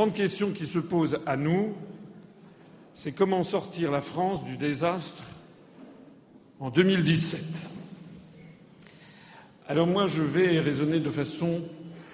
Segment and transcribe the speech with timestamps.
[0.00, 1.74] grande question qui se pose à nous,
[2.94, 5.24] c'est comment sortir la France du désastre
[6.58, 7.42] en 2017.
[9.68, 11.60] Alors moi, je vais raisonner de façon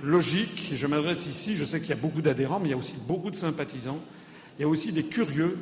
[0.03, 0.73] logique.
[0.75, 2.97] Je m'adresse ici, je sais qu'il y a beaucoup d'adhérents, mais il y a aussi
[3.07, 4.01] beaucoup de sympathisants.
[4.59, 5.57] Il y a aussi des curieux,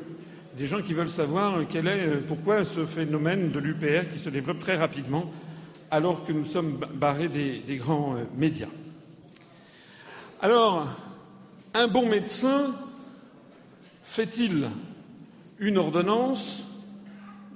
[0.56, 4.60] des gens qui veulent savoir quel est, pourquoi ce phénomène de l'UPR qui se développe
[4.60, 5.30] très rapidement
[5.90, 8.70] alors que nous sommes barrés des, des grands euh, médias.
[10.40, 10.88] Alors,
[11.74, 12.74] un bon médecin
[14.02, 14.70] fait-il
[15.58, 16.62] une ordonnance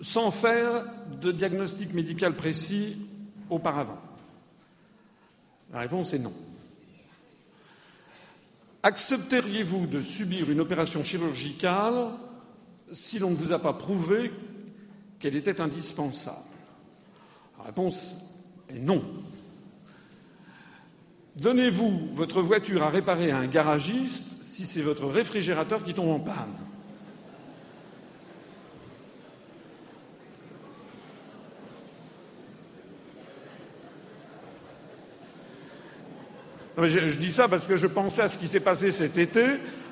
[0.01, 0.85] sans faire
[1.21, 2.97] de diagnostic médical précis
[3.49, 3.99] auparavant?
[5.73, 6.33] La réponse est non.
[8.83, 12.09] Accepteriez-vous de subir une opération chirurgicale
[12.93, 14.33] si l'on ne vous a pas prouvé
[15.19, 16.37] qu'elle était indispensable?
[17.59, 18.17] La réponse
[18.69, 19.03] est non.
[21.41, 26.21] Donnez-vous votre voiture à réparer à un garagiste si c'est votre réfrigérateur qui tombe en
[26.21, 26.35] panne.
[36.87, 39.45] Je, dis ça parce que je pensais à ce qui s'est passé cet été,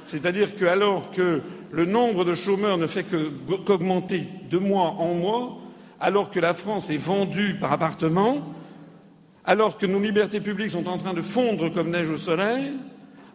[0.05, 5.59] c'est-à-dire que alors que le nombre de chômeurs ne fait qu'augmenter de mois en mois,
[6.01, 8.55] alors que la France est vendue par appartement,
[9.47, 12.73] alors que nos libertés publiques sont en train de fondre comme neige au soleil,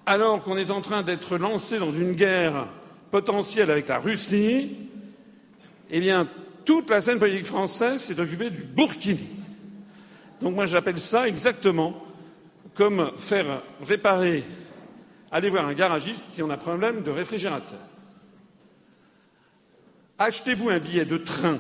[0.06, 2.68] alors qu'on est en train d'être lancé dans une guerre
[3.12, 4.78] potentielle avec la Russie,
[5.90, 6.28] eh bien,
[6.66, 9.28] toute la scène politique française s'est occupée du Burkini.
[10.42, 12.06] Donc moi, j'appelle ça exactement
[12.74, 14.44] comme faire réparer,
[15.32, 17.80] aller voir un garagiste si on a problème de réfrigérateur.
[20.18, 21.58] Achetez-vous un billet de train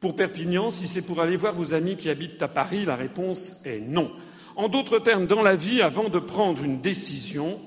[0.00, 3.62] pour Perpignan si c'est pour aller voir vos amis qui habitent à Paris La réponse
[3.64, 4.12] est non.
[4.56, 7.60] En d'autres termes, dans la vie, avant de prendre une décision,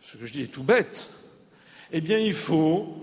[0.00, 1.10] ce que je dis est tout bête,
[1.90, 2.94] eh bien, il faut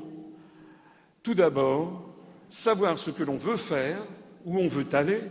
[1.23, 2.07] tout d'abord
[2.49, 4.05] savoir ce que l'on veut faire,
[4.45, 5.21] où on veut aller,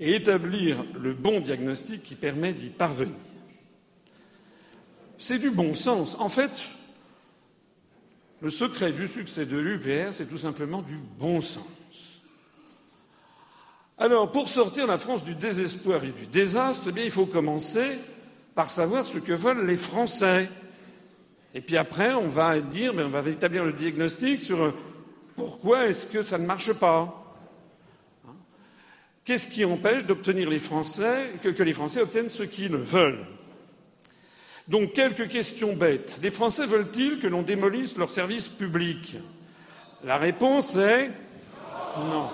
[0.00, 3.14] et établir le bon diagnostic qui permet d'y parvenir.
[5.18, 6.16] C'est du bon sens.
[6.18, 6.64] En fait,
[8.40, 12.22] le secret du succès de l'UPR, c'est tout simplement du bon sens.
[13.98, 17.98] Alors, pour sortir la France du désespoir et du désastre, eh bien, il faut commencer
[18.54, 20.48] par savoir ce que veulent les Français.
[21.52, 24.72] Et puis après, on va dire, mais on va établir le diagnostic sur
[25.34, 27.12] pourquoi est-ce que ça ne marche pas?
[29.24, 33.26] Qu'est-ce qui empêche d'obtenir les Français, que, que les Français obtiennent ce qu'ils veulent?
[34.68, 36.20] Donc, quelques questions bêtes.
[36.22, 39.16] Les Français veulent-ils que l'on démolisse leurs services publics
[40.04, 41.10] La réponse est
[41.96, 42.28] non.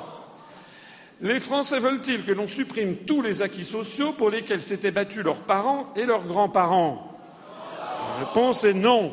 [1.21, 5.43] Les Français veulent-ils que l'on supprime tous les acquis sociaux pour lesquels s'étaient battus leurs
[5.43, 7.17] parents et leurs grands-parents?
[7.78, 9.12] La réponse est non.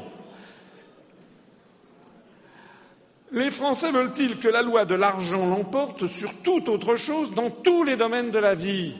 [3.31, 7.83] Les Français veulent-ils que la loi de l'argent l'emporte sur toute autre chose dans tous
[7.83, 8.95] les domaines de la vie?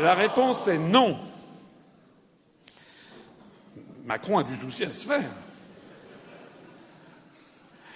[0.00, 1.16] La réponse est non.
[4.08, 5.30] Macron a du souci à se faire.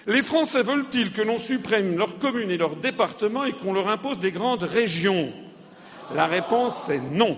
[0.05, 4.19] Les Français veulent-ils que l'on supprime leurs communes et leurs départements et qu'on leur impose
[4.19, 5.33] des grandes régions?
[6.13, 7.35] La réponse est non.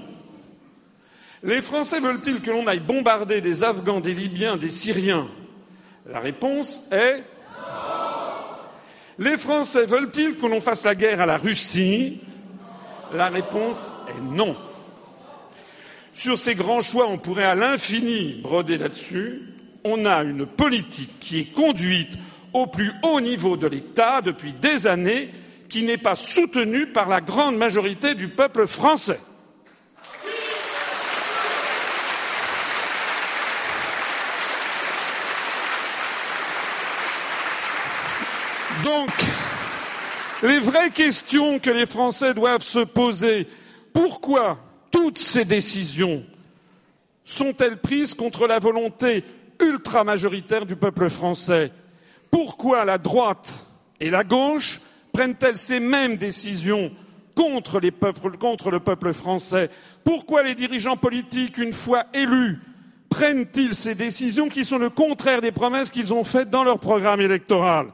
[1.42, 5.28] Les Français veulent-ils que l'on aille bombarder des Afghans, des Libyens, des Syriens?
[6.06, 7.24] La réponse est
[9.18, 12.22] les Français veulent-ils que l'on fasse la guerre à la Russie?
[13.14, 14.58] La réponse est non.
[16.16, 19.42] Sur ces grands choix, on pourrait à l'infini broder là-dessus.
[19.84, 22.18] On a une politique qui est conduite
[22.54, 25.30] au plus haut niveau de l'État depuis des années,
[25.68, 29.20] qui n'est pas soutenue par la grande majorité du peuple français.
[38.86, 39.10] Donc,
[40.44, 43.48] les vraies questions que les Français doivent se poser,
[43.92, 44.65] pourquoi
[44.96, 46.24] toutes ces décisions
[47.26, 49.26] sont-elles prises contre la volonté
[49.60, 51.74] ultra-majoritaire du peuple français?
[52.32, 53.66] Pourquoi la droite
[54.00, 54.80] et la gauche
[55.12, 56.94] prennent-elles ces mêmes décisions
[57.36, 57.82] contre,
[58.40, 59.70] contre le peuple français?
[60.06, 62.62] Pourquoi les dirigeants politiques, une fois élus,
[63.10, 67.20] prennent-ils ces décisions qui sont le contraire des promesses qu'ils ont faites dans leur programme
[67.20, 67.88] électoral?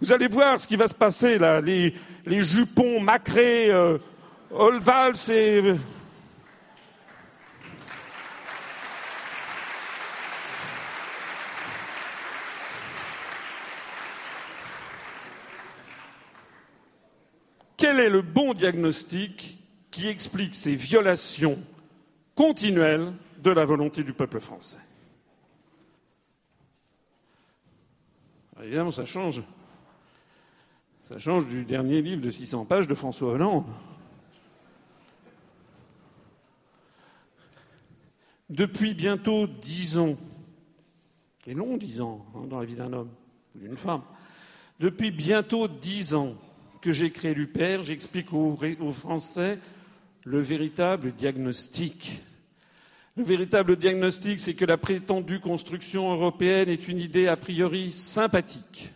[0.00, 1.92] Vous allez voir ce qui va se passer là, les,
[2.24, 3.98] les jupons macrés, euh,
[4.50, 5.74] Olvals et.
[17.76, 19.58] quel est le bon diagnostic
[19.90, 21.58] qui explique ces violations
[22.34, 24.78] continuelles de la volonté du peuple français?
[28.56, 29.42] Ah, évidemment, ça change.
[31.04, 33.66] Ça change du dernier livre de 600 pages de François Hollande.
[38.48, 40.16] Depuis bientôt dix ans,
[41.46, 43.10] et non dix ans hein, dans la vie d'un homme
[43.54, 44.02] ou d'une femme,
[44.78, 46.34] depuis bientôt dix ans,
[46.80, 48.56] que j'ai créé l'UPR, j'explique aux,
[48.92, 49.58] Français
[50.24, 52.22] le véritable diagnostic.
[53.16, 58.92] Le véritable diagnostic, c'est que la prétendue construction européenne est une idée a priori sympathique,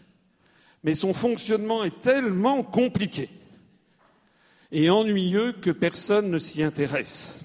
[0.85, 3.29] mais son fonctionnement est tellement compliqué
[4.73, 7.45] et ennuyeux que personne ne s'y intéresse.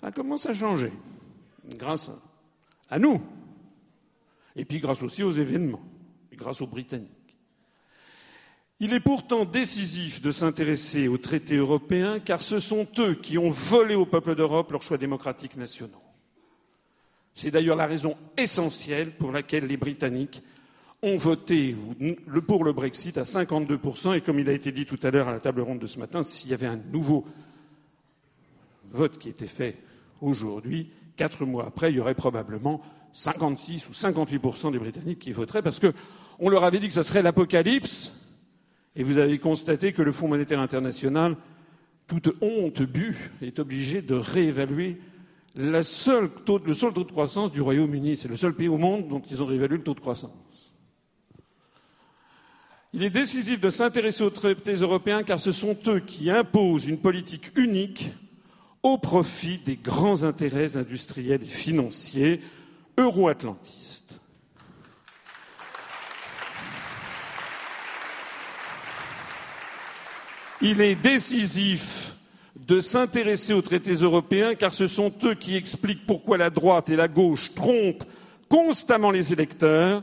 [0.00, 0.92] Ça commence à changer,
[1.76, 2.10] grâce
[2.88, 3.22] à nous,
[4.56, 5.82] et puis grâce aussi aux événements,
[6.32, 7.19] grâce aux Britanniques.
[8.82, 13.50] Il est pourtant décisif de s'intéresser aux traités européens car ce sont eux qui ont
[13.50, 16.02] volé au peuple d'Europe leurs choix démocratiques nationaux.
[17.34, 20.42] C'est d'ailleurs la raison essentielle pour laquelle les Britanniques
[21.02, 21.76] ont voté
[22.46, 25.32] pour le Brexit à 52%, et comme il a été dit tout à l'heure à
[25.32, 27.26] la table ronde de ce matin, s'il y avait un nouveau
[28.90, 29.76] vote qui était fait
[30.20, 32.82] aujourd'hui, quatre mois après, il y aurait probablement
[33.12, 37.22] 56 ou 58% des Britanniques qui voteraient parce qu'on leur avait dit que ce serait
[37.22, 38.12] l'apocalypse
[38.96, 41.36] et vous avez constaté que le Fonds monétaire international,
[42.06, 45.00] toute honte bue, est obligé de réévaluer
[45.54, 48.16] le seul taux de croissance du Royaume-Uni.
[48.16, 50.32] C'est le seul pays au monde dont ils ont réévalué le taux de croissance.
[52.92, 56.98] Il est décisif de s'intéresser aux traités européens car ce sont eux qui imposent une
[56.98, 58.10] politique unique
[58.82, 62.40] au profit des grands intérêts industriels et financiers
[62.96, 63.99] euro-atlantistes.
[70.62, 72.14] Il est décisif
[72.54, 76.96] de s'intéresser aux traités européens car ce sont eux qui expliquent pourquoi la droite et
[76.96, 78.04] la gauche trompent
[78.48, 80.02] constamment les électeurs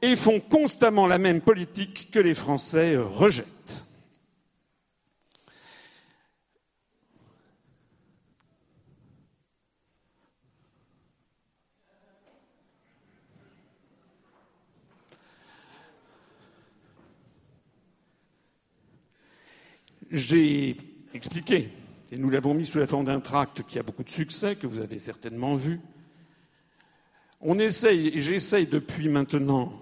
[0.00, 3.84] et font constamment la même politique que les Français rejettent.
[20.10, 20.76] J'ai
[21.12, 21.68] expliqué,
[22.10, 24.66] et nous l'avons mis sous la forme d'un tract qui a beaucoup de succès, que
[24.66, 25.80] vous avez certainement vu.
[27.40, 29.72] On essaye, et j'essaye depuis maintenant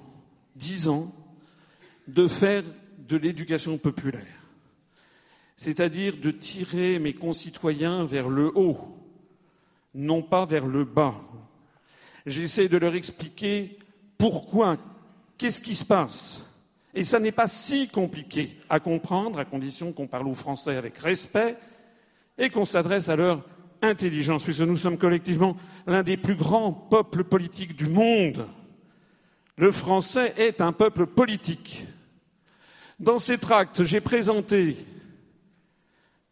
[0.56, 1.12] dix ans,
[2.08, 2.64] de faire
[2.98, 4.42] de l'éducation populaire,
[5.56, 8.78] c'est-à-dire de tirer mes concitoyens vers le haut,
[9.94, 11.14] non pas vers le bas.
[12.26, 13.78] J'essaie de leur expliquer
[14.18, 14.76] pourquoi,
[15.38, 16.45] qu'est-ce qui se passe,
[16.96, 20.96] et ça n'est pas si compliqué à comprendre, à condition qu'on parle aux Français avec
[20.96, 21.56] respect
[22.38, 23.44] et qu'on s'adresse à leur
[23.82, 28.46] intelligence, puisque nous sommes collectivement l'un des plus grands peuples politiques du monde.
[29.58, 31.86] Le français est un peuple politique.
[32.98, 34.76] Dans ces tracts, j'ai présenté,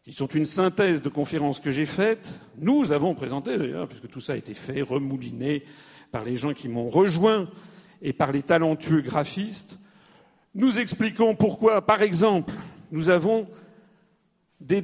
[0.03, 4.19] qui sont une synthèse de conférences que j'ai faites, nous avons présenté d'ailleurs, puisque tout
[4.19, 5.63] ça a été fait, remouliné
[6.11, 7.47] par les gens qui m'ont rejoint
[8.01, 9.77] et par les talentueux graphistes,
[10.55, 12.53] nous expliquons pourquoi, par exemple,
[12.91, 13.45] nous avons
[14.61, 14.81] des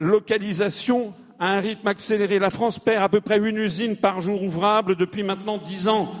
[0.00, 2.40] délocalisations à un rythme accéléré.
[2.40, 6.12] La France perd à peu près une usine par jour ouvrable depuis maintenant dix ans.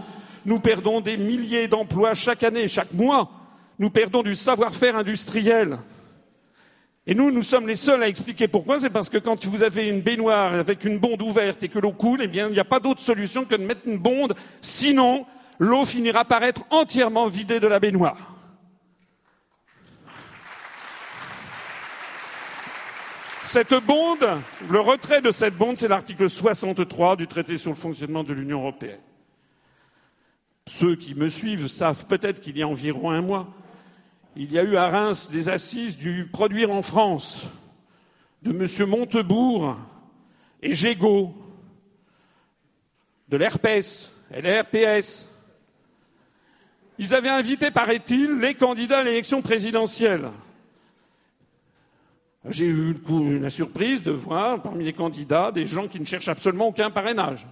[0.46, 3.28] Nous perdons des milliers d'emplois chaque année, chaque mois.
[3.80, 5.78] Nous perdons du savoir-faire industriel.
[7.06, 8.78] Et nous, nous sommes les seuls à expliquer pourquoi.
[8.78, 11.92] C'est parce que quand vous avez une baignoire avec une bonde ouverte et que l'eau
[11.92, 14.34] coule, eh bien, il n'y a pas d'autre solution que de mettre une bonde.
[14.60, 15.26] Sinon,
[15.58, 18.33] l'eau finira par être entièrement vidée de la baignoire.
[23.44, 24.26] Cette bonde,
[24.70, 28.60] le retrait de cette bonde, c'est l'article 63 du traité sur le fonctionnement de l'Union
[28.60, 29.00] européenne.
[30.66, 33.46] Ceux qui me suivent savent peut-être qu'il y a environ un mois,
[34.34, 37.46] il y a eu à Reims des assises du produire en France
[38.42, 38.88] de M.
[38.88, 39.76] Montebourg
[40.62, 41.34] et Gégaud,
[43.28, 45.28] de l'RPS et l'RPS.
[46.98, 50.30] Ils avaient invité, paraît-il, les candidats à l'élection présidentielle.
[52.50, 52.94] J'ai eu
[53.40, 57.46] la surprise de voir parmi les candidats des gens qui ne cherchent absolument aucun parrainage.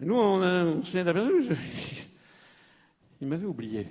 [0.00, 1.50] nous, on, s'est aperçu,
[3.20, 3.86] il m'avait oublié.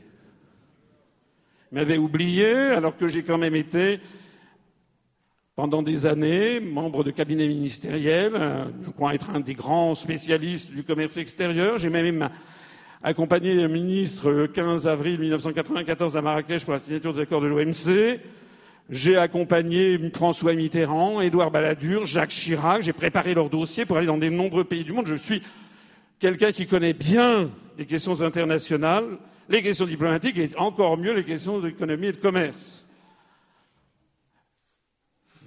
[1.72, 4.02] Il m'avait oublié alors que j'ai quand même été
[5.56, 8.34] pendant des années membre de cabinet ministériel,
[8.82, 11.78] je crois être un des grands spécialistes du commerce extérieur.
[11.78, 12.30] J'ai même
[13.04, 17.48] accompagné le ministre le 15 avril 1994 à Marrakech pour la signature des accords de
[17.48, 18.20] l'OMC.
[18.90, 22.82] J'ai accompagné François Mitterrand, Édouard Balladur, Jacques Chirac.
[22.82, 25.06] J'ai préparé leur dossier pour aller dans de nombreux pays du monde.
[25.06, 25.44] Je suis
[26.18, 29.06] quelqu'un qui connaît bien les questions internationales.
[29.48, 32.86] les questions diplomatiques et encore mieux les questions d'économie et de commerce.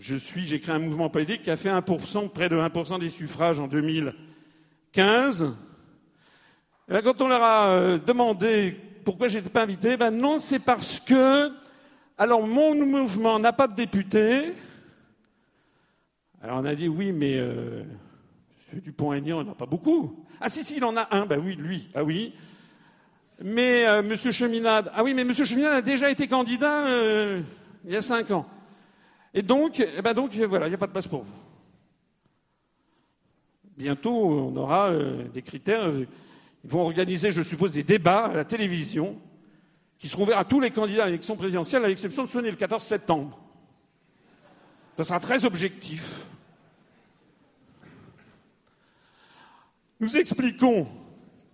[0.00, 3.10] Je suis, j'ai créé un mouvement politique qui a fait 1%, près de 1% des
[3.10, 5.54] suffrages en 2015.
[6.88, 10.58] Et ben, quand on leur a euh, demandé pourquoi j'étais pas invité, ben non, c'est
[10.58, 11.52] parce que,
[12.18, 14.54] alors mon mouvement n'a pas de député.
[16.40, 17.84] Alors on a dit oui, mais euh.
[18.80, 20.24] Dupont-Aignan, n'en a pas beaucoup.
[20.40, 22.32] Ah si, si, il en a un, ben oui, lui, ah oui.
[23.42, 24.14] Mais euh, M.
[24.14, 25.32] Cheminade, ah oui, mais M.
[25.32, 27.42] Cheminade a déjà été candidat euh,
[27.84, 28.46] il y a cinq ans.
[29.34, 31.32] Et donc, eh ben donc voilà, il n'y a pas de place pour vous.
[33.76, 35.90] Bientôt, on aura euh, des critères.
[35.94, 39.18] Ils vont organiser, je suppose, des débats à la télévision
[40.02, 42.56] qui seront ouverts à tous les candidats à l'élection présidentielle, à l'exception de celui le
[42.56, 43.38] 14 septembre.
[44.96, 46.24] Ça sera très objectif.
[50.00, 50.88] Nous expliquons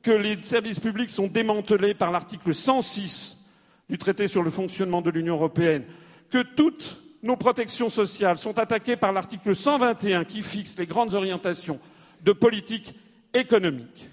[0.01, 3.45] que les services publics sont démantelés par l'article 106
[3.91, 5.85] du traité sur le fonctionnement de l'Union européenne,
[6.31, 11.79] que toutes nos protections sociales sont attaquées par l'article 121 qui fixe les grandes orientations
[12.23, 12.95] de politique
[13.35, 14.09] économique.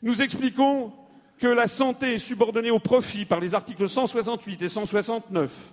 [0.00, 0.94] Nous expliquons
[1.42, 5.72] que la santé est subordonnée au profit par les articles 168 et 169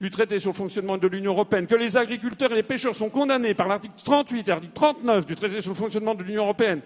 [0.00, 3.10] du traité sur le fonctionnement de l'Union européenne, que les agriculteurs et les pêcheurs sont
[3.10, 6.82] condamnés par l'article 38 et l'article 39 du traité sur le fonctionnement de l'Union européenne,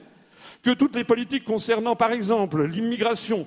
[0.62, 3.46] que toutes les politiques concernant, par exemple, l'immigration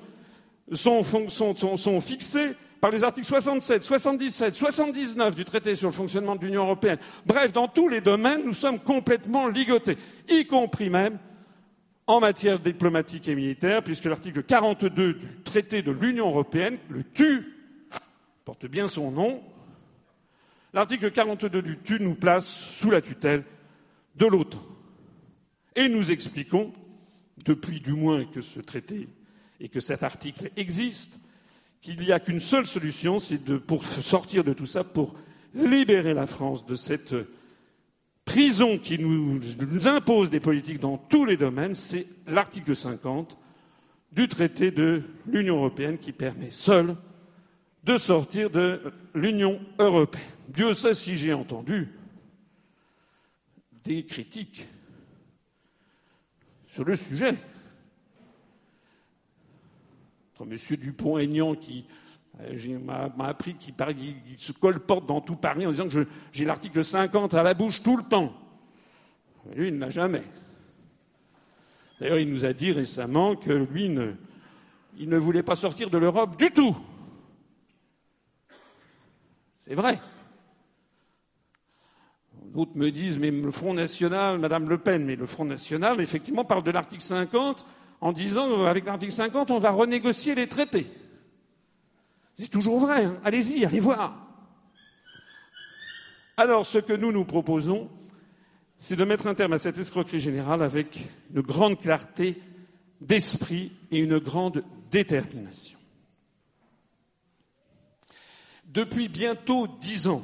[0.72, 6.46] sont, sont, fixées par les articles 67, 77, 79 du traité sur le fonctionnement de
[6.46, 7.00] l'Union européenne.
[7.26, 9.98] Bref, dans tous les domaines, nous sommes complètement ligotés,
[10.30, 11.18] y compris même
[12.08, 17.54] en matière diplomatique et militaire, puisque l'article 42 du traité de l'Union européenne, le TU,
[18.46, 19.44] porte bien son nom,
[20.74, 23.44] L'article 42 du TU nous place sous la tutelle
[24.16, 24.62] de l'OTAN.
[25.76, 26.74] Et nous expliquons,
[27.46, 29.08] depuis du moins que ce traité
[29.60, 31.20] et que cet article existe,
[31.82, 35.16] qu'il n'y a qu'une seule solution, c'est pour sortir de tout ça, pour
[35.56, 37.16] libérer la France de cette
[38.28, 39.40] prison qui nous,
[39.88, 43.38] impose des politiques dans tous les domaines, c'est l'article 50
[44.12, 46.96] du traité de l'Union européenne qui permet seul
[47.86, 48.82] de sortir de
[49.16, 50.26] l'Union européenne.
[50.50, 51.90] Dieu sait si j'ai entendu
[53.86, 54.68] des critiques
[56.68, 57.36] sur le sujet.
[60.38, 60.78] Entre M.
[60.78, 61.86] Dupont-Aignan qui
[62.42, 63.74] euh, m'a appris qu'il
[64.38, 67.98] se colporte dans tout Paris en disant que j'ai l'article 50 à la bouche tout
[67.98, 68.34] le temps.
[69.56, 70.24] Lui, il ne l'a jamais.
[72.00, 73.86] D'ailleurs, il nous a dit récemment que lui,
[74.98, 76.78] il ne voulait pas sortir de l'Europe du tout.
[79.66, 80.00] C'est vrai.
[82.54, 86.46] D'autres me disent, mais le Front National, Madame Le Pen, mais le Front National, effectivement,
[86.46, 87.66] parle de l'article 50
[88.00, 90.88] en disant, avec l'article 50, on va renégocier les traités.
[92.38, 93.20] C'est toujours vrai, hein.
[93.24, 94.16] allez-y, allez voir.
[96.38, 97.90] Alors, ce que nous nous proposons,
[98.78, 101.00] c'est de mettre un terme à cette escroquerie générale avec
[101.34, 102.40] une grande clarté
[103.02, 105.80] d'esprit et une grande détermination.
[108.66, 110.24] Depuis bientôt dix ans,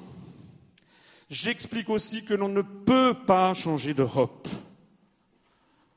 [1.33, 4.47] J'explique aussi que l'on ne peut pas changer d'Europe.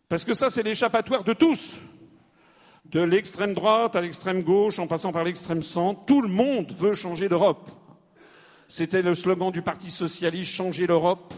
[0.09, 1.77] Parce que ça, c'est l'échappatoire de tous.
[2.91, 6.95] De l'extrême droite à l'extrême gauche, en passant par l'extrême centre, tout le monde veut
[6.95, 7.71] changer d'Europe.
[8.69, 11.35] C'était le slogan du Parti socialiste, changer l'Europe.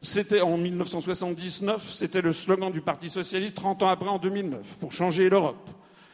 [0.00, 4.92] C'était en 1979, c'était le slogan du Parti socialiste 30 ans après, en 2009, pour
[4.92, 5.68] changer l'Europe.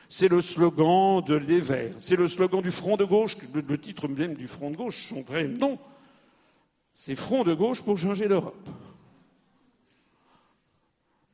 [0.09, 1.95] C'est le slogan de Les Verts.
[1.99, 5.23] C'est le slogan du Front de gauche, le titre même du Front de gauche, son
[5.23, 5.79] vrai nom,
[6.95, 8.69] c'est front de gauche pour changer l'Europe.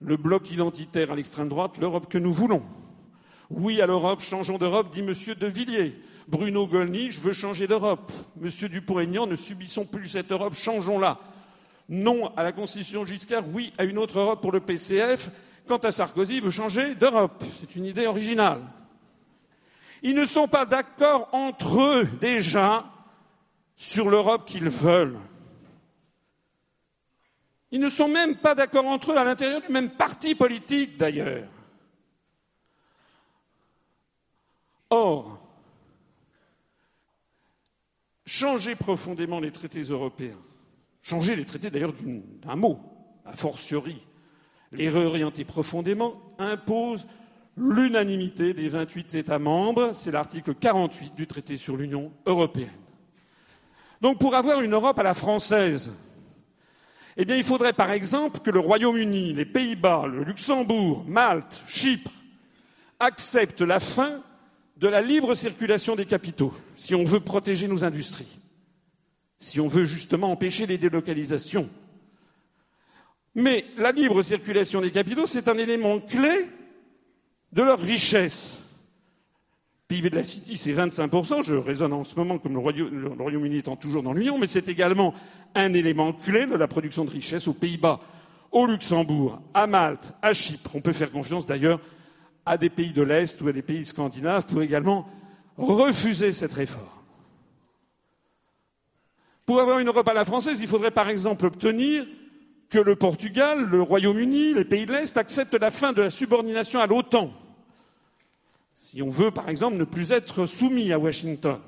[0.00, 2.62] Le bloc identitaire à l'extrême droite, l'Europe que nous voulons.
[3.50, 5.12] Oui à l'Europe, changeons d'Europe, dit M.
[5.38, 6.00] De Villiers.
[6.28, 8.12] Bruno Gollnisch veut changer d'Europe.
[8.40, 8.49] M.
[8.69, 11.19] Dupont-Aignan, ne subissons plus cette Europe, changeons-la.
[11.88, 15.30] Non à la Constitution Giscard, oui à une autre Europe pour le PCF.
[15.66, 17.42] Quant à Sarkozy, il veut changer d'Europe.
[17.59, 18.61] C'est une idée originale.
[20.02, 22.85] Ils ne sont pas d'accord entre eux déjà
[23.76, 25.19] sur l'Europe qu'ils veulent.
[27.73, 31.45] Ils ne sont même pas d'accord entre eux à l'intérieur du même parti politique, d'ailleurs.
[34.90, 35.38] Or,
[38.26, 40.38] changer profondément les traités européens,
[41.02, 41.94] changer les traités d'ailleurs
[42.42, 42.80] d'un mot,
[43.25, 44.04] a fortiori,
[44.73, 47.06] les réorienter profondément, impose
[47.56, 49.92] l'unanimité des 28 États membres.
[49.94, 52.70] C'est l'article 48 du traité sur l'Union européenne.
[54.00, 55.92] Donc pour avoir une Europe à la française,
[57.16, 62.11] eh bien, il faudrait par exemple que le Royaume-Uni, les Pays-Bas, le Luxembourg, Malte, Chypre
[62.99, 64.23] accepte la fin
[64.80, 68.40] de la libre circulation des capitaux, si on veut protéger nos industries,
[69.38, 71.68] si on veut justement empêcher les délocalisations.
[73.34, 76.49] Mais la libre circulation des capitaux, c'est un élément clé
[77.52, 78.58] de leur richesse.
[79.90, 81.42] Le PIB de la City, c'est 25%.
[81.44, 85.14] Je raisonne en ce moment comme le Royaume-Uni étant toujours dans l'Union, mais c'est également
[85.54, 88.00] un élément clé de la production de richesse aux Pays-Bas,
[88.50, 90.75] au Luxembourg, à Malte, à Chypre.
[90.75, 91.80] On peut faire confiance d'ailleurs
[92.50, 95.09] à des pays de l'Est ou à des pays scandinaves pour également
[95.57, 96.83] refuser cette réforme.
[99.47, 102.04] Pour avoir une Europe à la française, il faudrait par exemple obtenir
[102.69, 106.80] que le Portugal, le Royaume-Uni, les pays de l'Est acceptent la fin de la subordination
[106.80, 107.33] à l'OTAN.
[108.75, 111.61] Si on veut, par exemple, ne plus être soumis à Washington.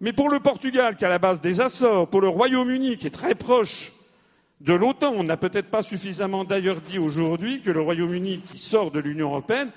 [0.00, 3.10] Mais pour le Portugal, qui est la base des Açores, pour le Royaume-Uni, qui est
[3.10, 3.92] très proche
[4.60, 5.12] de l'OTAN.
[5.16, 9.28] On n'a peut-être pas suffisamment d'ailleurs dit aujourd'hui que le Royaume-Uni, qui sort de l'Union
[9.28, 9.70] européenne,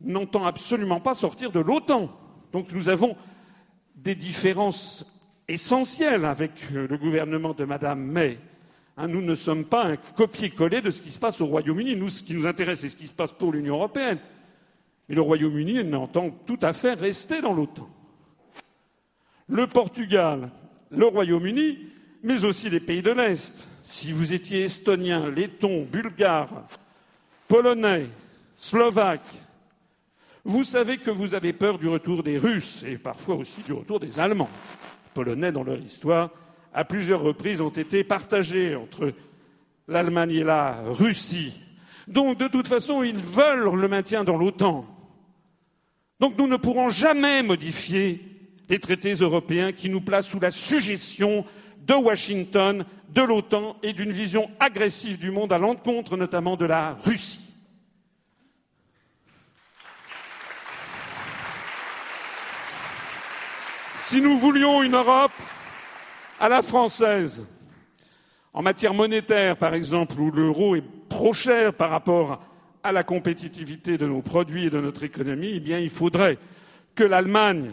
[0.00, 2.10] n'entend absolument pas sortir de l'OTAN.
[2.52, 3.16] Donc nous avons
[3.94, 5.12] des différences
[5.48, 8.38] essentielles avec euh, le gouvernement de Mme May.
[8.96, 11.96] Hein, nous ne sommes pas un copier-coller de ce qui se passe au Royaume-Uni.
[11.96, 14.18] Nous, ce qui nous intéresse, c'est ce qui se passe pour l'Union européenne.
[15.08, 17.88] Mais le Royaume-Uni entend tout à fait rester dans l'OTAN.
[19.48, 20.50] Le Portugal,
[20.90, 21.78] le Royaume-Uni,
[22.26, 26.66] mais aussi les pays de l'Est, si vous étiez estonien, letton, bulgare,
[27.46, 28.06] polonais,
[28.56, 29.32] slovaque,
[30.44, 34.00] vous savez que vous avez peur du retour des Russes et parfois aussi du retour
[34.00, 34.50] des Allemands.
[35.04, 36.30] Les Polonais, dans leur histoire,
[36.74, 39.12] à plusieurs reprises ont été partagés entre
[39.86, 41.52] l'Allemagne et la Russie.
[42.08, 44.84] Donc, de toute façon, ils veulent le maintien dans l'OTAN.
[46.18, 48.20] Donc, nous ne pourrons jamais modifier
[48.68, 51.44] les traités européens qui nous placent sous la suggestion
[51.86, 56.96] de Washington, de l'OTAN et d'une vision agressive du monde à l'encontre notamment de la
[57.04, 57.40] Russie.
[63.94, 65.32] Si nous voulions une Europe
[66.38, 67.44] à la française,
[68.52, 72.42] en matière monétaire par exemple, où l'euro est trop cher par rapport
[72.82, 76.38] à la compétitivité de nos produits et de notre économie, eh bien il faudrait
[76.94, 77.72] que l'Allemagne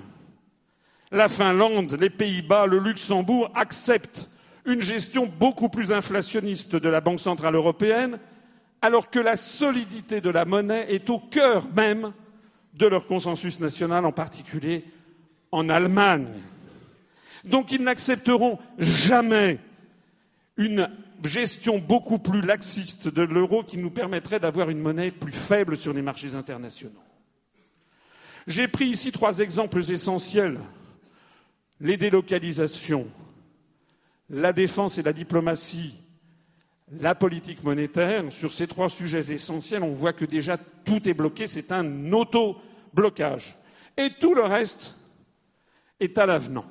[1.14, 4.30] la Finlande, les Pays-Bas, le Luxembourg acceptent
[4.66, 8.18] une gestion beaucoup plus inflationniste de la Banque centrale européenne,
[8.82, 12.14] alors que la solidité de la monnaie est au cœur même
[12.74, 14.86] de leur consensus national, en particulier
[15.52, 16.28] en Allemagne.
[17.46, 19.60] Donc ils n'accepteront jamais
[20.58, 20.90] une
[21.24, 25.94] gestion beaucoup plus laxiste de l'euro qui nous permettrait d'avoir une monnaie plus faible sur
[25.94, 26.94] les marchés internationaux.
[28.48, 30.58] J'ai pris ici trois exemples essentiels
[31.84, 33.08] les délocalisations,
[34.30, 35.94] la défense et la diplomatie,
[37.00, 41.46] la politique monétaire, sur ces trois sujets essentiels, on voit que déjà tout est bloqué,
[41.46, 43.58] c'est un auto-blocage.
[43.98, 44.96] Et tout le reste
[46.00, 46.66] est à l'avenant.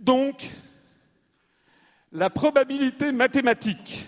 [0.00, 0.48] Donc,
[2.10, 4.06] la probabilité mathématique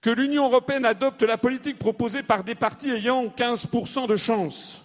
[0.00, 4.83] que l'Union européenne adopte la politique proposée par des partis ayant 15% de chance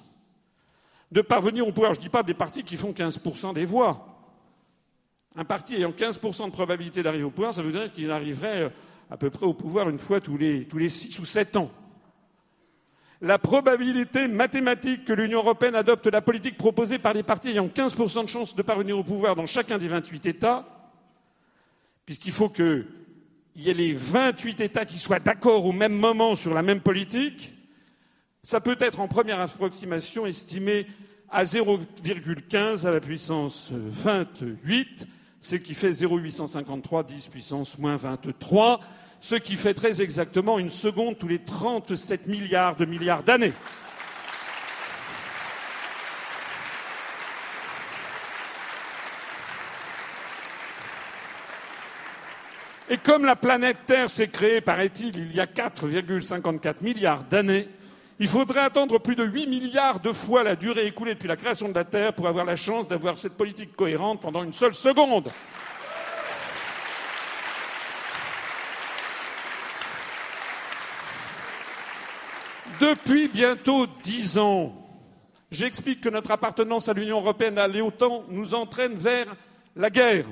[1.12, 1.94] de parvenir au pouvoir.
[1.94, 4.06] Je ne dis pas des partis qui font 15% des voix.
[5.36, 8.70] Un parti ayant 15% de probabilité d'arriver au pouvoir, ça veut dire qu'il arriverait euh,
[9.10, 11.72] à peu près au pouvoir une fois tous les, tous les 6 ou 7 ans.
[13.22, 18.24] La probabilité mathématique que l'Union européenne adopte la politique proposée par les partis ayant 15%
[18.24, 20.66] de chance de parvenir au pouvoir dans chacun des 28 États,
[22.06, 22.88] puisqu'il faut qu'il
[23.58, 27.54] y ait les 28 États qui soient d'accord au même moment sur la même politique,
[28.50, 30.88] ça peut être en première approximation estimé
[31.30, 35.08] à 0,15 à la puissance 28,
[35.40, 38.80] ce qui fait 0,853 10 puissance moins 23,
[39.22, 43.54] ce qui fait très exactement une seconde tous les 37 milliards de milliards d'années.
[52.90, 57.68] Et comme la planète Terre s'est créée, paraît-il, il y a 4,54 milliards d'années,
[58.20, 61.70] il faudrait attendre plus de 8 milliards de fois la durée écoulée depuis la création
[61.70, 65.32] de la Terre pour avoir la chance d'avoir cette politique cohérente pendant une seule seconde.
[72.82, 74.74] Depuis bientôt dix ans,
[75.50, 79.36] j'explique que notre appartenance à l'Union européenne, à l'OTAN, nous entraîne vers
[79.76, 80.26] la guerre.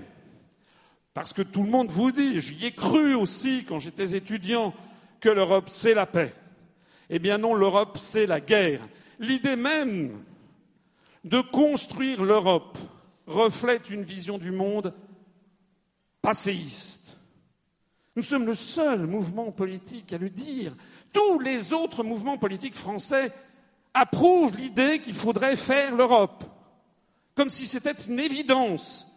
[1.14, 4.74] Parce que tout le monde vous dit, j'y ai cru aussi quand j'étais étudiant,
[5.20, 6.34] que l'Europe, c'est la paix.
[7.10, 8.88] Eh bien non, l'Europe, c'est la guerre.
[9.20, 10.24] L'idée même
[11.24, 12.78] de construire l'Europe
[13.26, 14.94] reflète une vision du monde
[16.22, 17.18] passéiste.
[18.16, 20.76] Nous sommes le seul mouvement politique à le dire.
[21.14, 23.32] Tous les autres mouvements politiques français
[23.94, 26.44] approuvent l'idée qu'il faudrait faire l'Europe,
[27.36, 29.08] comme si c'était une évidence.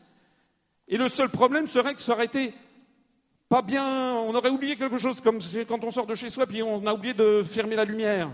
[0.89, 2.53] Et le seul problème serait que ça aurait été
[3.51, 6.63] pas bien, on aurait oublié quelque chose, comme quand on sort de chez soi, puis
[6.63, 8.31] on a oublié de fermer la lumière.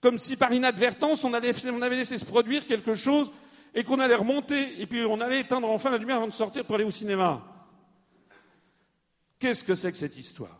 [0.00, 1.52] Comme si par inadvertance, on, avait
[1.96, 3.30] laissé se produire quelque chose
[3.74, 6.64] et qu'on allait remonter, et puis on allait éteindre enfin la lumière avant de sortir
[6.64, 7.44] pour aller au cinéma.
[9.38, 10.58] Qu'est-ce que c'est que cette histoire?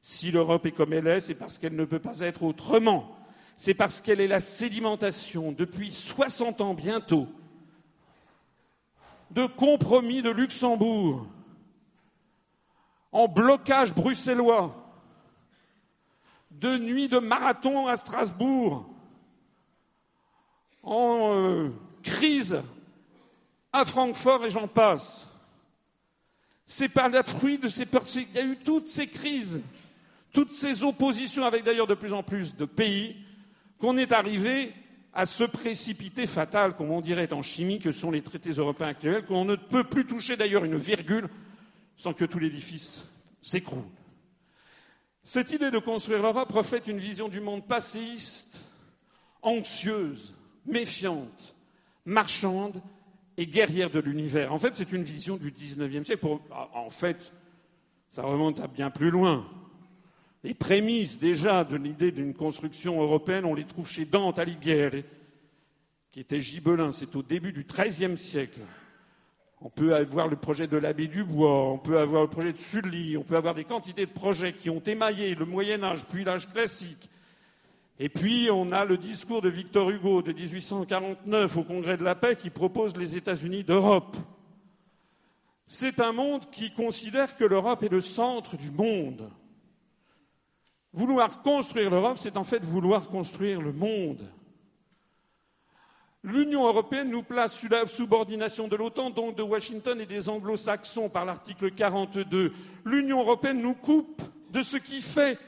[0.00, 3.16] Si l'Europe est comme elle est, c'est parce qu'elle ne peut pas être autrement.
[3.56, 7.28] C'est parce qu'elle est la sédimentation, depuis 60 ans bientôt,
[9.30, 11.28] de compromis de Luxembourg,
[13.14, 14.74] en blocage bruxellois,
[16.50, 18.86] de nuits de marathon à Strasbourg,
[20.82, 21.70] en euh,
[22.02, 22.60] crise
[23.72, 25.28] à Francfort et j'en passe.
[26.66, 29.62] C'est par la fruit de ces Il y a eu toutes ces crises,
[30.32, 33.16] toutes ces oppositions, avec d'ailleurs de plus en plus de pays,
[33.78, 34.72] qu'on est arrivé
[35.12, 39.24] à ce précipité fatal, comme on dirait en chimie, que sont les traités européens actuels,
[39.24, 41.28] qu'on ne peut plus toucher d'ailleurs une virgule
[41.96, 43.04] sans que tout l'édifice
[43.42, 43.84] s'écroule.
[45.22, 48.72] Cette idée de construire l'Europe reflète une vision du monde passéiste,
[49.42, 50.34] anxieuse,
[50.66, 51.54] méfiante,
[52.04, 52.82] marchande
[53.36, 54.52] et guerrière de l'univers.
[54.52, 56.26] En fait, c'est une vision du XIXe siècle.
[56.50, 57.32] en fait,
[58.08, 59.46] ça remonte à bien plus loin.
[60.44, 65.04] Les prémices déjà de l'idée d'une construction européenne, on les trouve chez Dante Alighieri,
[66.12, 66.92] qui était gibelin.
[66.92, 68.60] C'est au début du XIIIe siècle.
[69.66, 73.16] On peut avoir le projet de l'abbé Dubois, on peut avoir le projet de Sully,
[73.16, 76.52] on peut avoir des quantités de projets qui ont émaillé le Moyen Âge, puis l'âge
[76.52, 77.08] classique.
[77.98, 82.14] Et puis on a le discours de Victor Hugo de 1849 au Congrès de la
[82.14, 84.18] paix qui propose les États-Unis d'Europe.
[85.66, 89.30] C'est un monde qui considère que l'Europe est le centre du monde.
[90.92, 94.28] Vouloir construire l'Europe, c'est en fait vouloir construire le monde.
[96.24, 101.10] L'Union européenne nous place sous la subordination de l'OTAN, donc de Washington et des anglo-saxons
[101.10, 102.50] par l'article 42.
[102.86, 105.38] L'Union européenne nous coupe de ce qui fait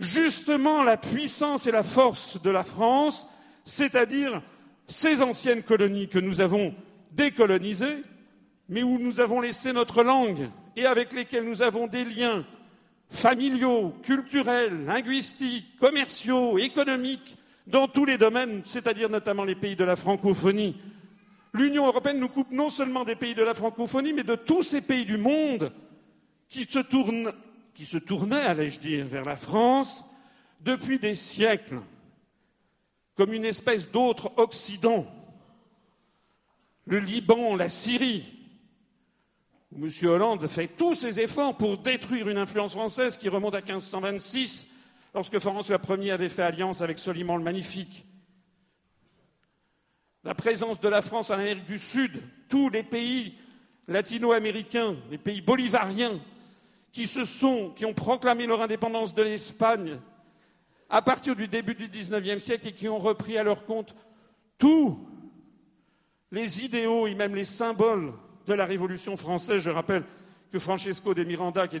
[0.00, 3.26] justement la puissance et la force de la France,
[3.66, 4.40] c'est-à-dire
[4.88, 6.74] ces anciennes colonies que nous avons
[7.12, 8.02] décolonisées,
[8.70, 12.46] mais où nous avons laissé notre langue et avec lesquelles nous avons des liens
[13.10, 19.96] familiaux, culturels, linguistiques, commerciaux, économiques dans tous les domaines, c'est-à-dire notamment les pays de la
[19.96, 20.76] francophonie.
[21.52, 24.82] L'Union européenne nous coupe non seulement des pays de la francophonie, mais de tous ces
[24.82, 25.72] pays du monde
[26.48, 26.78] qui se,
[27.98, 30.04] tournaient, allais-je dire, vers la France
[30.60, 31.80] depuis des siècles,
[33.14, 35.06] comme une espèce d'autre Occident.
[36.84, 38.32] Le Liban, la Syrie,
[39.72, 39.90] où M.
[40.04, 44.75] Hollande fait tous ses efforts pour détruire une influence française qui remonte à 1526
[45.16, 48.04] lorsque François Ier avait fait alliance avec Soliman le Magnifique.
[50.24, 53.34] La présence de la France en Amérique du Sud, tous les pays
[53.88, 56.20] latino-américains, les pays bolivariens,
[56.92, 59.98] qui se sont, qui ont proclamé leur indépendance de l'Espagne
[60.90, 63.96] à partir du début du XIXe siècle et qui ont repris à leur compte
[64.58, 64.98] tous
[66.30, 68.12] les idéaux et même les symboles
[68.46, 69.62] de la Révolution française.
[69.62, 70.04] Je rappelle
[70.52, 71.76] que Francesco de Miranda, qui,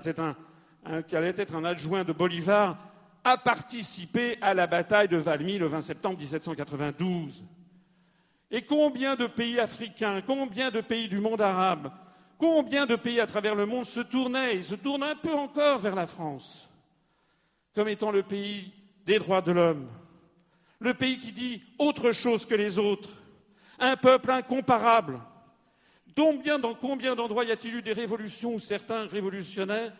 [1.16, 2.78] allait être un adjoint de Bolivar,
[3.26, 7.42] a participé à la bataille de Valmy le 20 septembre 1792.
[8.52, 11.90] Et combien de pays africains, combien de pays du monde arabe,
[12.38, 15.78] combien de pays à travers le monde se tournaient et se tournent un peu encore
[15.78, 16.70] vers la France
[17.74, 18.72] comme étant le pays
[19.04, 19.88] des droits de l'homme,
[20.78, 23.10] le pays qui dit autre chose que les autres,
[23.80, 25.20] un peuple incomparable.
[26.16, 29.92] Combien, dans combien d'endroits y a-t-il eu des révolutions où certains révolutionnaires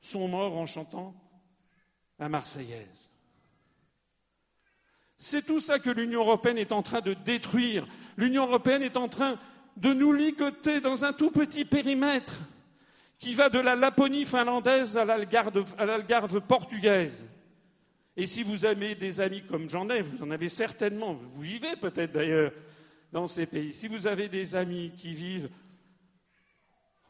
[0.00, 1.14] sont morts en chantant
[2.18, 3.10] la Marseillaise.
[5.16, 7.86] C'est tout ça que l'Union européenne est en train de détruire.
[8.16, 9.38] L'Union européenne est en train
[9.76, 12.38] de nous ligoter dans un tout petit périmètre
[13.18, 17.26] qui va de la Laponie finlandaise à l'Algarve portugaise.
[18.16, 21.76] Et si vous avez des amis comme j'en ai, vous en avez certainement, vous vivez
[21.76, 22.52] peut-être d'ailleurs
[23.12, 25.50] dans ces pays, si vous avez des amis qui vivent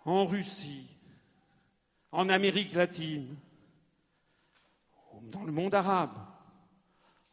[0.04, 0.86] en Russie,
[2.12, 3.36] en Amérique latine,
[5.30, 6.18] dans le monde arabe,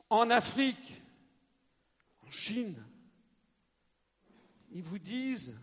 [0.10, 1.02] en Afrique,
[2.26, 2.84] en Chine,
[4.72, 5.56] ils vous disent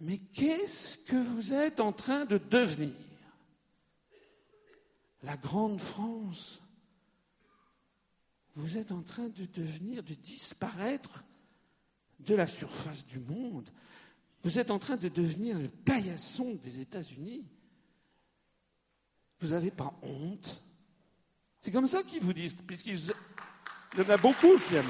[0.00, 2.94] Mais qu'est-ce que vous êtes en train de devenir?
[5.22, 6.60] La grande France.
[8.56, 11.24] Vous êtes en train de devenir, de disparaître
[12.20, 13.68] de la surface du monde.
[14.44, 17.44] Vous êtes en train de devenir le paillasson des États-Unis.
[19.40, 20.63] Vous n'avez pas honte
[21.64, 24.84] C'est comme ça qu'ils vous disent, puisqu'il y en a beaucoup qui aiment.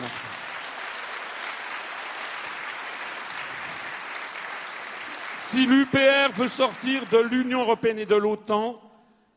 [5.37, 8.83] Si l'UPR veut sortir de l'Union européenne et de l'OTAN,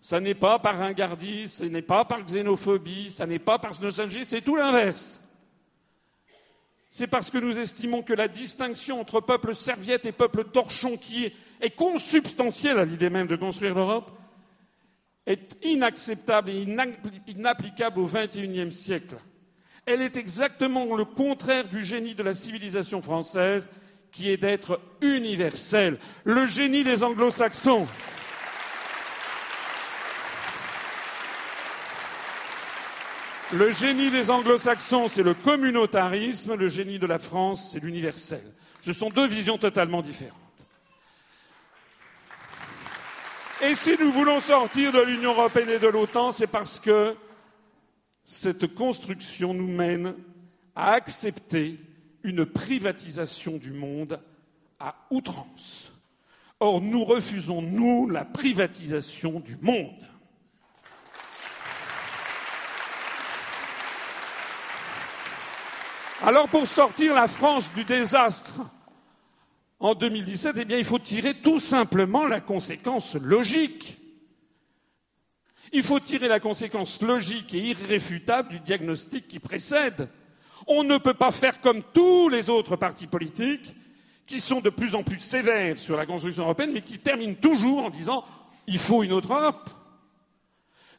[0.02, 4.26] ce n'est pas par ringardise, ce n'est pas par xénophobie, ce n'est pas par nostalgie,
[4.28, 5.22] c'est tout l'inverse.
[6.90, 11.32] C'est parce que nous estimons que la distinction entre peuple serviette et peuple torchon, qui
[11.62, 14.12] est consubstantielle à l'idée même de construire l'Europe,
[15.28, 16.66] est inacceptable et
[17.28, 19.18] inapplicable au XXIe siècle.
[19.86, 23.70] Elle est exactement le contraire du génie de la civilisation française,
[24.12, 26.00] qui est d'être universelle.
[26.24, 27.88] Le génie des anglo-saxons.
[33.54, 38.44] Le génie des anglo-saxons, c'est le communautarisme, le génie de la France, c'est l'universel.
[38.82, 40.47] Ce sont deux visions totalement différentes.
[43.62, 47.16] Et si nous voulons sortir de l'Union européenne et de l'OTAN, c'est parce que
[48.24, 50.16] cette construction nous mène
[50.76, 51.80] à accepter
[52.24, 54.20] une privatisation du monde
[54.80, 55.92] à outrance.
[56.60, 60.06] Or, nous refusons, nous, la privatisation du monde.
[66.24, 68.62] Alors pour sortir la France du désastre
[69.80, 73.98] en 2017, eh bien, il faut tirer tout simplement la conséquence logique.
[75.72, 80.10] Il faut tirer la conséquence logique et irréfutable du diagnostic qui précède.
[80.66, 83.76] On ne peut pas faire comme tous les autres partis politiques
[84.26, 87.86] qui sont de plus en plus sévères sur la construction européenne, mais qui terminent toujours
[87.86, 88.26] en disant
[88.66, 89.70] il faut une autre Europe.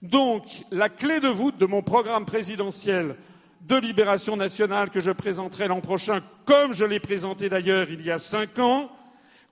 [0.01, 3.17] Donc, la clé de voûte de mon programme présidentiel
[3.61, 8.11] de libération nationale que je présenterai l'an prochain, comme je l'ai présenté d'ailleurs il y
[8.11, 8.90] a cinq ans,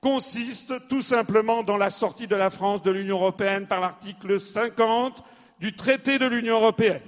[0.01, 5.25] consiste tout simplement dans la sortie de la France de l'Union européenne par l'article 50
[5.59, 7.01] du traité de l'Union européenne.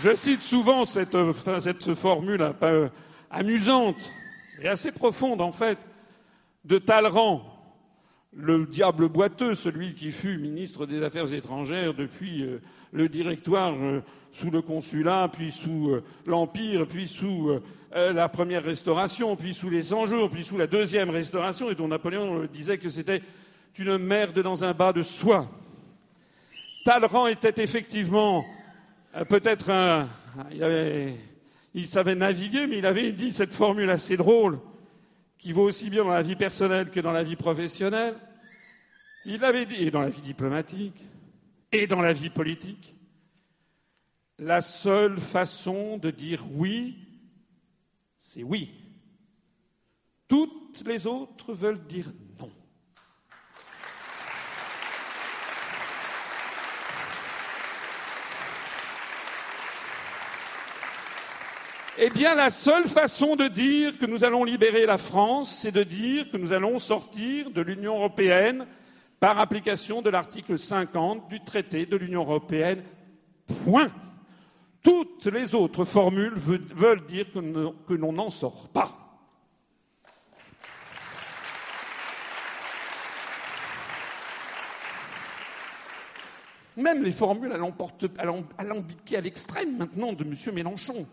[0.00, 1.16] Je cite souvent cette,
[1.60, 2.52] cette formule
[3.30, 4.12] amusante
[4.60, 5.78] et assez profonde en fait
[6.64, 7.42] de Talleyrand,
[8.34, 12.60] le diable boiteux, celui qui fut ministre des Affaires étrangères depuis euh,
[12.92, 17.60] le directoire euh, sous le consulat, puis sous euh, l'Empire, puis sous
[17.94, 21.88] la première restauration, puis sous les 100 jours, puis sous la deuxième restauration, et dont
[21.88, 23.20] Napoléon disait que c'était
[23.78, 25.46] une merde dans un bas de soie.
[26.86, 28.46] Talleyrand était effectivement
[29.28, 30.08] peut-être un.
[30.50, 31.16] Il,
[31.74, 34.58] il savait naviguer, mais il avait dit cette formule assez drôle
[35.42, 38.14] qui vaut aussi bien dans la vie personnelle que dans la vie professionnelle.
[39.24, 41.04] Il avait dit, et dans la vie diplomatique,
[41.72, 42.94] et dans la vie politique,
[44.38, 46.96] la seule façon de dire oui,
[48.18, 48.70] c'est oui.
[50.28, 52.52] Toutes les autres veulent dire non.
[61.98, 65.82] Eh bien, la seule façon de dire que nous allons libérer la France, c'est de
[65.82, 68.66] dire que nous allons sortir de l'Union européenne
[69.20, 72.82] par application de l'article 50 du traité de l'Union européenne.
[73.64, 73.90] Point.
[74.82, 78.98] Toutes les autres formules veulent dire que l'on n'en sort pas.
[86.78, 87.52] Même les formules
[88.56, 90.34] alambiquées à l'extrême maintenant de M.
[90.54, 91.06] Mélenchon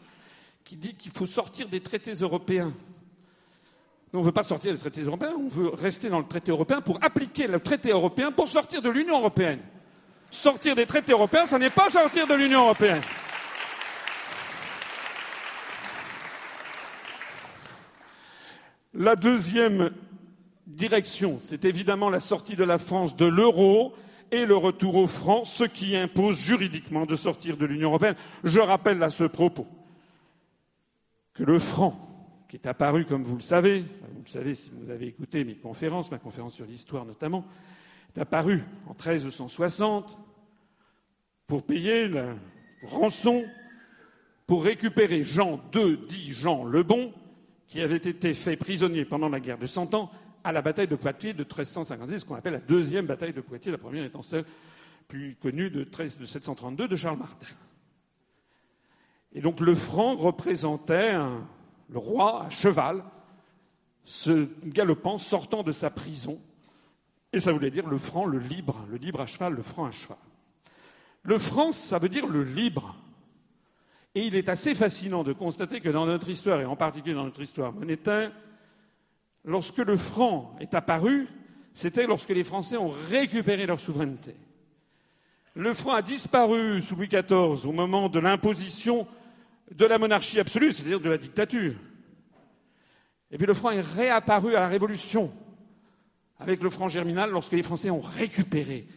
[0.70, 2.72] qui dit qu'il faut sortir des traités européens.
[4.14, 6.52] Nous, on ne veut pas sortir des traités européens, on veut rester dans le traité
[6.52, 9.62] européen pour appliquer le traité européen pour sortir de l'Union européenne.
[10.30, 13.02] Sortir des traités européens, ça n'est pas sortir de l'Union européenne.
[18.94, 19.90] La deuxième
[20.68, 23.96] direction, c'est évidemment la sortie de la France de l'euro
[24.30, 28.16] et le retour au franc, ce qui impose juridiquement de sortir de l'Union européenne.
[28.44, 29.66] Je rappelle à ce propos
[31.40, 31.98] que le franc,
[32.50, 35.56] qui est apparu, comme vous le savez, vous le savez si vous avez écouté mes
[35.56, 37.46] conférences, ma conférence sur l'histoire notamment,
[38.14, 40.18] est apparu en 1360
[41.48, 42.36] pour payer la
[42.84, 43.46] rançon,
[44.48, 47.14] pour récupérer Jean II, dit Jean le Bon,
[47.70, 50.12] qui avait été fait prisonnier pendant la guerre de Cent Ans
[50.44, 53.72] à la bataille de Poitiers de 1356, ce qu'on appelle la deuxième bataille de Poitiers,
[53.72, 54.44] la première étant celle
[55.08, 57.48] plus connue de, 13, de 732 de Charles Martel.
[59.34, 61.14] Et donc le franc représentait
[61.90, 63.04] le roi à cheval,
[64.04, 66.40] se galopant, sortant de sa prison.
[67.32, 69.92] Et ça voulait dire le franc, le libre, le libre à cheval, le franc à
[69.92, 70.18] cheval.
[71.24, 72.96] Le franc, ça veut dire le libre.
[74.16, 77.26] Et il est assez fascinant de constater que dans notre histoire, et en particulier dans
[77.26, 78.32] notre histoire monétaire,
[79.46, 81.28] lorsque le franc est apparu,
[81.74, 84.36] c'était lorsque les Français ont récupéré leur souveraineté.
[85.54, 89.08] Le franc a disparu sous Louis XIV au moment de l'imposition
[89.74, 91.76] de la monarchie absolue, c'est-à-dire de la dictature.
[93.32, 95.32] Et puis le franc est réapparu à la Révolution
[96.40, 98.88] avec le franc germinal lorsque les Français ont récupéré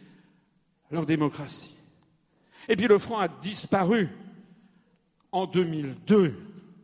[0.89, 1.75] leur démocratie.
[2.69, 4.09] Et puis le franc a disparu
[5.31, 6.35] en 2002.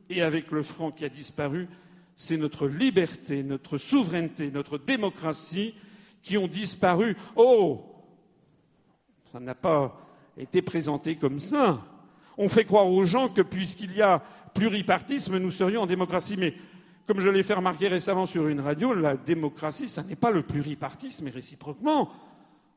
[0.09, 1.67] Et avec le franc qui a disparu,
[2.15, 5.75] c'est notre liberté, notre souveraineté, notre démocratie
[6.21, 7.15] qui ont disparu.
[7.35, 7.85] Oh
[9.31, 9.97] Ça n'a pas
[10.35, 11.79] été présenté comme ça.
[12.41, 14.23] On fait croire aux gens que puisqu'il y a
[14.53, 16.37] pluripartisme, nous serions en démocratie.
[16.37, 16.53] Mais
[17.05, 20.41] comme je l'ai fait remarquer récemment sur une radio, la démocratie, ça n'est pas le
[20.41, 22.09] pluripartisme, et réciproquement.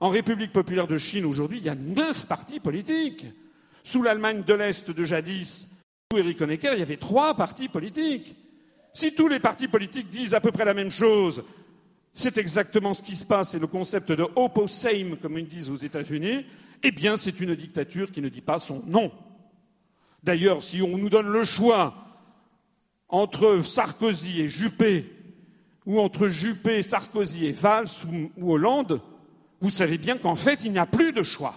[0.00, 3.24] En République populaire de Chine, aujourd'hui, il y a neuf partis politiques.
[3.84, 5.70] Sous l'Allemagne de l'Est de jadis,
[6.10, 8.34] sous Eric Honecker, il y avait trois partis politiques.
[8.92, 11.44] Si tous les partis politiques disent à peu près la même chose,
[12.14, 15.76] c'est exactement ce qui se passe, c'est le concept de opposame, comme ils disent aux
[15.76, 16.46] États-Unis,
[16.82, 19.12] eh bien, c'est une dictature qui ne dit pas son nom.
[20.22, 21.94] D'ailleurs, si on nous donne le choix
[23.08, 25.10] entre Sarkozy et Juppé,
[25.84, 27.88] ou entre Juppé, Sarkozy et Valls
[28.36, 29.00] ou Hollande,
[29.60, 31.54] vous savez bien qu'en fait, il n'y a plus de choix.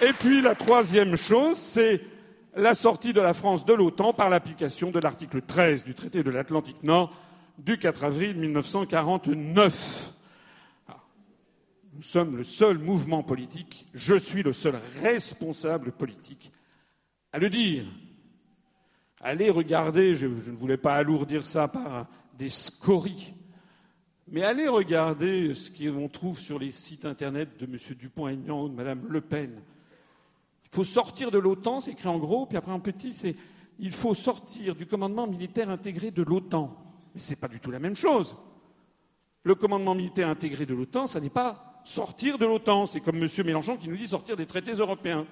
[0.00, 2.00] Et puis la troisième chose, c'est
[2.56, 6.30] la sortie de la France de l'OTAN par l'application de l'article 13 du traité de
[6.30, 7.16] l'Atlantique Nord
[7.58, 10.12] du 4 avril 1949.
[10.88, 11.00] Ah.
[11.94, 16.52] Nous sommes le seul mouvement politique, je suis le seul responsable politique
[17.32, 17.84] à le dire.
[19.20, 23.34] Allez regarder, je, ne voulais pas alourdir ça par des scories,
[24.28, 27.76] mais allez regarder ce qu'on trouve sur les sites internet de M.
[27.96, 29.62] Dupont-Aignan ou de Mme Le Pen
[30.72, 33.36] il faut sortir de l'OTAN, c'est écrit en gros, puis après en petit, c'est
[33.78, 36.74] il faut sortir du commandement militaire intégré de l'OTAN.
[37.14, 38.36] Mais ce n'est pas du tout la même chose.
[39.44, 42.86] Le commandement militaire intégré de l'OTAN, ça n'est pas sortir de l'OTAN.
[42.86, 43.28] C'est comme M.
[43.44, 45.26] Mélenchon qui nous dit sortir des traités européens.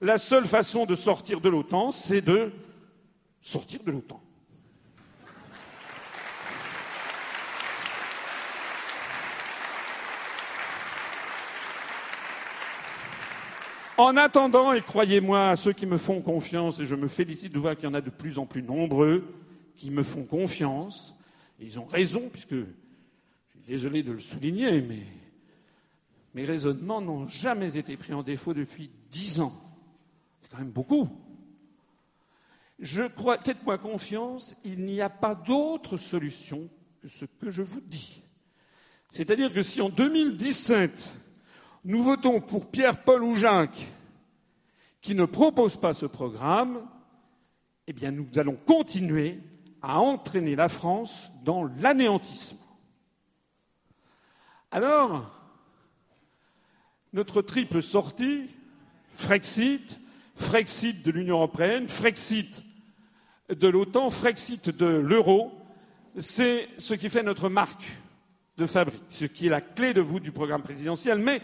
[0.00, 2.52] La seule façon de sortir de l'OTAN, c'est de
[3.40, 4.20] sortir de l'OTAN.
[13.96, 17.58] En attendant, et croyez-moi à ceux qui me font confiance, et je me félicite de
[17.58, 19.22] voir qu'il y en a de plus en plus nombreux
[19.80, 21.16] qui me font confiance,
[21.58, 22.64] et ils ont raison, puisque je
[23.48, 25.06] suis désolé de le souligner, mais
[26.34, 29.54] mes raisonnements n'ont jamais été pris en défaut depuis dix ans.
[30.42, 31.08] C'est quand même beaucoup.
[32.78, 36.68] Je crois, faites-moi confiance, il n'y a pas d'autre solution
[37.00, 38.22] que ce que je vous dis.
[39.08, 41.16] C'est-à-dire que si en 2017,
[41.86, 43.86] nous votons pour Pierre, Paul ou Jacques
[45.00, 46.86] qui ne propose pas ce programme,
[47.86, 49.40] eh bien nous allons continuer
[49.82, 52.58] à entraîner la France dans l'anéantissement.
[54.70, 55.30] Alors,
[57.12, 58.48] notre triple sortie,
[59.14, 60.00] Frexit,
[60.36, 62.62] Frexit de l'Union européenne, Frexit
[63.48, 65.52] de l'OTAN, Frexit de l'euro,
[66.18, 67.98] c'est ce qui fait notre marque
[68.56, 71.18] de fabrique, ce qui est la clé de voûte du programme présidentiel.
[71.18, 71.42] Mais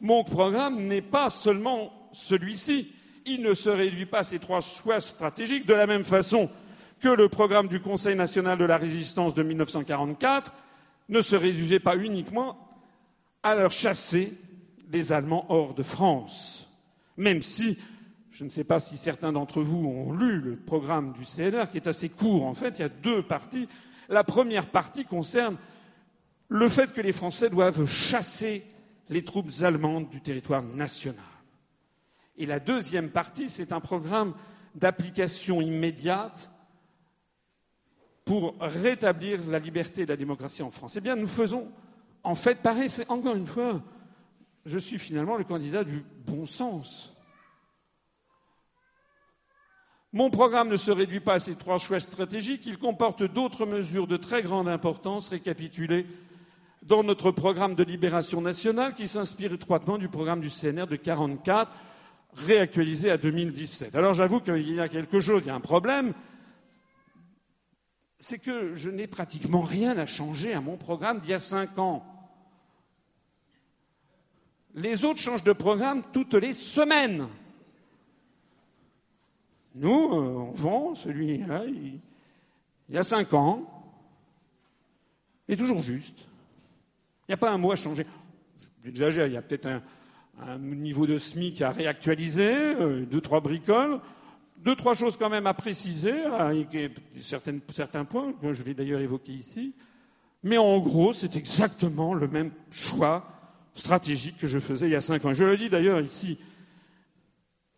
[0.00, 2.92] mon programme n'est pas seulement celui-ci.
[3.26, 6.50] Il ne se réduit pas à ces trois choix stratégiques de la même façon
[7.00, 10.52] que le programme du Conseil national de la résistance de 1944
[11.08, 12.58] ne se réduisait pas uniquement
[13.42, 14.34] à leur chasser
[14.90, 16.68] les Allemands hors de France.
[17.16, 17.78] Même si,
[18.30, 21.78] je ne sais pas si certains d'entre vous ont lu le programme du CNR, qui
[21.78, 23.68] est assez court en fait, il y a deux parties.
[24.08, 25.56] La première partie concerne
[26.48, 28.64] le fait que les Français doivent chasser
[29.08, 31.16] les troupes allemandes du territoire national.
[32.36, 34.34] Et la deuxième partie, c'est un programme
[34.74, 36.50] d'application immédiate
[38.28, 40.96] pour rétablir la liberté et la démocratie en France.
[40.96, 41.66] Eh bien, nous faisons
[42.22, 42.90] en fait pareil.
[43.08, 43.80] Encore une fois,
[44.66, 47.16] je suis finalement le candidat du bon sens.
[50.12, 54.06] Mon programme ne se réduit pas à ces trois choix stratégiques, il comporte d'autres mesures
[54.06, 56.04] de très grande importance récapitulées
[56.82, 61.72] dans notre programme de libération nationale qui s'inspire étroitement du programme du CNR de 1944,
[62.34, 63.94] réactualisé à 2017.
[63.94, 66.12] Alors j'avoue qu'il y a quelque chose, il y a un problème,
[68.18, 71.78] c'est que je n'ai pratiquement rien à changer à mon programme d'il y a cinq
[71.78, 72.04] ans.
[74.74, 77.28] Les autres changent de programme toutes les semaines.
[79.74, 82.00] Nous, euh, on vend, celui-là, il
[82.90, 83.78] y a cinq ans,
[85.48, 86.26] est toujours juste.
[87.28, 88.06] Il n'y a pas un mot à changer.
[88.84, 89.66] Déjà, il y a peut-être
[90.40, 94.00] un, niveau de SMIC à réactualiser, euh, deux, trois bricoles,
[94.64, 96.14] deux, trois choses quand même à préciser,
[97.20, 99.74] certains points que je vais d'ailleurs évoquer ici.
[100.42, 103.26] Mais en gros, c'est exactement le même choix
[103.74, 105.32] stratégique que je faisais il y a cinq ans.
[105.32, 106.38] Je le dis d'ailleurs ici.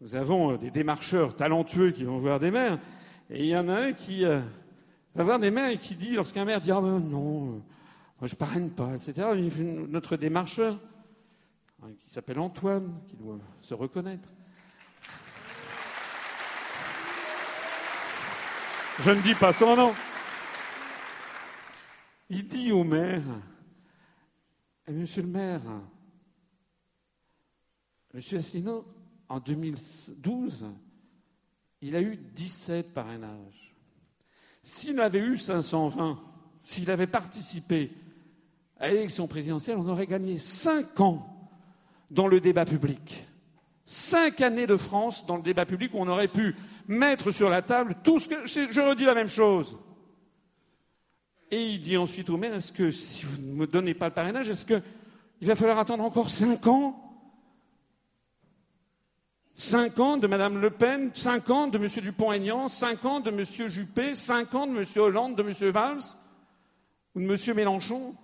[0.00, 2.78] Nous avons des démarcheurs talentueux qui vont voir des maires,
[3.28, 4.40] et il y en a un qui euh,
[5.14, 7.62] va voir des maires et qui dit, lorsqu'un maire dit Ah ben non,
[8.18, 9.28] moi je parraine pas, etc.,
[9.88, 10.78] notre démarcheur,
[11.82, 14.28] hein, qui s'appelle Antoine, qui doit se reconnaître.
[19.02, 19.94] Je ne dis pas son nom.
[22.28, 23.22] Il dit au maire,
[24.86, 25.62] eh, Monsieur le maire,
[28.12, 28.84] Monsieur Asselineau,
[29.28, 30.66] en 2012,
[31.80, 33.74] il a eu 17 parrainages.
[34.62, 36.20] S'il avait eu 520,
[36.60, 37.92] s'il avait participé
[38.78, 41.50] à l'élection présidentielle, on aurait gagné 5 ans
[42.10, 43.26] dans le débat public.
[43.86, 46.54] Cinq années de France dans le débat public où on aurait pu
[46.90, 48.46] mettre sur la table tout ce que.
[48.46, 49.78] Je redis la même chose.
[51.50, 54.14] Et il dit ensuite au maire, est-ce que si vous ne me donnez pas le
[54.14, 54.82] parrainage, est-ce qu'il
[55.42, 57.06] va falloir attendre encore cinq ans?
[59.54, 61.86] Cinq ans de Mme Le Pen, cinq ans de M.
[61.86, 63.44] Dupont-Aignan, cinq ans de M.
[63.68, 64.84] Juppé, cinq ans de M.
[64.96, 65.70] Hollande, de M.
[65.70, 66.02] Valls
[67.14, 67.56] ou de M.
[67.56, 68.14] Mélenchon?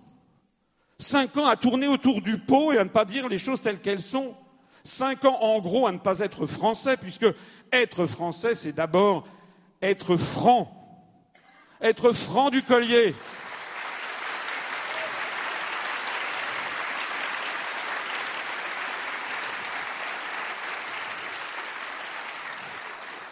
[0.99, 3.81] Cinq ans à tourner autour du pot et à ne pas dire les choses telles
[3.81, 4.35] qu'elles sont.
[4.83, 7.27] Cinq ans, en gros, à ne pas être français, puisque
[7.73, 9.27] être français, c'est d'abord
[9.83, 10.73] être franc,
[11.81, 13.15] être franc du collier.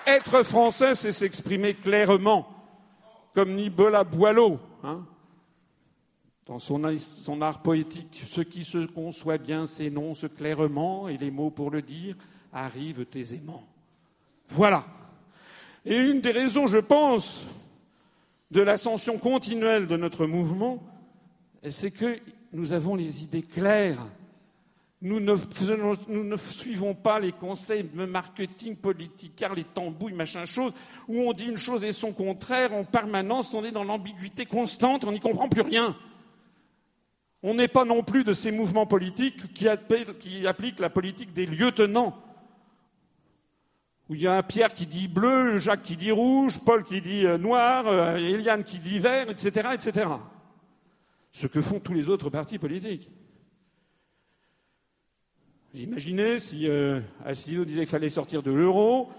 [0.07, 2.47] Être français, c'est s'exprimer clairement,
[3.35, 5.07] comme Nibola Boileau, hein,
[6.45, 8.23] dans son, son, art poétique.
[8.27, 12.17] Ce qui se conçoit bien s'énonce clairement, et les mots pour le dire
[12.53, 13.67] arrivent aisément.
[14.55, 14.85] Voilà.
[15.85, 17.45] Et une des raisons, je pense,
[18.53, 20.81] de l'ascension continuelle de notre mouvement,
[21.69, 22.21] c'est que
[22.53, 24.07] nous avons les idées claires.
[25.03, 30.73] Nous ne, suivons pas les conseils de marketing politique, car les tambouilles, machin chose,
[31.09, 35.05] où on dit une chose et son contraire en permanence, on est dans l'ambiguïté constante,
[35.05, 35.97] on n'y comprend plus rien.
[37.43, 42.17] On n'est pas non plus de ces mouvements politiques qui appliquent la politique des lieutenants
[44.09, 47.25] où il y a Pierre qui dit bleu, Jacques qui dit rouge, Paul qui dit
[47.25, 50.09] euh, noir, euh, Eliane qui dit vert, etc., etc.
[51.33, 53.11] Ce que font tous les autres partis politiques.
[55.75, 59.11] Imaginez si euh, disait qu'il fallait sortir de l'euro,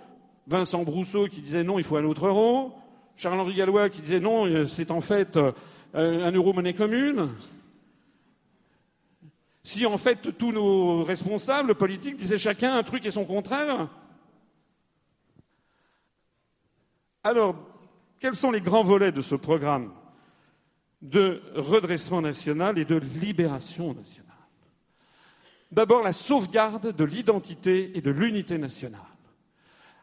[0.48, 2.74] Vincent Brousseau qui disait non, il faut un autre euro,
[3.18, 5.38] Charles-Henri Gallois qui disait non, euh, c'est en fait
[5.94, 7.30] un euro monnaie commune.
[9.64, 13.90] Si en fait tous nos responsables politiques disaient chacun un truc et son contraire,
[17.26, 17.56] Alors,
[18.20, 19.92] quels sont les grands volets de ce programme
[21.02, 24.36] de redressement national et de libération nationale?
[25.72, 29.02] D'abord, la sauvegarde de l'identité et de l'unité nationale,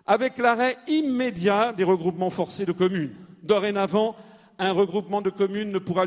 [0.04, 3.14] avec l'arrêt immédiat des regroupements forcés de communes.
[3.44, 4.16] Dorénavant,
[4.58, 6.06] un regroupement de communes ne pourra,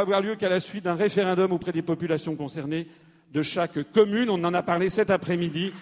[0.00, 2.88] avoir lieu qu'à la suite d'un référendum auprès des populations concernées
[3.32, 4.28] de chaque commune.
[4.30, 5.72] On en a parlé cet après-midi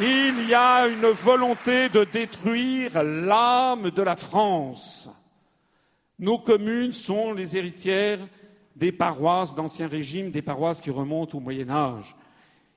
[0.00, 5.10] Il y a une volonté de détruire l'âme de la France.
[6.20, 8.20] Nos communes sont les héritières
[8.76, 12.14] des paroisses d'Ancien Régime, des paroisses qui remontent au Moyen Âge.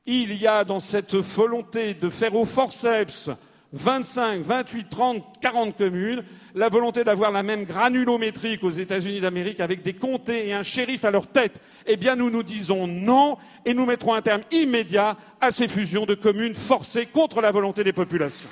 [0.07, 3.29] Il y a dans cette volonté de faire au forceps
[3.73, 6.23] 25, 28, 30, 40 communes,
[6.55, 11.05] la volonté d'avoir la même granulométrie qu'aux États-Unis d'Amérique avec des comtés et un shérif
[11.05, 15.17] à leur tête, eh bien nous nous disons non et nous mettrons un terme immédiat
[15.39, 18.49] à ces fusions de communes forcées contre la volonté des populations.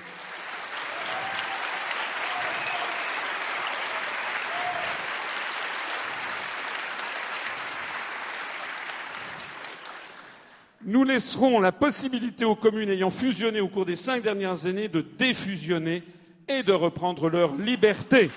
[10.90, 15.02] nous laisserons la possibilité aux communes ayant fusionné au cours des cinq dernières années de
[15.02, 16.02] défusionner
[16.50, 18.30] et de reprendre leur liberté.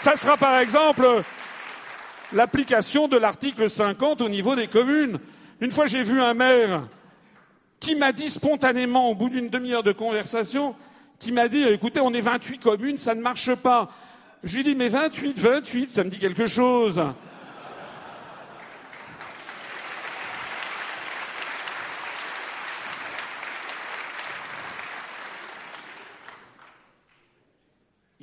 [0.00, 1.22] Ça sera par exemple
[2.32, 5.18] l'application de l'article 50 au niveau des communes.
[5.60, 6.84] Une fois, j'ai vu un maire
[7.80, 10.76] qui m'a dit spontanément, au bout d'une demi-heure de conversation,
[11.18, 13.88] qui m'a dit écoutez, on est 28 communes, ça ne marche pas.
[14.44, 17.02] Je lui ai dit mais 28, 28, ça me dit quelque chose.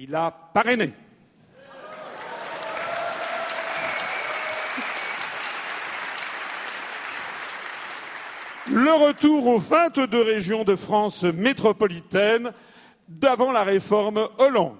[0.10, 0.94] Il a parrainé.
[8.72, 12.54] Le retour aux 22 régions de France métropolitaine
[13.10, 14.78] d'avant la réforme Hollande.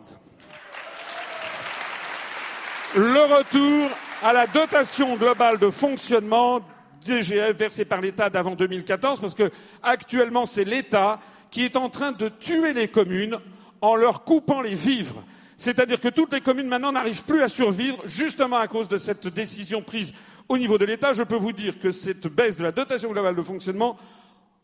[2.96, 3.90] Le retour
[4.24, 6.62] à la dotation globale de fonctionnement
[7.06, 9.52] DGF versée par l'État d'avant 2014, parce que
[9.84, 11.20] actuellement c'est l'État
[11.52, 13.38] qui est en train de tuer les communes
[13.82, 15.24] en leur coupant les vivres.
[15.58, 19.28] C'est-à-dire que toutes les communes maintenant n'arrivent plus à survivre justement à cause de cette
[19.28, 20.14] décision prise
[20.50, 21.14] au niveau de l'État.
[21.14, 23.98] Je peux vous dire que cette baisse de la dotation globale de fonctionnement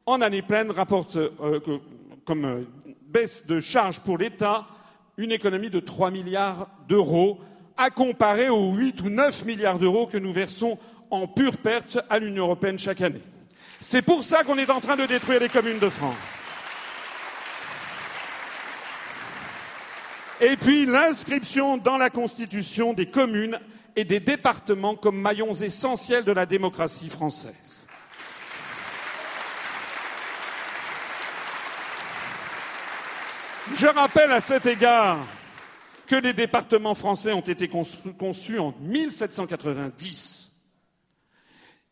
[0.06, 1.60] en année pleine rapporte euh,
[2.26, 2.62] comme euh,
[3.08, 4.68] baisse de charges pour l'État
[5.18, 7.40] une économie de 3 milliards d'euros
[7.78, 10.78] à comparer aux 8 ou 9 milliards d'euros que nous versons
[11.10, 13.22] en pure perte à l'Union européenne chaque année.
[13.80, 16.16] C'est pour ça qu'on est en train de détruire les communes de France.
[20.44, 23.58] Et puis l'inscription dans la Constitution des communes
[23.96, 27.88] et des départements comme maillons essentiels de la démocratie française.
[33.74, 35.26] Je rappelle à cet égard
[36.08, 40.52] que les départements français ont été conçus en 1790.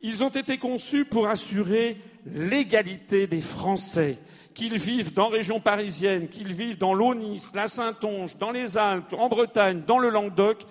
[0.01, 4.17] Ils ont été conçus pour assurer l'égalité des Français,
[4.53, 9.29] qu'ils vivent dans région parisienne, qu'ils vivent dans l'Aunis, la Saintonge, dans les Alpes, en
[9.29, 10.65] Bretagne, dans le Languedoc.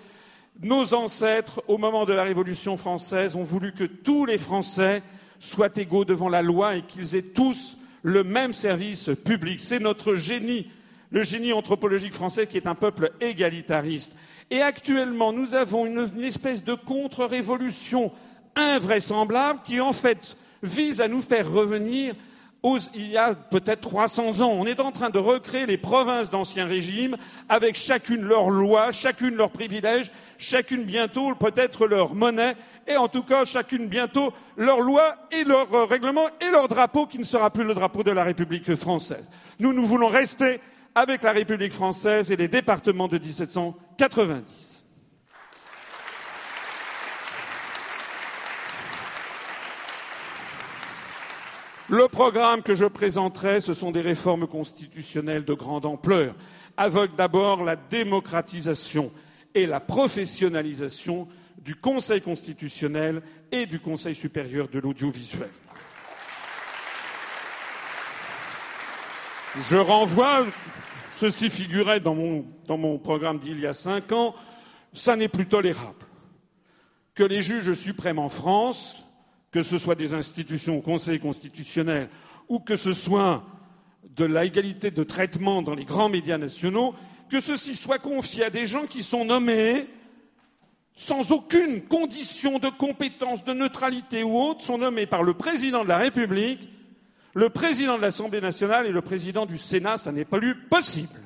[0.61, 5.01] Nos ancêtres, au moment de la Révolution française, ont voulu que tous les Français
[5.39, 9.59] soient égaux devant la loi et qu'ils aient tous le même service public.
[9.59, 10.67] C'est notre génie
[11.11, 14.15] le génie anthropologique français qui est un peuple égalitariste.
[14.49, 18.11] Et actuellement, nous avons une, espèce de contre-révolution
[18.55, 22.15] invraisemblable qui, en fait, vise à nous faire revenir
[22.63, 24.51] il y a peut-être 300 ans.
[24.51, 27.17] On est en train de recréer les provinces d'ancien régime
[27.49, 32.55] avec chacune leurs lois, chacune leurs privilèges, chacune bientôt peut-être leur monnaie
[32.87, 37.17] et en tout cas chacune bientôt leur loi et leur règlement et leur drapeau qui
[37.17, 39.29] ne sera plus le drapeau de la République française.
[39.59, 40.59] Nous, nous voulons rester
[40.93, 44.70] avec la République française et les départements de 1790.
[51.91, 56.33] Le programme que je présenterai, ce sont des réformes constitutionnelles de grande ampleur,
[56.77, 59.11] avec d'abord la démocratisation
[59.53, 61.27] et la professionnalisation
[61.57, 63.21] du Conseil constitutionnel
[63.51, 65.49] et du Conseil supérieur de l'audiovisuel.
[69.69, 70.45] Je renvoie
[71.21, 74.33] Ceci figurait dans mon, programme d'il y a cinq ans.
[74.91, 76.07] Ça n'est plus tolérable
[77.13, 79.05] que les juges suprêmes en France,
[79.51, 82.09] que ce soit des institutions au Conseil constitutionnel
[82.47, 83.43] ou que ce soit
[84.15, 86.95] de l'égalité de traitement dans les grands médias nationaux,
[87.29, 89.87] que ceci soit confié à des gens qui sont nommés
[90.95, 95.89] sans aucune condition de compétence, de neutralité ou autre, sont nommés par le président de
[95.89, 96.69] la République
[97.33, 100.39] le président de l'Assemblée nationale et le président du Sénat, ça n'est pas
[100.69, 101.20] possible.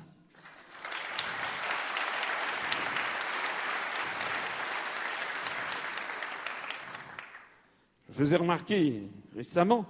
[8.15, 9.85] Je faisais remarquer récemment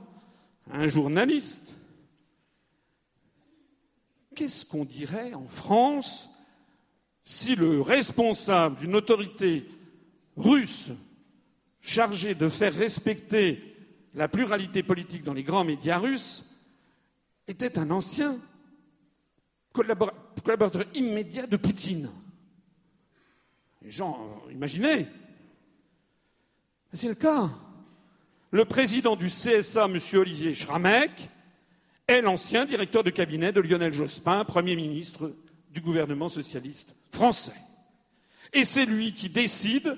[0.71, 1.77] à un journaliste
[4.33, 6.35] qu'est-ce qu'on dirait en France
[7.23, 9.69] si le responsable d'une autorité
[10.37, 10.89] russe
[11.81, 13.61] chargée de faire respecter
[14.15, 16.49] la pluralité politique dans les grands médias russes
[17.47, 18.39] était un ancien
[19.71, 22.09] collaborateur immédiat de Poutine?
[23.83, 25.05] Les gens, imaginez.
[26.91, 27.51] C'est le cas.
[28.51, 29.97] Le président du CSA, M.
[30.13, 31.29] Olivier Schramek,
[32.07, 35.33] est l'ancien directeur de cabinet de Lionel Jospin, Premier ministre
[35.71, 37.55] du gouvernement socialiste français.
[38.53, 39.97] Et c'est lui qui décide,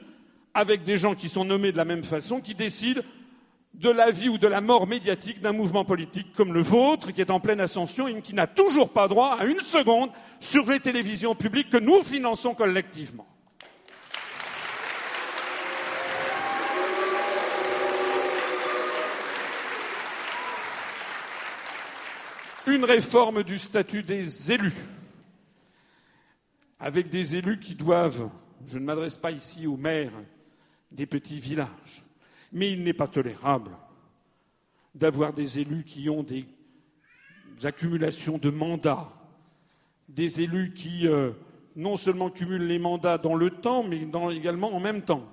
[0.53, 3.03] avec des gens qui sont nommés de la même façon, qui décide
[3.73, 7.21] de la vie ou de la mort médiatique d'un mouvement politique comme le vôtre, qui
[7.21, 10.79] est en pleine ascension et qui n'a toujours pas droit à une seconde sur les
[10.79, 13.27] télévisions publiques que nous finançons collectivement.
[22.67, 24.75] Une réforme du statut des élus,
[26.81, 28.29] avec des élus qui doivent,
[28.67, 30.11] je ne m'adresse pas ici aux maires
[30.91, 32.03] des petits villages,
[32.51, 33.71] mais il n'est pas tolérable
[34.93, 36.45] d'avoir des élus qui ont des
[37.63, 39.13] accumulations de mandats,
[40.09, 41.31] des élus qui euh,
[41.77, 44.05] non seulement cumulent les mandats dans le temps, mais
[44.35, 45.23] également en même temps,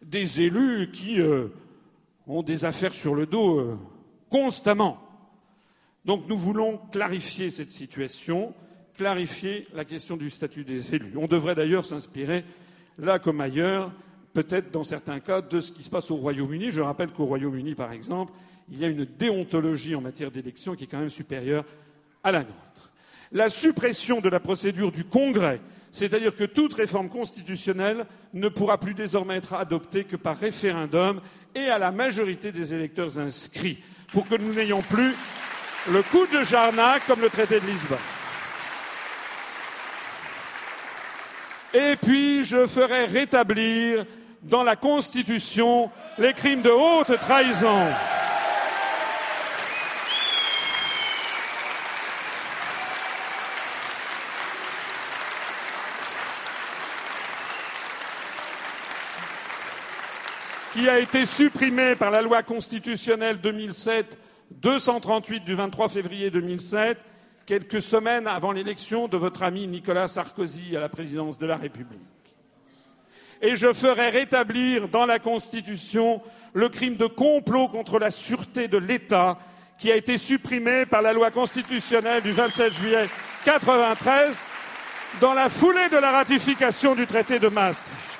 [0.00, 1.48] des élus qui euh,
[2.28, 3.76] ont des affaires sur le dos euh,
[4.30, 5.11] constamment.
[6.04, 8.54] Donc nous voulons clarifier cette situation
[8.96, 11.14] clarifier la question du statut des élus.
[11.16, 12.44] On devrait d'ailleurs s'inspirer,
[12.98, 13.90] là comme ailleurs,
[14.32, 16.70] peut-être dans certains cas, de ce qui se passe au Royaume-Uni.
[16.70, 18.32] Je rappelle qu'au Royaume-Uni, par exemple,
[18.70, 21.64] il y a une déontologie en matière d'élection qui est quand même supérieure
[22.22, 22.92] à la nôtre.
[23.32, 28.94] La suppression de la procédure du Congrès, c'est-à-dire que toute réforme constitutionnelle ne pourra plus
[28.94, 31.20] désormais être adoptée que par référendum
[31.54, 33.78] et à la majorité des électeurs inscrits,
[34.12, 35.14] pour que nous n'ayons plus
[35.88, 37.98] le coup de Jarnac comme le traité de Lisbonne.
[41.74, 44.04] Et puis, je ferai rétablir
[44.42, 47.86] dans la Constitution les crimes de haute trahison.
[60.72, 64.18] qui a été supprimé par la loi constitutionnelle 2007
[64.60, 66.98] 238 du 23 février 2007,
[67.46, 72.00] quelques semaines avant l'élection de votre ami Nicolas Sarkozy à la présidence de la République.
[73.40, 76.22] Et je ferai rétablir dans la Constitution
[76.52, 79.38] le crime de complot contre la sûreté de l'État
[79.78, 83.08] qui a été supprimé par la loi constitutionnelle du 27 juillet
[83.44, 84.38] 1993
[85.20, 88.11] dans la foulée de la ratification du traité de Maastricht.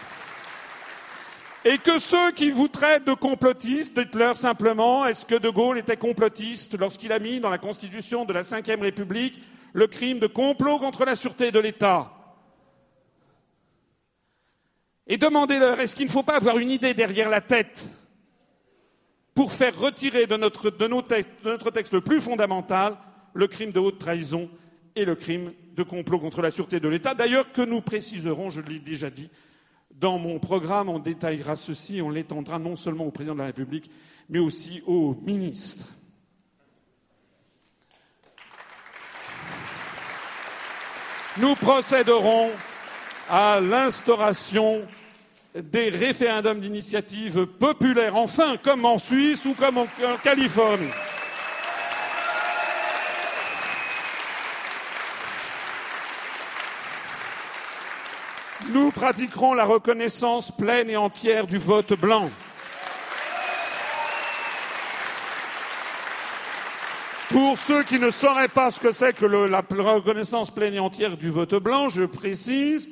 [1.64, 5.96] Et que ceux qui vous traitent de complotistes, dites-leur simplement, est-ce que De Gaulle était
[5.96, 9.40] complotiste lorsqu'il a mis dans la Constitution de la Ve République
[9.72, 12.12] le crime de complot contre la sûreté de l'État?
[15.06, 17.88] Et demandez-leur, est-ce qu'il ne faut pas avoir une idée derrière la tête
[19.34, 22.96] pour faire retirer de notre, de notre texte le plus fondamental
[23.34, 24.50] le crime de haute trahison
[24.94, 28.60] et le crime de complot contre la sûreté de l'État, d'ailleurs que nous préciserons, je
[28.60, 29.30] l'ai déjà dit,
[30.02, 33.88] dans mon programme, on détaillera ceci, on l'étendra non seulement au président de la République,
[34.28, 35.94] mais aussi aux ministres.
[41.38, 42.50] Nous procéderons
[43.30, 44.82] à l'instauration
[45.54, 49.86] des référendums d'initiative populaire, enfin, comme en Suisse ou comme en
[50.22, 50.90] Californie.
[58.72, 62.30] Nous pratiquerons la reconnaissance pleine et entière du vote blanc.
[67.28, 71.18] Pour ceux qui ne sauraient pas ce que c'est que la reconnaissance pleine et entière
[71.18, 72.88] du vote blanc, je précise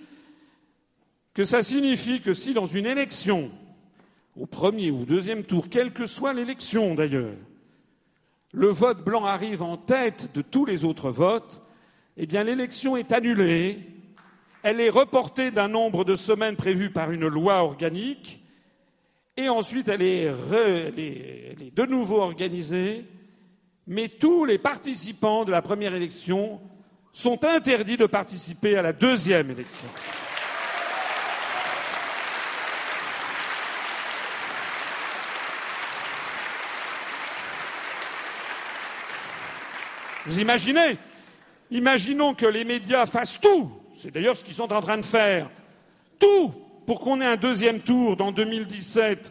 [1.33, 3.51] que ça signifie que si dans une élection,
[4.37, 7.37] au premier ou deuxième tour, quelle que soit l'élection d'ailleurs,
[8.53, 11.63] le vote blanc arrive en tête de tous les autres votes,
[12.19, 13.79] eh bien l'élection est annulée
[14.63, 18.43] elle est reportée d'un nombre de semaines prévues par une loi organique,
[19.37, 20.27] et ensuite elle est,
[21.75, 23.05] de nouveau organisée,
[23.87, 26.61] mais tous les participants de la première élection
[27.13, 29.89] sont interdits de participer à la deuxième élection.
[40.27, 40.99] Vous imaginez?
[41.71, 45.51] Imaginons que les médias fassent tout c'est d'ailleurs ce qu'ils sont en train de faire.
[46.19, 46.53] Tout
[46.87, 49.31] pour qu'on ait un deuxième tour dans 2017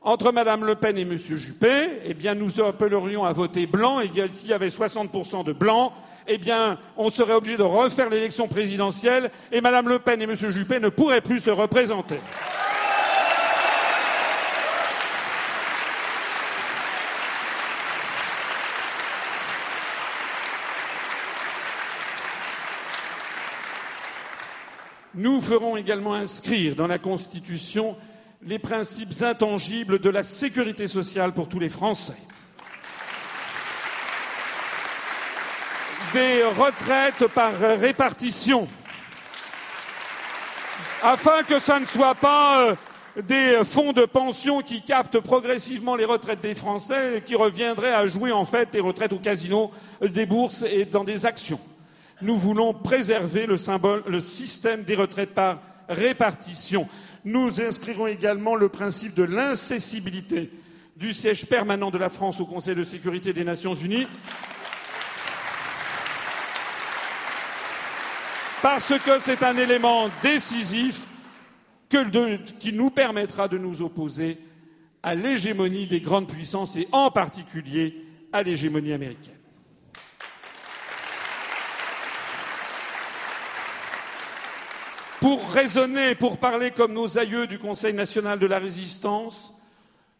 [0.00, 1.16] entre Mme Le Pen et M.
[1.16, 5.92] Juppé, eh bien, nous appellerions à voter blanc, et s'il y avait 60% de blancs,
[6.28, 10.34] eh bien, on serait obligé de refaire l'élection présidentielle, et Mme Le Pen et M.
[10.34, 12.20] Juppé ne pourraient plus se représenter.
[25.18, 27.96] Nous ferons également inscrire dans la Constitution
[28.40, 32.16] les principes intangibles de la sécurité sociale pour tous les Français.
[36.12, 38.68] Des retraites par répartition,
[41.02, 42.74] afin que ça ne soit pas euh,
[43.20, 48.06] des fonds de pension qui captent progressivement les retraites des Français et qui reviendraient à
[48.06, 51.58] jouer en fait des retraites au casino, des bourses et dans des actions
[52.22, 56.88] nous voulons préserver le, système des retraites par répartition.
[57.24, 60.50] Nous inscrirons également le principe de l'incessibilité
[60.96, 64.06] du siège permanent de la France au Conseil de sécurité des Nations Unies.
[68.60, 71.02] Parce que c'est un élément décisif
[71.88, 74.38] qui nous permettra de nous opposer
[75.02, 79.37] à l'hégémonie des grandes puissances et en particulier à l'hégémonie américaine.
[85.20, 89.54] Pour raisonner, pour parler comme nos aïeux du Conseil national de la résistance,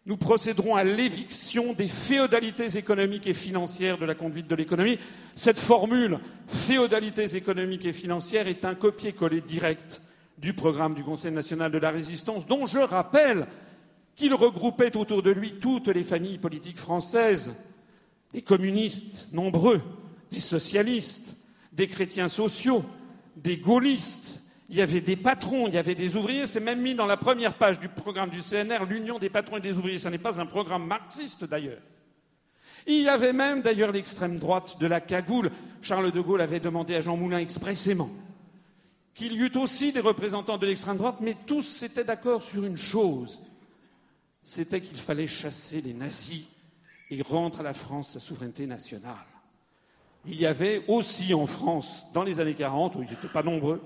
[0.05, 4.97] nous procéderons à l'éviction des féodalités économiques et financières de la conduite de l'économie.
[5.35, 10.01] Cette formule, féodalités économiques et financières, est un copier-coller direct
[10.37, 13.45] du programme du Conseil national de la résistance, dont je rappelle
[14.15, 17.53] qu'il regroupait autour de lui toutes les familles politiques françaises,
[18.33, 19.81] des communistes nombreux,
[20.31, 21.35] des socialistes,
[21.71, 22.83] des chrétiens sociaux,
[23.35, 26.47] des gaullistes, il y avait des patrons, il y avait des ouvriers.
[26.47, 29.61] C'est même mis dans la première page du programme du CNR, l'Union des patrons et
[29.61, 29.99] des ouvriers.
[29.99, 31.81] Ce n'est pas un programme marxiste d'ailleurs.
[32.87, 35.51] Il y avait même d'ailleurs l'extrême droite de la cagoule.
[35.81, 38.09] Charles de Gaulle avait demandé à Jean Moulin expressément
[39.15, 42.77] qu'il y eût aussi des représentants de l'extrême droite, mais tous étaient d'accord sur une
[42.77, 43.41] chose
[44.49, 46.45] c'était qu'il fallait chasser les nazis
[47.11, 49.13] et rendre à la France sa souveraineté nationale.
[50.25, 53.79] Il y avait aussi en France, dans les années 40, où ils n'étaient pas nombreux,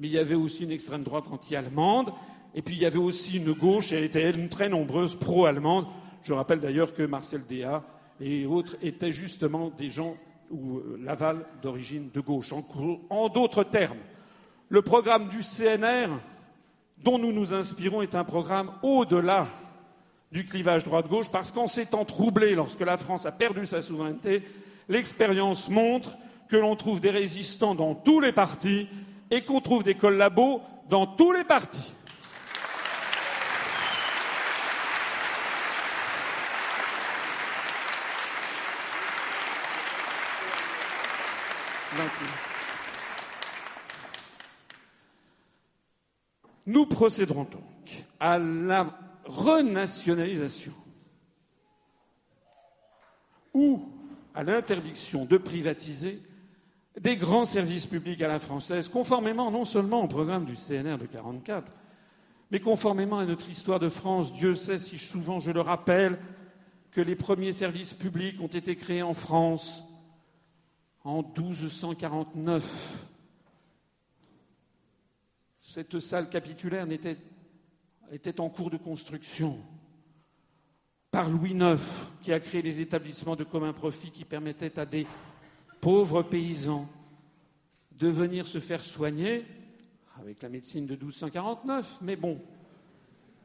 [0.00, 2.12] mais il y avait aussi une extrême droite anti-allemande,
[2.54, 5.86] et puis il y avait aussi une gauche, et elle était très nombreuse, pro-allemande.
[6.22, 7.84] Je rappelle d'ailleurs que Marcel Déat
[8.20, 10.16] et autres étaient justement des gens
[10.50, 12.52] ou euh, Laval d'origine de gauche.
[13.10, 13.98] En, d'autres termes,
[14.68, 16.08] le programme du CNR
[16.98, 19.46] dont nous nous inspirons est un programme au-delà
[20.32, 24.42] du clivage droite-gauche, parce qu'en s'étant troublé lorsque la France a perdu sa souveraineté,
[24.88, 26.18] l'expérience montre
[26.48, 28.88] que l'on trouve des résistants dans tous les partis
[29.30, 31.92] et qu'on trouve des collabos dans tous les partis.
[46.66, 50.74] Nous procéderons donc à la renationalisation
[53.54, 53.88] ou
[54.34, 56.20] à l'interdiction de privatiser
[57.00, 61.06] des grands services publics à la française, conformément non seulement au programme du CNR de
[61.06, 61.72] 1944,
[62.50, 64.32] mais conformément à notre histoire de France.
[64.32, 66.18] Dieu sait si souvent je le rappelle
[66.90, 69.82] que les premiers services publics ont été créés en France
[71.04, 73.06] en 1249.
[75.60, 77.18] Cette salle capitulaire était,
[78.10, 79.58] était en cours de construction
[81.10, 81.78] par Louis IX,
[82.22, 85.06] qui a créé les établissements de commun profit qui permettaient à des
[85.80, 86.88] pauvres paysans
[87.92, 89.44] de venir se faire soigner
[90.20, 92.40] avec la médecine de 1249, mais bon,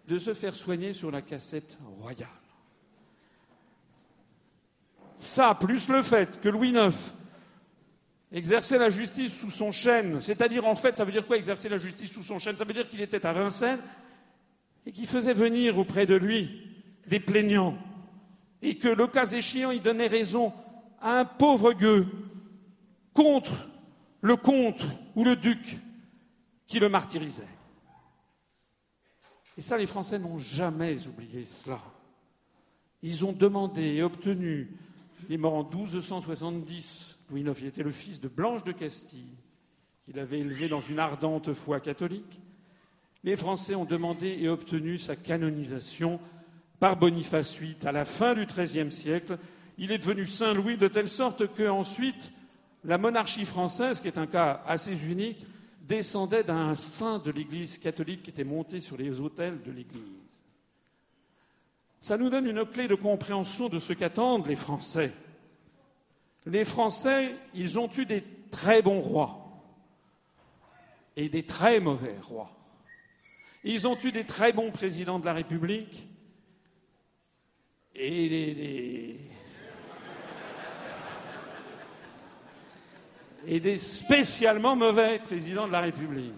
[0.08, 2.28] de se faire soigner sur la cassette royale.
[5.18, 6.96] Ça, plus le fait que Louis IX
[8.32, 11.78] exerçait la justice sous son chêne, c'est-à-dire en fait, ça veut dire quoi exercer la
[11.78, 12.58] justice sous son chêne?
[12.58, 13.80] Ça veut dire qu'il était à Vincennes
[14.86, 16.68] et qu'il faisait venir auprès de lui
[17.08, 17.78] des plaignants
[18.62, 20.54] et que, le cas échéant, il donnait raison
[21.04, 22.08] un pauvre gueux
[23.14, 23.68] contre
[24.22, 24.84] le comte
[25.16, 25.78] ou le duc
[26.66, 27.48] qui le martyrisait.
[29.58, 31.80] Et ça, les Français n'ont jamais oublié cela.
[33.04, 34.72] Ils ont demandé et obtenu,
[35.28, 39.36] il est mort en 1270, Louis IX, était le fils de Blanche de Castille,
[40.06, 42.40] qu'il avait élevé dans une ardente foi catholique.
[43.24, 46.20] Les Français ont demandé et obtenu sa canonisation
[46.80, 49.38] par Boniface VIII à la fin du XIIIe siècle.
[49.78, 52.32] Il est devenu Saint Louis de telle sorte qu'ensuite,
[52.84, 55.46] la monarchie française, qui est un cas assez unique,
[55.82, 60.04] descendait d'un saint de l'Église catholique qui était monté sur les autels de l'Église.
[62.02, 65.14] Ça nous donne une clé de compréhension de ce qu'attendent les Français.
[66.46, 69.40] Les Français, ils ont eu des très bons rois
[71.16, 72.52] et des très mauvais rois.
[73.64, 76.08] Ils ont eu des très bons présidents de la République
[77.96, 79.20] et des,
[83.46, 86.34] et des spécialement mauvais présidents de la République.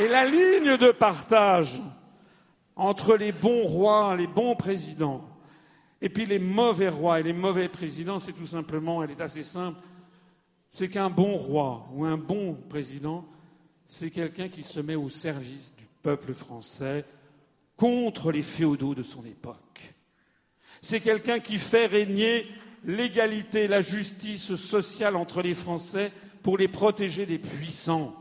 [0.00, 1.80] Et la ligne de partage
[2.74, 5.24] entre les bons rois, les bons présidents,
[6.02, 9.44] et puis les mauvais rois et les mauvais présidents, c'est tout simplement, elle est assez
[9.44, 9.78] simple,
[10.72, 13.24] c'est qu'un bon roi ou un bon président,
[13.86, 17.04] c'est quelqu'un qui se met au service du peuple français
[17.76, 19.94] contre les féodaux de son époque.
[20.80, 22.46] C'est quelqu'un qui fait régner
[22.84, 26.12] l'égalité, la justice sociale entre les Français
[26.42, 28.14] pour les protéger des puissants.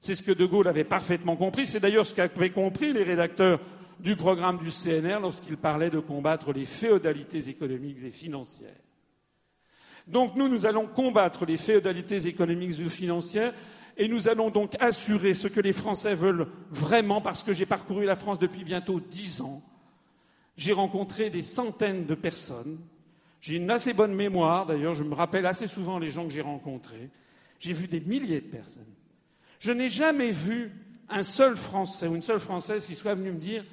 [0.00, 1.66] C'est ce que De Gaulle avait parfaitement compris.
[1.66, 3.60] C'est d'ailleurs ce qu'avaient compris les rédacteurs
[3.98, 8.70] du programme du CNR lorsqu'ils parlaient de combattre les féodalités économiques et financières.
[10.06, 13.54] Donc nous, nous allons combattre les féodalités économiques et financières
[13.96, 18.04] et nous allons donc assurer ce que les Français veulent vraiment, parce que j'ai parcouru
[18.04, 19.62] la France depuis bientôt dix ans.
[20.56, 22.78] J'ai rencontré des centaines de personnes.
[23.40, 26.40] J'ai une assez bonne mémoire, d'ailleurs, je me rappelle assez souvent les gens que j'ai
[26.40, 27.10] rencontrés.
[27.60, 28.82] J'ai vu des milliers de personnes.
[29.60, 30.72] Je n'ai jamais vu
[31.08, 33.64] un seul Français ou une seule Française qui soit venu me dire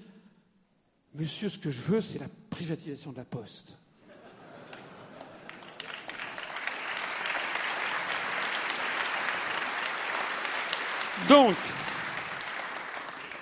[1.16, 3.78] Monsieur, ce que je veux, c'est la privatisation de la Poste.
[11.28, 11.56] Donc,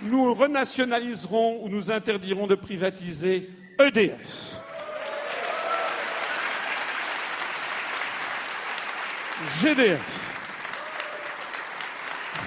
[0.02, 3.50] nous renationaliserons ou nous interdirons de privatiser
[3.80, 4.56] EDF.
[9.62, 10.02] GDF,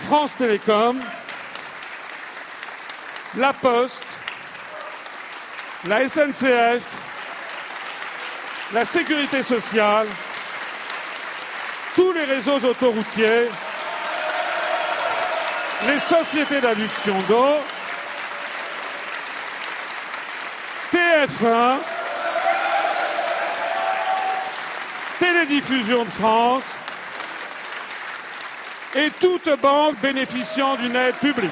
[0.04, 1.00] France Télécom,
[3.36, 4.04] La Poste,
[5.86, 6.82] la SNCF,
[8.74, 10.06] la Sécurité sociale,
[11.94, 13.48] tous les réseaux autoroutiers,
[15.86, 17.56] les sociétés d'adduction d'eau,
[20.92, 21.76] TF1,
[25.18, 26.64] Télédiffusion de France.
[28.94, 31.50] Et toute banque bénéficiant d'une aide publique.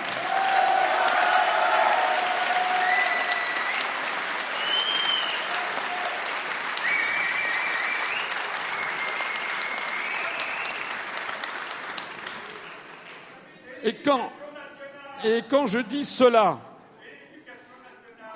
[15.24, 16.60] Et quand je dis cela,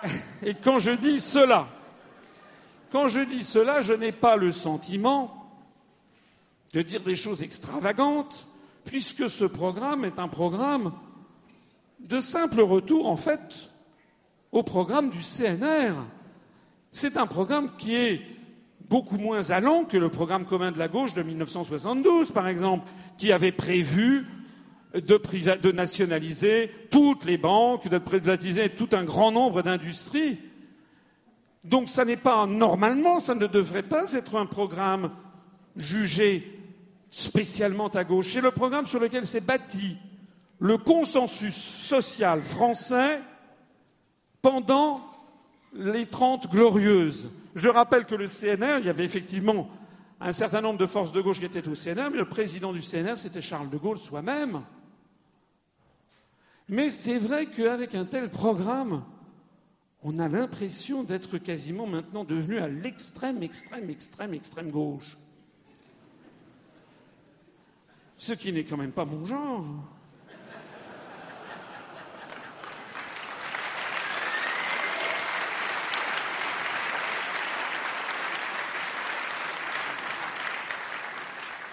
[0.42, 1.66] et quand je dis cela,
[2.92, 5.50] quand je dis cela, je n'ai pas le sentiment
[6.72, 8.46] de dire des choses extravagantes,
[8.84, 10.92] puisque ce programme est un programme
[12.00, 13.70] de simple retour, en fait,
[14.52, 15.94] au programme du CNR.
[16.92, 18.20] C'est un programme qui est
[18.88, 22.86] beaucoup moins allant que le programme commun de la gauche de 1972, par exemple,
[23.16, 24.26] qui avait prévu
[24.94, 30.38] de, nationaliser toutes les banques, de privatiser tout un grand nombre d'industries.
[31.64, 35.10] Donc ça n'est pas normalement, ça ne devrait pas être un programme
[35.76, 36.60] jugé
[37.10, 38.32] spécialement à gauche.
[38.32, 39.96] C'est le programme sur lequel s'est bâti
[40.60, 43.20] le consensus social français
[44.40, 45.00] pendant
[45.74, 47.30] les Trente Glorieuses.
[47.56, 49.68] Je rappelle que le CNR, il y avait effectivement
[50.20, 52.80] un certain nombre de forces de gauche qui étaient au CNR, mais le président du
[52.80, 54.62] CNR, c'était Charles de Gaulle soi-même.
[56.68, 59.04] Mais c'est vrai qu'avec un tel programme,
[60.02, 65.16] on a l'impression d'être quasiment maintenant devenu à l'extrême, extrême, extrême, extrême gauche.
[68.16, 69.64] Ce qui n'est quand même pas mon genre.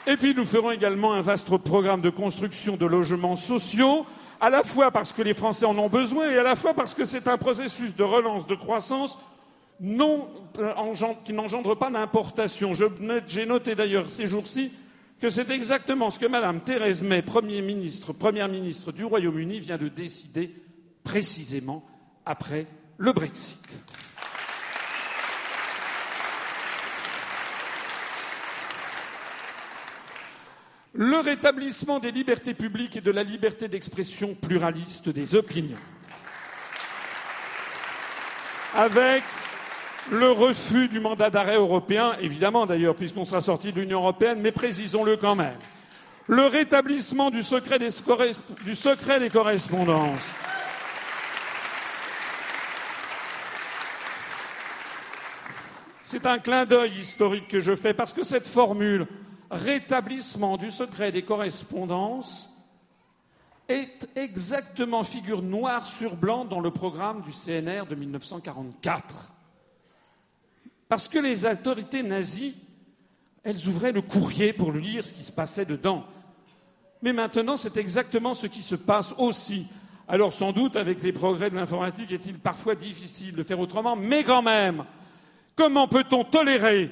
[0.07, 4.05] Et puis nous ferons également un vaste programme de construction de logements sociaux
[4.41, 6.95] à la fois parce que les Français en ont besoin et à la fois parce
[6.95, 9.19] que c'est un processus de relance de croissance
[9.83, 10.73] euh,
[11.23, 12.73] qui n'engendre pas d'importation.
[13.27, 14.73] J'ai noté d'ailleurs ces jours-ci
[15.21, 19.77] que c'est exactement ce que Mme Thérèse May, Premier ministre, Première ministre du Royaume-Uni, vient
[19.77, 20.51] de décider
[21.03, 21.85] précisément
[22.25, 22.65] après
[22.97, 23.61] le Brexit.
[30.93, 35.77] Le rétablissement des libertés publiques et de la liberté d'expression pluraliste des opinions,
[38.75, 39.23] avec
[40.11, 44.51] le refus du mandat d'arrêt européen, évidemment d'ailleurs, puisqu'on sera sorti de l'Union européenne, mais
[44.51, 45.57] précisons-le quand même,
[46.27, 47.89] le rétablissement du secret des,
[48.65, 50.19] du secret des correspondances.
[56.01, 59.07] C'est un clin d'œil historique que je fais parce que cette formule
[59.51, 62.49] rétablissement du secret des correspondances
[63.67, 69.31] est exactement figure noire sur blanc dans le programme du CNR de 1944.
[70.87, 72.55] Parce que les autorités nazies,
[73.43, 76.05] elles ouvraient le courrier pour lire ce qui se passait dedans.
[77.01, 79.67] Mais maintenant, c'est exactement ce qui se passe aussi.
[80.07, 84.23] Alors sans doute, avec les progrès de l'informatique, est-il parfois difficile de faire autrement, mais
[84.23, 84.83] quand même,
[85.55, 86.91] comment peut-on tolérer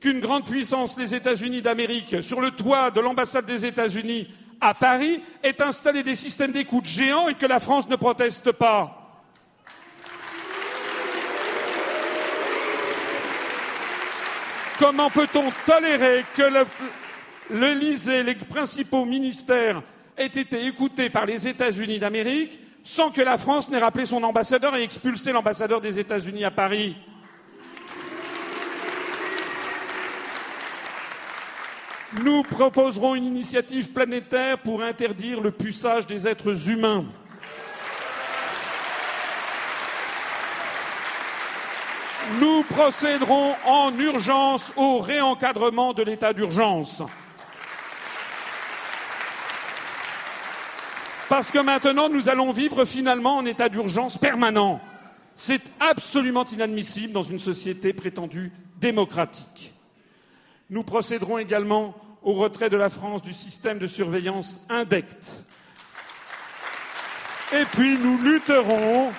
[0.00, 4.28] qu'une grande puissance, les États-Unis d'Amérique, sur le toit de l'ambassade des États-Unis
[4.60, 8.96] à Paris, ait installé des systèmes d'écoute géants et que la France ne proteste pas.
[14.78, 16.64] Comment peut-on tolérer que
[17.50, 19.82] l'Élysée, les principaux ministères
[20.16, 24.74] aient été écoutés par les États-Unis d'Amérique sans que la France n'ait rappelé son ambassadeur
[24.76, 26.96] et expulsé l'ambassadeur des États-Unis à Paris?
[32.18, 37.04] Nous proposerons une initiative planétaire pour interdire le puçage des êtres humains.
[42.40, 47.02] Nous procéderons en urgence au réencadrement de l'état d'urgence.
[51.28, 54.80] Parce que maintenant, nous allons vivre finalement en état d'urgence permanent.
[55.36, 59.72] C'est absolument inadmissible dans une société prétendue démocratique.
[60.70, 65.44] Nous procéderons également au retrait de la France du système de surveillance INDECT.
[67.52, 69.10] Et puis nous lutterons,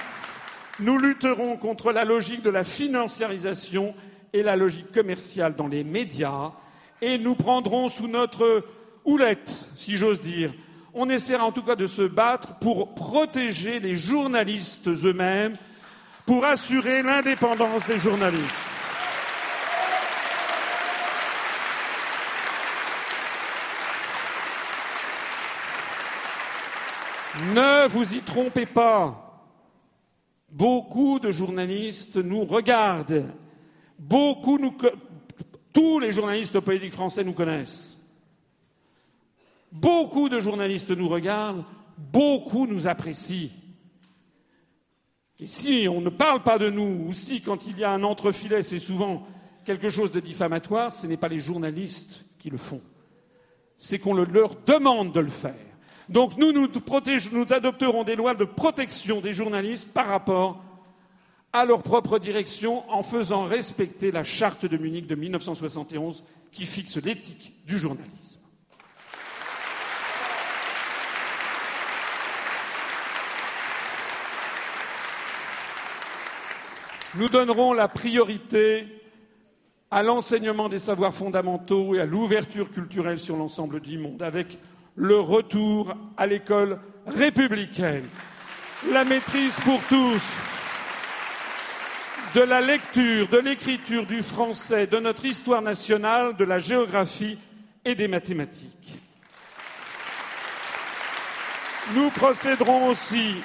[0.79, 3.93] nous lutterons contre la logique de la financiarisation
[4.31, 6.53] et la logique commerciale dans les médias
[7.01, 8.63] et nous prendrons sous notre
[9.03, 10.53] houlette, si j'ose dire.
[10.93, 15.57] On essaiera en tout cas de se battre pour protéger les journalistes eux-mêmes,
[16.25, 18.80] pour assurer l'indépendance des journalistes.
[27.53, 29.27] Ne vous y trompez pas.
[30.49, 33.25] Beaucoup de journalistes nous regardent.
[33.97, 34.59] Beaucoup
[35.71, 37.97] tous les journalistes politiques français nous connaissent.
[39.71, 41.63] Beaucoup de journalistes nous regardent,
[41.97, 43.49] beaucoup nous apprécient.
[45.39, 48.03] Et si on ne parle pas de nous, ou si quand il y a un
[48.03, 49.25] entrefilet, c'est souvent
[49.63, 52.81] quelque chose de diffamatoire, ce n'est pas les journalistes qui le font.
[53.77, 55.70] C'est qu'on leur demande de le faire.
[56.09, 56.67] Donc nous, nous,
[57.51, 60.63] adopterons des lois de protection des journalistes par rapport
[61.53, 66.97] à leur propre direction en faisant respecter la charte de Munich de 1971 qui fixe
[66.97, 68.39] l'éthique du journalisme.
[77.15, 78.87] Nous donnerons la priorité
[79.89, 84.57] à l'enseignement des savoirs fondamentaux et à l'ouverture culturelle sur l'ensemble du monde, avec
[84.95, 88.05] le retour à l'école républicaine,
[88.91, 90.21] la maîtrise pour tous,
[92.35, 97.37] de la lecture, de l'écriture, du français, de notre histoire nationale, de la géographie
[97.83, 98.93] et des mathématiques.
[101.93, 103.35] Nous procéderons aussi,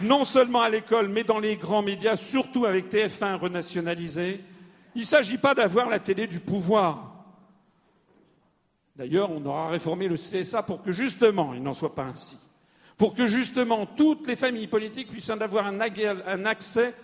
[0.00, 4.40] non seulement à l'école, mais dans les grands médias, surtout avec TF1 renationalisé.
[4.94, 7.17] Il ne s'agit pas d'avoir la télé du pouvoir.
[8.98, 12.36] D'ailleurs, on aura réformé le CSA pour que justement il n'en soit pas ainsi.
[12.96, 16.94] Pour que justement toutes les familles politiques puissent avoir un accès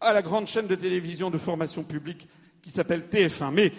[0.00, 2.26] à la grande chaîne de télévision de formation publique
[2.62, 3.50] qui s'appelle TF1.
[3.52, 3.72] Mais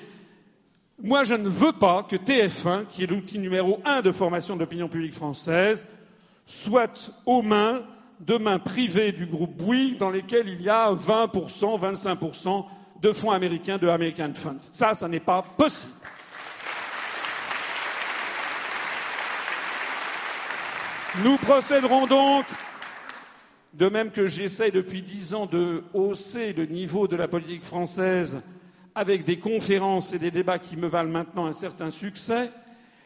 [1.01, 4.59] moi, je ne veux pas que TF1, qui est l'outil numéro un de formation de
[4.59, 5.85] l'opinion publique française,
[6.45, 7.81] soit aux mains
[8.19, 12.65] de mains privées du groupe Bouygues dans lesquelles il y a 20%, 25%
[13.01, 14.59] de fonds américains, de American Funds.
[14.59, 15.91] Ça, ça n'est pas possible.
[21.23, 22.45] Nous procéderons donc
[23.73, 28.41] de même que j'essaie depuis dix ans de hausser le niveau de la politique française
[28.95, 32.51] avec des conférences et des débats qui me valent maintenant un certain succès,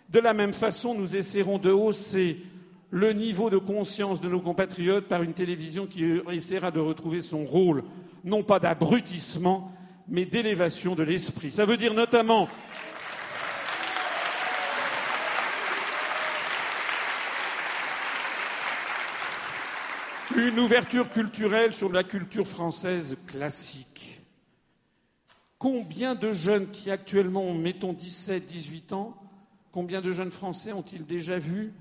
[0.09, 2.41] de la même façon, nous essaierons de hausser
[2.89, 7.43] le niveau de conscience de nos compatriotes par une télévision qui essaiera de retrouver son
[7.43, 7.83] rôle,
[8.23, 9.71] non pas d'abrutissement,
[10.07, 11.51] mais d'élévation de l'esprit.
[11.51, 12.49] Ça veut dire notamment
[20.47, 24.21] Une ouverture culturelle sur la culture française classique.
[25.57, 29.21] Combien de jeunes qui actuellement ont, mettons, 17, 18 ans,
[29.73, 31.73] combien de jeunes Français ont-ils déjà vu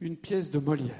[0.00, 0.96] une pièce de Molière?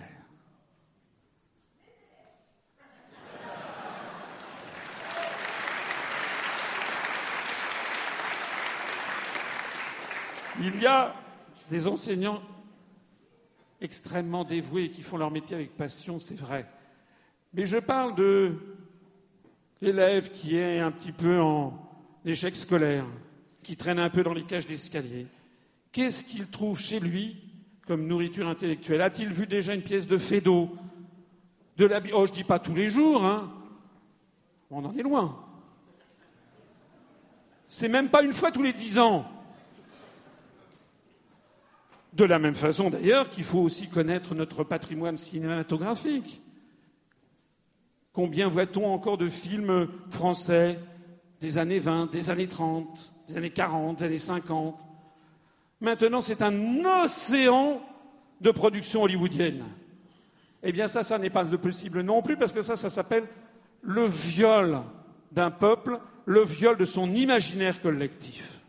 [10.61, 11.15] Il y a
[11.71, 12.43] des enseignants
[13.81, 16.67] extrêmement dévoués qui font leur métier avec passion, c'est vrai.
[17.53, 18.55] Mais je parle de
[19.81, 21.73] l'élève qui est un petit peu en
[22.25, 23.07] échec scolaire,
[23.63, 25.27] qui traîne un peu dans les cages d'escalier.
[25.93, 27.37] Qu'est-ce qu'il trouve chez lui
[27.87, 29.01] comme nourriture intellectuelle?
[29.03, 30.71] A-t-il vu déjà une pièce de Fédot
[31.77, 32.01] de la...
[32.15, 33.51] Oh, je dis pas tous les jours, hein.
[34.71, 35.37] On en est loin.
[37.67, 39.25] C'est même pas une fois tous les dix ans.
[42.13, 46.43] De la même façon, d'ailleurs, qu'il faut aussi connaître notre patrimoine cinématographique.
[48.21, 50.79] Combien voit-on encore de films français
[51.41, 54.87] des années 20, des années 30, des années 40, des années 50
[55.81, 56.53] Maintenant, c'est un
[57.03, 57.81] océan
[58.43, 59.65] de production hollywoodienne.
[60.63, 63.25] Eh bien, ça, ça n'est pas possible non plus, parce que ça, ça s'appelle
[63.81, 64.83] le viol
[65.33, 68.60] d'un peuple, le viol de son imaginaire collectif.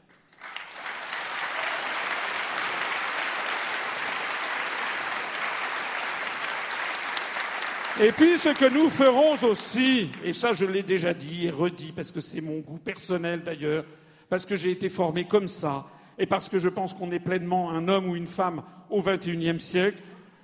[8.00, 11.92] Et puis ce que nous ferons aussi, et ça je l'ai déjà dit et redit
[11.92, 13.86] parce que c'est mon goût personnel d'ailleurs,
[14.30, 15.86] parce que j'ai été formé comme ça,
[16.18, 19.60] et parce que je pense qu'on est pleinement un homme ou une femme au XXIe
[19.60, 20.02] siècle,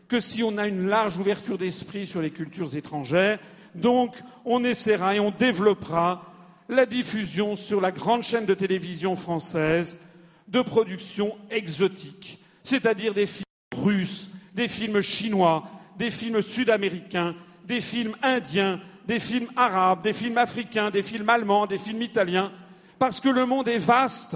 [0.08, 3.40] que si on a une large ouverture d'esprit sur les cultures étrangères.
[3.76, 6.24] Donc, on essaiera et on développera
[6.70, 10.00] la diffusion sur la grande chaîne de télévision française
[10.48, 13.44] de productions exotiques, c'est-à-dire des films
[13.76, 15.66] russes, des films chinois,
[15.98, 17.36] des films sud-américains,
[17.66, 22.52] des films indiens, des films arabes, des films africains, des films allemands, des films italiens,
[23.00, 24.36] parce que le monde est vaste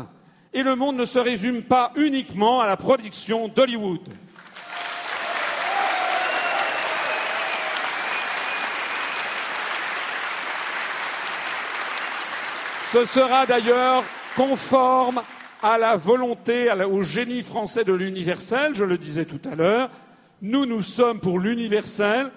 [0.53, 4.01] et le monde ne se résume pas uniquement à la production d'Hollywood.
[12.91, 14.03] Ce sera d'ailleurs
[14.35, 15.21] conforme
[15.63, 19.89] à la volonté, au génie français de l'universel, je le disais tout à l'heure.
[20.41, 22.31] Nous, nous sommes pour l'universel.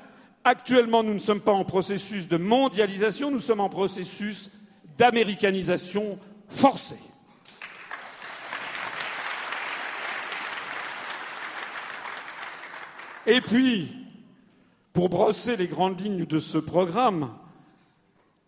[0.45, 4.51] Actuellement, nous ne sommes pas en processus de mondialisation, nous sommes en processus
[4.99, 7.01] d'américanisation forcée.
[13.27, 13.97] Et puis,
[14.93, 17.31] pour brosser les grandes lignes de ce programme,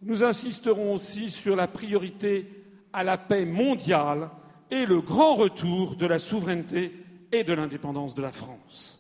[0.03, 2.47] nous insisterons aussi sur la priorité
[2.93, 4.31] à la paix mondiale
[4.71, 6.93] et le grand retour de la souveraineté
[7.33, 8.96] et de l'indépendance de la France.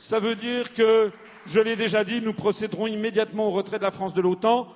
[0.00, 1.12] Ça veut dire que,
[1.44, 4.66] je l'ai déjà dit, nous procéderons immédiatement au retrait de la France de l'OTAN.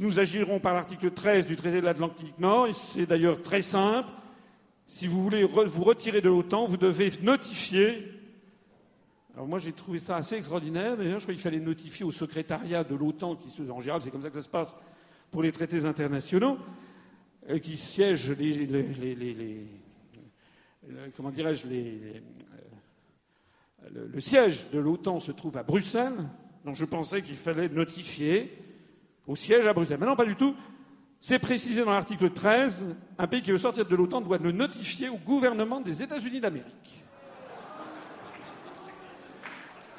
[0.00, 2.74] Nous agirons par l'article 13 du traité de l'Atlantique Nord.
[2.74, 4.08] C'est d'ailleurs très simple.
[4.84, 8.14] Si vous voulez vous retirer de l'OTAN, vous devez notifier
[9.34, 10.96] alors moi j'ai trouvé ça assez extraordinaire.
[10.96, 14.10] D'ailleurs, je crois qu'il fallait notifier au secrétariat de l'OTAN, qui se, en général c'est
[14.10, 14.74] comme ça que ça se passe
[15.30, 16.58] pour les traités internationaux,
[17.48, 18.68] euh, qui siègent les,
[21.16, 22.20] comment dirais-je les,
[23.90, 26.28] le, siège de l'OTAN se trouve à Bruxelles.
[26.64, 28.52] Donc je pensais qu'il fallait notifier
[29.26, 29.98] au siège à Bruxelles.
[30.00, 30.54] Mais non, pas du tout.
[31.20, 35.08] C'est précisé dans l'article 13, un pays qui veut sortir de l'OTAN doit le notifier
[35.08, 37.04] au gouvernement des États-Unis d'Amérique.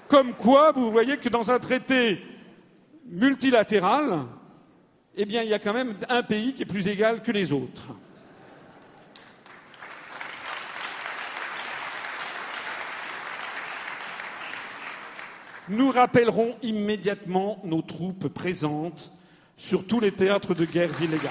[0.07, 2.19] Comme quoi, vous voyez que dans un traité
[3.05, 4.25] multilatéral,
[5.15, 7.51] eh bien, il y a quand même un pays qui est plus égal que les
[7.51, 7.93] autres.
[15.69, 19.11] Nous rappellerons immédiatement nos troupes présentes
[19.55, 21.29] sur tous les théâtres de guerres illégales.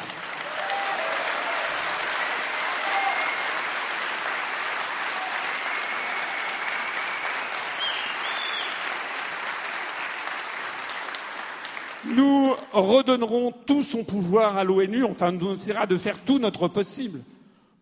[12.05, 17.22] Nous redonnerons tout son pouvoir à l'ONU, enfin nous essaiera de faire tout notre possible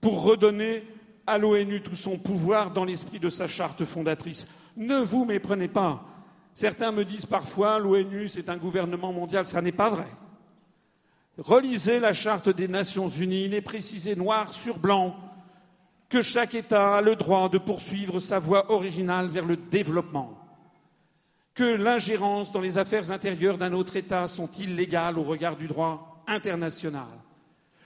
[0.00, 0.84] pour redonner
[1.26, 4.46] à l'ONU tout son pouvoir dans l'esprit de sa charte fondatrice.
[4.78, 6.15] Ne vous méprenez pas.
[6.56, 10.08] Certains me disent parfois l'ONU c'est un gouvernement mondial, ça n'est pas vrai.
[11.36, 15.14] Relisez la charte des Nations Unies, il est précisé noir sur blanc
[16.08, 20.32] que chaque État a le droit de poursuivre sa voie originale vers le développement.
[21.52, 26.24] Que l'ingérence dans les affaires intérieures d'un autre État sont illégales au regard du droit
[26.26, 27.20] international,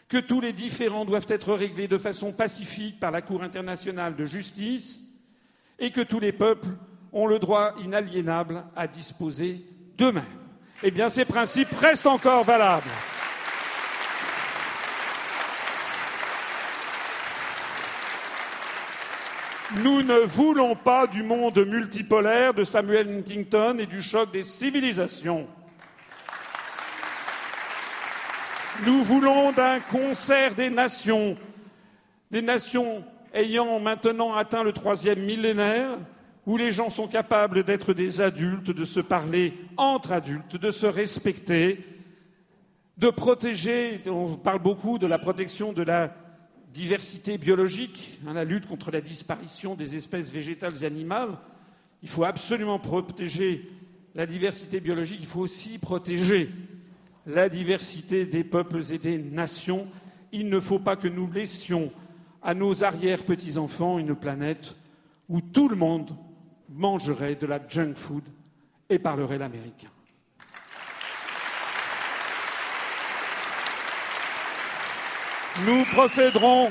[0.08, 4.26] que tous les différends doivent être réglés de façon pacifique par la Cour internationale de
[4.26, 5.00] justice
[5.80, 6.68] et que tous les peuples
[7.12, 9.64] ont le droit inaliénable à disposer
[9.96, 10.24] d'eux-mêmes.
[10.82, 12.88] Eh bien, ces principes restent encore valables.
[19.76, 25.46] Nous ne voulons pas du monde multipolaire de Samuel Huntington et du choc des civilisations.
[28.84, 31.36] Nous voulons d'un concert des nations,
[32.30, 35.98] des nations ayant maintenant atteint le troisième millénaire,
[36.50, 40.86] où les gens sont capables d'être des adultes, de se parler entre adultes, de se
[40.86, 41.84] respecter,
[42.98, 46.12] de protéger, on parle beaucoup de la protection de la
[46.74, 51.38] diversité biologique, hein, la lutte contre la disparition des espèces végétales et animales.
[52.02, 53.70] Il faut absolument protéger
[54.16, 56.50] la diversité biologique, il faut aussi protéger
[57.26, 59.86] la diversité des peuples et des nations.
[60.32, 61.92] Il ne faut pas que nous laissions
[62.42, 64.74] à nos arrière-petits-enfants une planète
[65.28, 66.10] où tout le monde
[66.70, 68.24] mangerait de la junk food
[68.88, 69.88] et parlerait l'américain.
[75.66, 76.70] Nous procéderons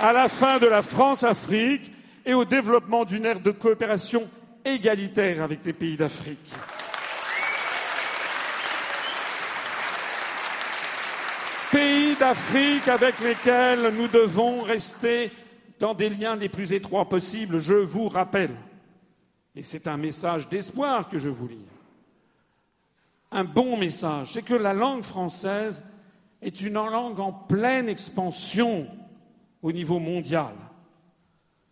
[0.00, 1.92] à la fin de la France-Afrique
[2.26, 4.28] et au développement d'une ère de coopération
[4.64, 6.52] égalitaire avec les pays d'Afrique.
[11.70, 15.30] Pays d'Afrique avec lesquels nous devons rester
[15.78, 18.54] dans des liens les plus étroits possibles, je vous rappelle,
[19.54, 21.66] et c'est un message d'espoir que je vous lis,
[23.30, 25.84] un bon message, c'est que la langue française
[26.40, 28.86] est une langue en pleine expansion
[29.62, 30.54] au niveau mondial.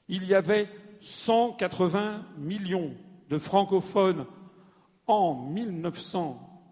[0.09, 0.68] Il y avait
[1.00, 2.92] 180 millions
[3.28, 4.26] de francophones
[5.06, 6.62] en 1900,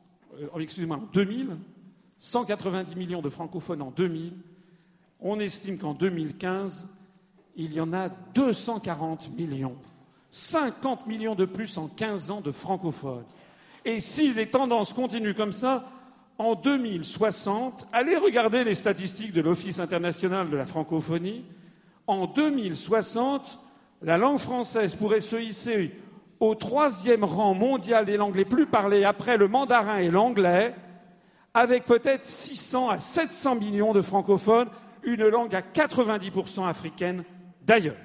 [0.41, 1.57] euh, excusez-moi, en 2000,
[2.19, 4.35] 190 millions de francophones en 2000.
[5.21, 6.89] On estime qu'en 2015,
[7.57, 9.77] il y en a 240 millions.
[10.31, 13.25] 50 millions de plus en 15 ans de francophones.
[13.85, 15.85] Et si les tendances continuent comme ça,
[16.39, 21.45] en 2060, allez regarder les statistiques de l'Office international de la francophonie,
[22.07, 23.59] en 2060,
[24.03, 25.95] la langue française pourrait se hisser
[26.41, 30.75] au troisième rang mondial des langues les plus parlées après le mandarin et l'anglais,
[31.53, 34.69] avec peut-être 600 à 700 millions de francophones,
[35.03, 37.25] une langue à 90% africaine
[37.63, 37.97] d'ailleurs.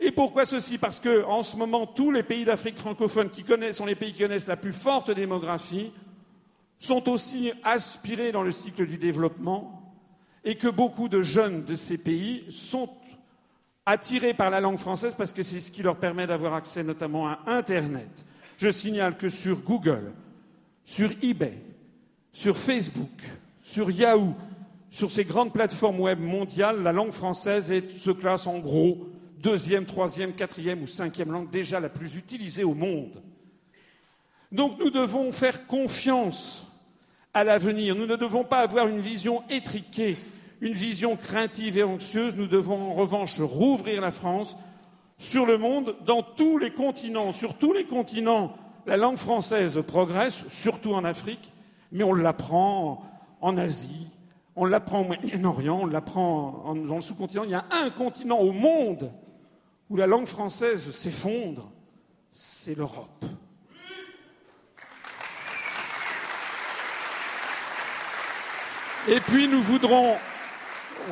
[0.00, 0.78] Et pourquoi ceci?
[0.78, 4.12] Parce que, en ce moment, tous les pays d'Afrique francophone qui connaissent, sont les pays
[4.12, 5.92] qui connaissent la plus forte démographie,
[6.78, 9.82] sont aussi aspirés dans le cycle du développement,
[10.44, 12.88] et que beaucoup de jeunes de ces pays sont
[13.84, 17.26] attirés par la langue française parce que c'est ce qui leur permet d'avoir accès notamment
[17.26, 18.24] à Internet.
[18.58, 20.12] Je signale que sur Google,
[20.84, 21.58] sur eBay,
[22.32, 23.22] sur Facebook,
[23.62, 24.34] sur Yahoo,
[24.90, 29.08] sur ces grandes plateformes web mondiales, la langue française se classe en gros
[29.42, 33.22] deuxième, troisième, quatrième ou cinquième langue déjà la plus utilisée au monde.
[34.50, 36.66] Donc nous devons faire confiance
[37.34, 37.94] à l'avenir.
[37.94, 40.16] Nous ne devons pas avoir une vision étriquée,
[40.60, 42.34] une vision craintive et anxieuse.
[42.36, 44.56] Nous devons en revanche rouvrir la France
[45.18, 47.32] sur le monde, dans tous les continents.
[47.32, 48.54] Sur tous les continents,
[48.86, 51.52] la langue française progresse, surtout en Afrique,
[51.92, 53.04] mais on l'apprend
[53.40, 54.06] en Asie,
[54.56, 57.44] on l'apprend au Moyen-Orient, on l'apprend dans le sous-continent.
[57.44, 59.10] Il y a un continent au monde
[59.90, 61.70] où la langue française s'effondre,
[62.32, 63.24] c'est l'Europe.
[69.08, 70.16] Et puis nous voudrons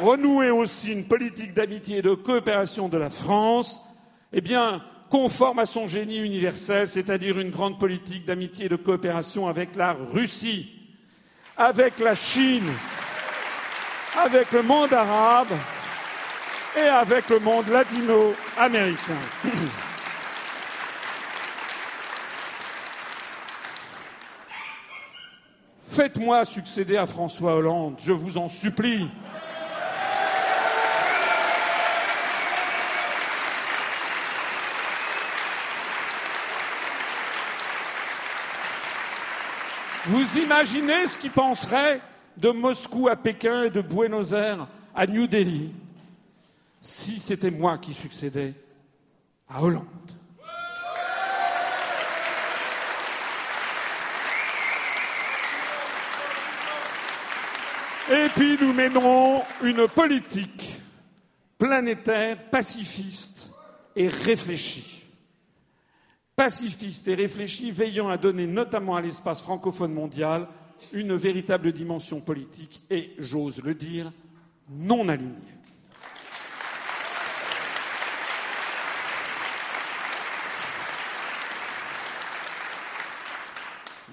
[0.01, 3.97] renouer aussi une politique d'amitié et de coopération de la France,
[4.32, 9.48] eh bien, conforme à son génie universel, c'est-à-dire une grande politique d'amitié et de coopération
[9.48, 10.69] avec la Russie,
[11.57, 12.70] avec la Chine,
[14.23, 15.48] avec le monde arabe,
[16.77, 19.19] et avec le monde latino-américain.
[25.89, 29.09] Faites-moi succéder à François Hollande, je vous en supplie.
[40.09, 42.01] Vous imaginez ce qu'il penserait
[42.36, 45.73] de Moscou à Pékin et de Buenos Aires à New Delhi?
[46.81, 48.55] Si c'était moi qui succédais
[49.48, 49.85] à Hollande.
[58.09, 60.81] Et puis nous mènerons une politique
[61.59, 63.51] planétaire, pacifiste
[63.97, 65.05] et réfléchie.
[66.36, 70.47] Pacifiste et réfléchie, veillant à donner notamment à l'espace francophone mondial
[70.93, 74.12] une véritable dimension politique et, j'ose le dire,
[74.70, 75.56] non alignée.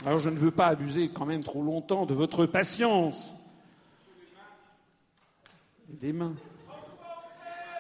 [0.06, 3.36] Alors je ne veux pas abuser quand même trop longtemps de votre patience.
[5.88, 6.36] Des mains.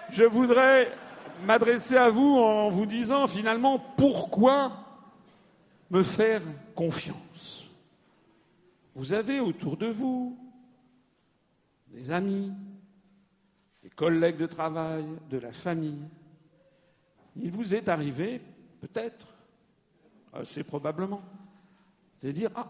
[0.10, 0.90] Je voudrais
[1.46, 4.72] m'adresser à vous en vous disant finalement pourquoi
[5.90, 6.42] me faire
[6.76, 7.68] confiance.
[8.96, 10.38] Vous avez autour de vous
[11.88, 12.54] des amis,
[13.84, 16.08] des collègues de travail, de la famille.
[17.36, 18.42] Il vous est arrivé,
[18.80, 19.28] peut-être,
[20.32, 21.22] assez probablement,
[22.24, 22.70] c'est dire Ah,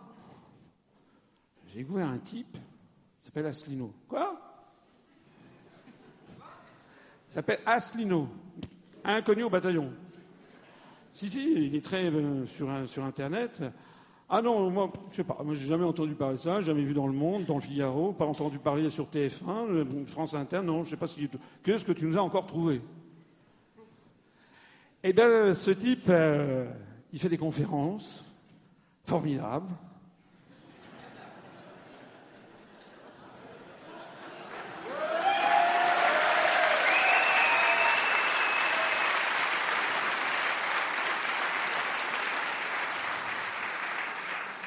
[1.68, 3.94] j'ai découvert un type, il s'appelle Asselineau.
[4.08, 4.36] Quoi?
[7.30, 8.30] Il s'appelle Asselineau,
[9.04, 9.94] inconnu au bataillon.
[11.12, 13.62] Si, si, il est très euh, sur, sur Internet.
[14.28, 16.96] Ah non, moi, je sais pas, moi j'ai jamais entendu parler de ça, jamais vu
[16.96, 20.84] dans le Monde, dans le Figaro, pas entendu parler sur TF1, euh, France Inter, non,
[20.84, 21.20] je sais pas ce
[21.62, 22.82] Qu'est-ce que tu nous as encore trouvé
[25.04, 26.66] Eh bien, ce type, euh,
[27.12, 28.26] il fait des conférences,
[29.06, 29.68] Formidable.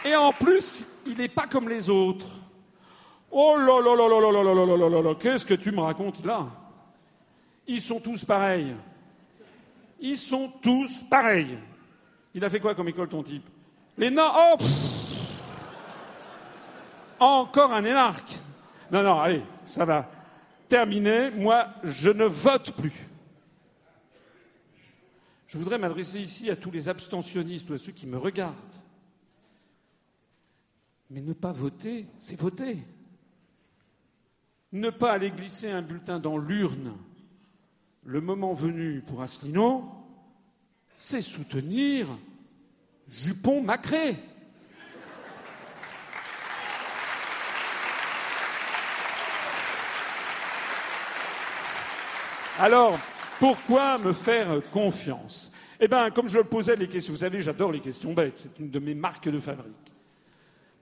[0.05, 2.27] Et en plus, il n'est pas comme les autres.
[3.31, 5.81] Oh là là là là là là là là là là qu'est-ce que tu me
[5.81, 6.47] racontes là?
[7.67, 8.77] Ils sont tous pareils.
[9.99, 11.59] Ils sont tous pareils.
[12.33, 13.56] Il a fait quoi comme école ton type?
[13.99, 14.57] Les non, oh
[17.19, 18.39] Encore un énarque.
[18.91, 20.11] Non, non, allez, ça va.
[20.69, 21.31] Terminé.
[21.31, 23.09] Moi, je ne vote plus.
[25.47, 28.55] Je voudrais m'adresser ici à tous les abstentionnistes ou à ceux qui me regardent.
[31.09, 32.79] Mais ne pas voter, c'est voter.
[34.73, 36.97] Ne pas aller glisser un bulletin dans l'urne
[38.07, 39.85] le moment venu pour Asselineau,
[40.97, 42.07] c'est soutenir
[43.11, 44.17] Jupon-Macré.
[52.59, 52.99] Alors,
[53.39, 55.53] pourquoi me faire confiance?
[55.79, 58.71] Eh bien, comme je posais les questions, vous savez, j'adore les questions bêtes, c'est une
[58.71, 59.93] de mes marques de fabrique.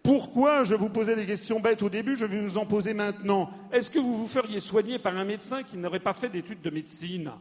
[0.05, 3.51] Pourquoi je vous posais des questions bêtes au début, je vais vous en poser maintenant.
[3.73, 6.71] Est-ce que vous vous feriez soigner par un médecin qui n'aurait pas fait d'études de
[6.71, 7.33] médecine?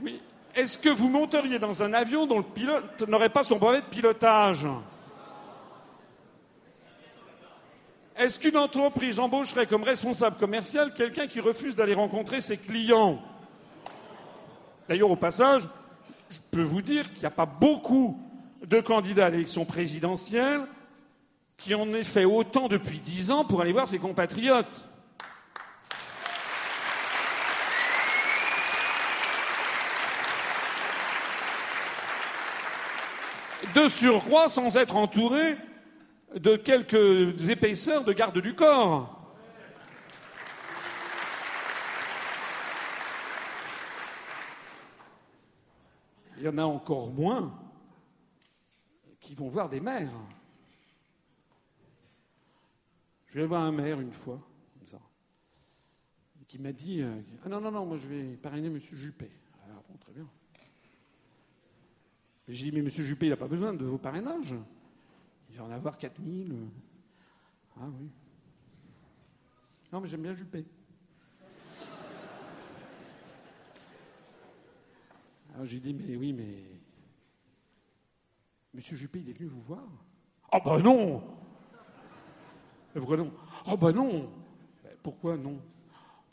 [0.00, 0.20] Oui.
[0.58, 3.86] Est-ce que vous monteriez dans un avion dont le pilote n'aurait pas son brevet de
[3.86, 4.66] pilotage?
[8.16, 13.22] Est-ce qu'une entreprise embaucherait comme responsable commercial quelqu'un qui refuse d'aller rencontrer ses clients?
[14.88, 15.62] D'ailleurs, au passage,
[16.28, 18.20] je peux vous dire qu'il n'y a pas beaucoup
[18.66, 20.62] de candidats à l'élection présidentielle
[21.56, 24.84] qui en aient fait autant depuis dix ans pour aller voir ses compatriotes.
[33.78, 35.56] De surcroît, sans être entouré
[36.34, 39.32] de quelques épaisseurs de garde du corps.
[46.38, 47.56] Il y en a encore moins
[49.20, 50.10] qui vont voir des maires.
[53.28, 54.40] Je vais voir un maire une fois,
[54.76, 54.98] comme ça,
[56.48, 57.14] qui m'a dit euh,
[57.44, 58.80] Ah non, non, non, moi je vais parrainer M.
[58.80, 59.30] Juppé.
[59.64, 60.26] Alors, bon, très bien.
[62.48, 62.88] J'ai dit Mais M.
[62.88, 64.56] Juppé, il n'a pas besoin de vos parrainages.
[65.50, 66.54] Il va en avoir 4000.
[67.76, 68.10] Ah oui.
[69.92, 70.64] Non, mais j'aime bien Juppé.
[75.54, 76.64] Alors j'ai dit, mais oui, mais.
[78.74, 79.86] Monsieur Juppé, il est venu vous voir
[80.52, 81.22] Ah oh, bah non
[82.94, 83.32] pourquoi non?
[83.64, 84.30] Ah oh, bah non
[85.02, 85.60] Pourquoi non?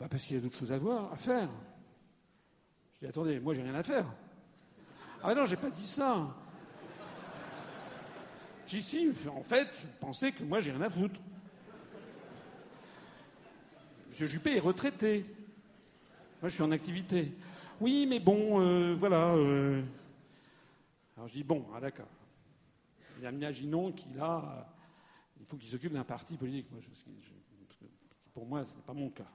[0.00, 1.48] Bah Parce qu'il y a d'autres choses à voir, à faire.
[2.94, 4.06] Je dis, attendez, moi j'ai rien à faire.
[5.28, 6.32] Ah non, j'ai pas dit ça.
[8.64, 11.18] J'ai si, en fait, pensez que moi j'ai rien à foutre.
[14.08, 15.26] Monsieur Juppé est retraité.
[16.40, 17.32] Moi je suis en activité.
[17.80, 19.34] Oui, mais bon, euh, voilà.
[19.34, 19.82] Euh.
[21.16, 22.06] Alors je dis, bon, ah, d'accord.
[23.18, 23.50] Il y a là,
[25.40, 26.68] il faut qu'il s'occupe d'un parti politique.
[28.32, 29.26] Pour moi, ce n'est pas mon cas.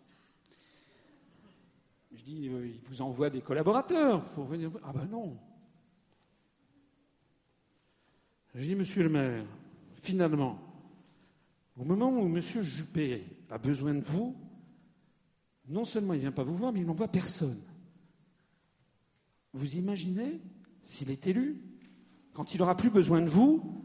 [2.13, 4.71] Je dis, euh, il vous envoie des collaborateurs pour venir.
[4.85, 5.37] Ah ben non.
[8.53, 9.45] Je dis, monsieur le maire,
[10.01, 10.59] finalement,
[11.77, 14.35] au moment où monsieur Juppé a besoin de vous,
[15.69, 17.61] non seulement il ne vient pas vous voir, mais il n'envoie personne.
[19.53, 20.41] Vous imaginez
[20.83, 21.61] s'il est élu,
[22.33, 23.77] quand il n'aura plus besoin de vous,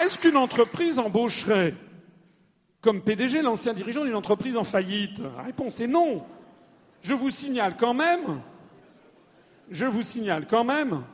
[0.00, 1.74] Est-ce qu'une entreprise embaucherait
[2.80, 6.24] comme PDG l'ancien dirigeant d'une entreprise en faillite La réponse est non.
[7.00, 8.40] Je vous signale quand même,
[10.48, 11.04] quand même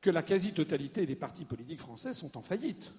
[0.00, 2.92] que la quasi-totalité des partis politiques français sont en faillite.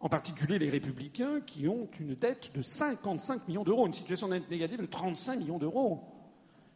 [0.00, 4.80] En particulier les républicains qui ont une dette de 55 millions d'euros, une situation négative
[4.80, 6.02] de 35 millions d'euros,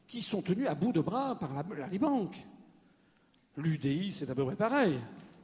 [0.07, 1.51] qui sont tenus à bout de bras par
[1.91, 2.47] les banques.
[3.57, 5.01] L'UDI, c'est d'abord pareil.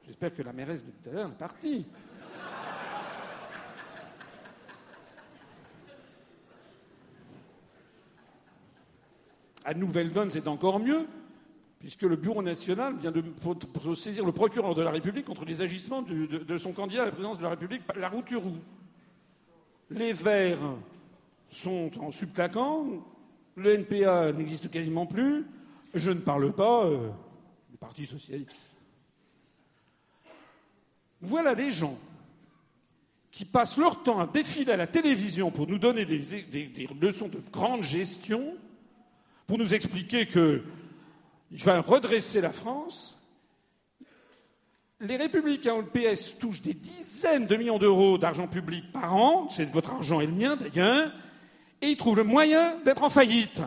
[0.06, 1.86] J'espère que la mairesse de tout à l'heure est partie.
[9.64, 11.06] À Nouvelle-Donne, c'est encore mieux,
[11.78, 13.24] puisque le Bureau national vient de
[13.94, 17.39] saisir le procureur de la République contre les agissements de, son candidat à la présidence
[17.39, 18.55] de la République, la Routurou.
[19.90, 20.76] Les Verts
[21.51, 22.86] sont en subclaquant,
[23.56, 25.44] le NPA n'existe quasiment plus,
[25.94, 27.10] je ne parle pas euh,
[27.70, 28.56] du Parti socialiste.
[31.20, 31.98] Voilà des gens
[33.30, 36.18] qui passent leur temps à défiler à la télévision pour nous donner des
[37.01, 38.56] leçons de grande gestion
[39.52, 40.62] pour nous expliquer qu'il
[41.62, 43.20] va redresser la France.
[44.98, 49.50] Les républicains ou le PS touchent des dizaines de millions d'euros d'argent public par an,
[49.50, 51.12] c'est votre argent et le mien d'ailleurs,
[51.82, 53.60] et ils trouvent le moyen d'être en faillite.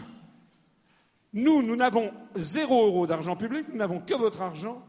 [1.33, 4.83] Nous, nous n'avons zéro euro d'argent public, nous n'avons que votre argent,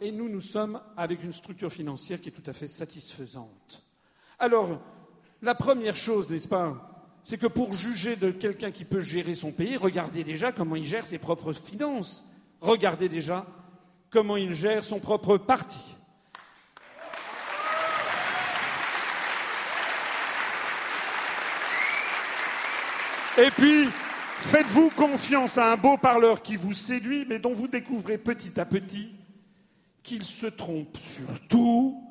[0.00, 3.82] et nous, nous sommes avec une structure financière qui est tout à fait satisfaisante.
[4.38, 4.80] Alors,
[5.42, 6.95] la première chose, n'est-ce pas,
[7.28, 10.84] c'est que pour juger de quelqu'un qui peut gérer son pays, regardez déjà comment il
[10.84, 12.24] gère ses propres finances.
[12.60, 13.44] Regardez déjà
[14.10, 15.96] comment il gère son propre parti.
[23.38, 23.88] Et puis,
[24.42, 28.64] faites-vous confiance à un beau parleur qui vous séduit, mais dont vous découvrez petit à
[28.64, 29.10] petit
[30.04, 32.04] qu'il se trompe sur tout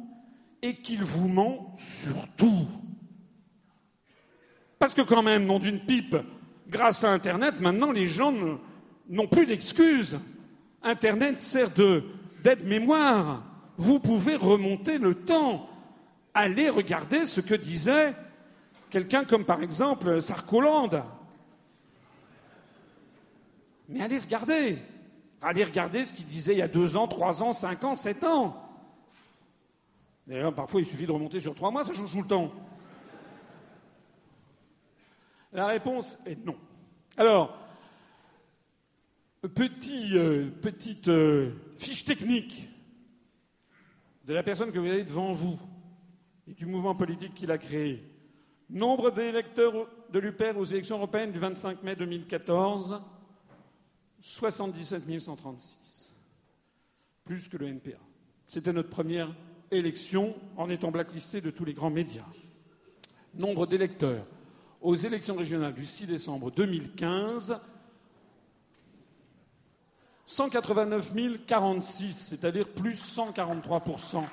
[0.61, 2.67] et qu'il vous ment sur tout.
[4.85, 6.15] Parce que quand même, nom d'une pipe,
[6.67, 8.31] grâce à Internet, maintenant les gens
[9.09, 10.19] n'ont plus d'excuses.
[10.83, 11.71] Internet sert
[12.43, 13.41] d'aide-mémoire.
[13.77, 15.67] Vous pouvez remonter le temps.
[16.35, 18.13] Allez regarder ce que disait
[18.91, 21.01] quelqu'un comme par exemple Sarkolande.
[23.89, 24.77] Mais allez regarder.
[25.41, 28.23] Allez regarder ce qu'il disait il y a deux ans, trois ans, cinq ans, sept
[28.23, 28.55] ans.
[30.27, 32.51] D'ailleurs, parfois, il suffit de remonter sur trois mois, ça change tout le temps.
[35.55, 36.57] La réponse est non.
[37.15, 37.57] Alors,
[39.55, 42.67] petit, euh, petite euh, fiche technique
[44.25, 45.57] de la personne que vous avez devant vous
[46.45, 48.03] et du mouvement politique qu'il a créé.
[48.69, 53.01] Nombre d'électeurs de l'UPR aux élections européennes du 25 mai 2014,
[54.19, 56.13] 77 136.
[57.23, 57.97] Plus que le NPA.
[58.49, 59.33] C'était notre première
[59.71, 62.27] élection en étant blacklisté de tous les grands médias.
[63.35, 64.25] Nombre d'électeurs
[64.85, 67.59] aux élections régionales du 6 décembre 2015,
[70.27, 71.11] 189
[71.47, 74.23] 046, c'est-à-dire plus 143%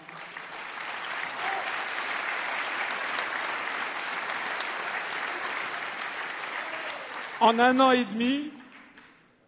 [7.40, 8.50] En un an et demi,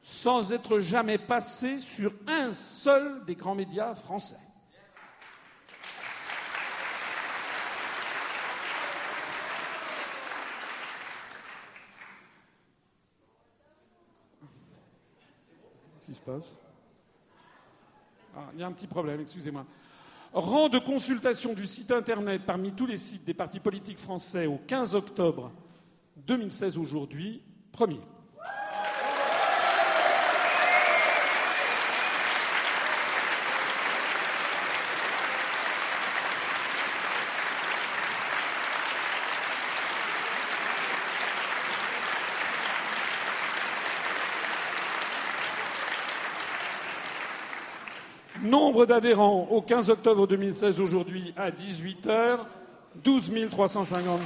[0.03, 4.44] sans être jamais passé sur un seul des grands médias français.
[18.37, 19.65] Ah, Il y a un petit problème, excusez-moi.
[20.33, 24.59] Rang de consultation du site Internet parmi tous les sites des partis politiques français au
[24.67, 25.53] 15 octobre
[26.17, 28.01] 2016 aujourd'hui, premier.
[48.45, 52.41] Nombre d'adhérents au 15 octobre 2016 aujourd'hui à 18h,
[53.03, 54.21] 12 353.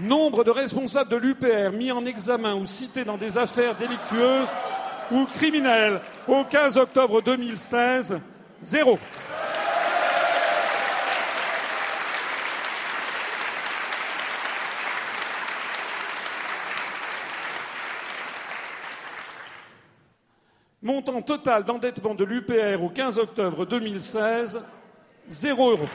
[0.00, 4.48] Nombre de responsables de l'UPR mis en examen ou cités dans des affaires délictueuses
[5.12, 8.20] ou criminelles au 15 octobre 2016,
[8.64, 8.98] zéro.
[20.96, 24.62] Montant total d'endettement de l'UPR au 15 octobre 2016,
[25.28, 25.88] 0 euros.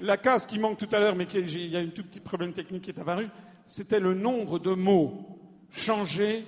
[0.00, 2.52] La case qui manque tout à l'heure, mais il y a un tout petit problème
[2.52, 3.28] technique qui est apparu,
[3.64, 5.38] c'était le nombre de mots
[5.70, 6.44] changés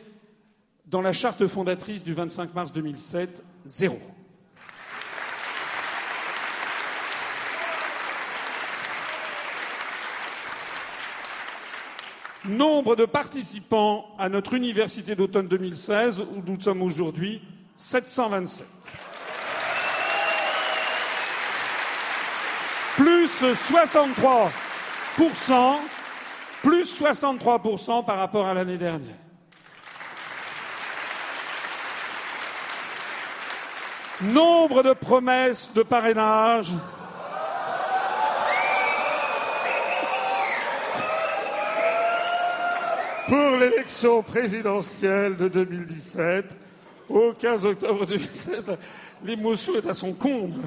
[0.87, 4.01] dans la charte fondatrice du 25 mars 2007, zéro.
[12.49, 17.43] Nombre de participants à notre université d'automne 2016, où nous sommes aujourd'hui
[17.77, 18.67] 727.
[22.97, 24.51] Plus 63
[26.63, 29.15] plus 63 par rapport à l'année dernière.
[34.21, 36.75] Nombre de promesses de parrainage
[43.29, 46.47] pour l'élection présidentielle de 2017.
[47.11, 48.65] Au 15 octobre 2016,
[49.23, 50.63] l'émotion est à son comble.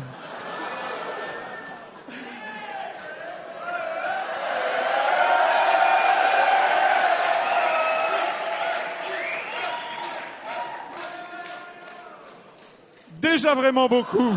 [13.20, 14.34] Déjà vraiment beaucoup.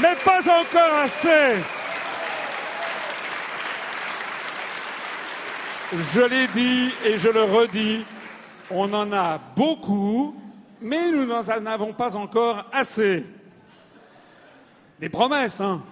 [0.00, 1.81] Mais pas encore assez.
[5.92, 8.06] Je l'ai dit et je le redis,
[8.70, 10.34] on en a beaucoup,
[10.80, 13.26] mais nous n'en avons pas encore assez.
[14.98, 15.82] Des promesses, hein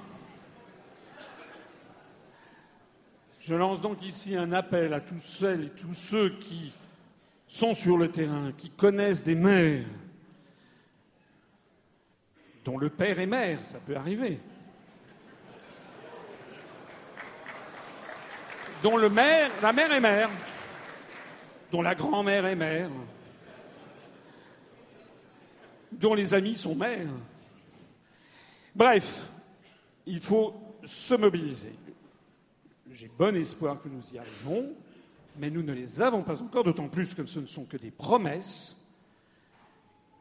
[3.40, 6.72] Je lance donc ici un appel à tous celles et tous ceux qui
[7.46, 9.84] sont sur le terrain, qui connaissent des maires,
[12.64, 14.40] dont le père est maire, ça peut arriver,
[18.82, 20.30] dont le maire, la mère est mère,
[21.70, 22.90] dont la grand-mère est mère,
[25.92, 27.08] dont les amis sont mères.
[28.74, 29.26] Bref,
[30.06, 30.54] il faut
[30.84, 31.74] se mobiliser.
[32.92, 34.74] J'ai bon espoir que nous y arrivons,
[35.36, 37.90] mais nous ne les avons pas encore, d'autant plus que ce ne sont que des
[37.90, 38.76] promesses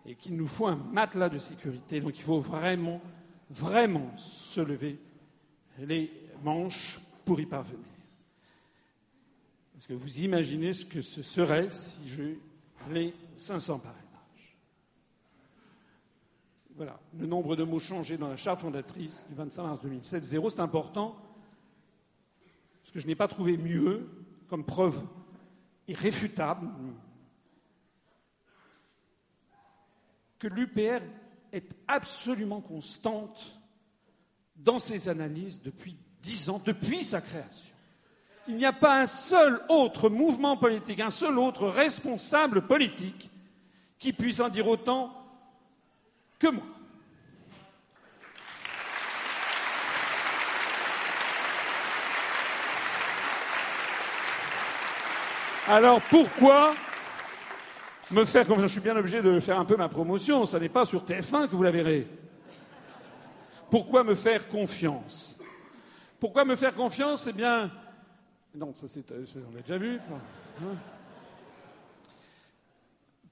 [0.05, 1.99] et qu'il nous faut un matelas de sécurité.
[1.99, 3.01] Donc il faut vraiment,
[3.49, 4.99] vraiment se lever
[5.79, 6.11] les
[6.43, 7.88] manches pour y parvenir.
[9.79, 12.37] Parce que vous imaginez ce que ce serait si j'ai
[12.91, 14.57] les 500 parrainages.
[16.75, 20.49] Voilà, le nombre de mots changés dans la charte fondatrice du 25 mars 2007, zéro,
[20.49, 21.15] c'est important,
[22.81, 24.05] parce que je n'ai pas trouvé mieux
[24.49, 25.01] comme preuve
[25.87, 26.67] irréfutable
[30.39, 31.01] que l'UPR
[31.53, 33.57] est absolument constante
[34.57, 37.78] dans ses analyses depuis dix ans, depuis sa création.
[38.49, 43.29] Il n'y a pas un seul autre mouvement politique, un seul autre responsable politique
[43.99, 45.13] qui puisse en dire autant
[46.39, 46.63] que moi.
[55.67, 56.73] Alors pourquoi
[58.09, 60.69] me faire confiance Je suis bien obligé de faire un peu ma promotion, ça n'est
[60.69, 62.07] pas sur TF1 que vous la verrez.
[63.69, 65.37] Pourquoi me faire confiance?
[66.19, 67.27] Pourquoi me faire confiance?
[67.27, 67.69] Eh bien,
[68.55, 69.99] non, ça c'est, on l'a déjà vu.
[70.61, 70.75] Hein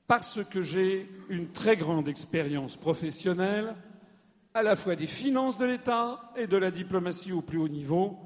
[0.05, 3.75] Parce que j'ai une très grande expérience professionnelle,
[4.53, 8.17] à la fois des finances de l'État et de la diplomatie au plus haut niveau.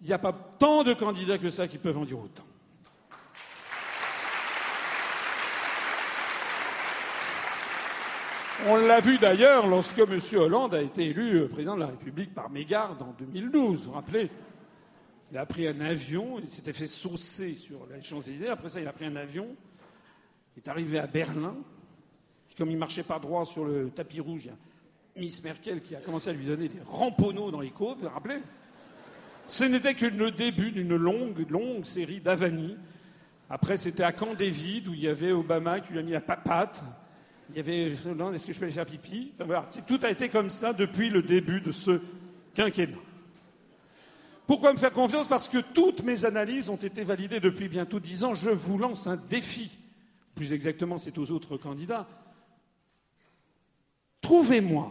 [0.00, 2.44] Il n'y a pas tant de candidats que ça qui peuvent en dire autant.
[8.66, 10.18] On l'a vu d'ailleurs lorsque M.
[10.36, 13.78] Hollande a été élu euh, président de la République par mégarde en 2012.
[13.78, 14.30] Vous vous rappelez?
[15.34, 18.50] Il a pris un avion, il s'était fait saucer sur les Champs-Élysées.
[18.50, 19.48] Après ça, il a pris un avion,
[20.54, 21.56] il est arrivé à Berlin.
[22.56, 24.56] comme il marchait pas droit sur le tapis rouge, il y a
[25.20, 27.96] Miss Merkel qui a commencé à lui donner des ramponneaux dans les côtes.
[27.96, 28.38] Vous vous rappelez?
[29.48, 32.76] Ce n'était que le début d'une longue, longue série d'avanies.
[33.50, 36.20] Après, c'était à Camp David où il y avait Obama qui lui a mis la
[36.20, 36.84] papate.
[37.50, 39.32] Il y avait est-ce que je peux aller faire pipi?
[39.88, 42.00] Tout a été comme ça depuis le début de ce
[42.54, 42.98] quinquennat.
[44.46, 45.26] Pourquoi me faire confiance?
[45.26, 48.34] Parce que toutes mes analyses ont été validées depuis bientôt dix ans.
[48.34, 49.70] Je vous lance un défi.
[50.34, 52.06] Plus exactement, c'est aux autres candidats.
[54.20, 54.90] Trouvez-moi,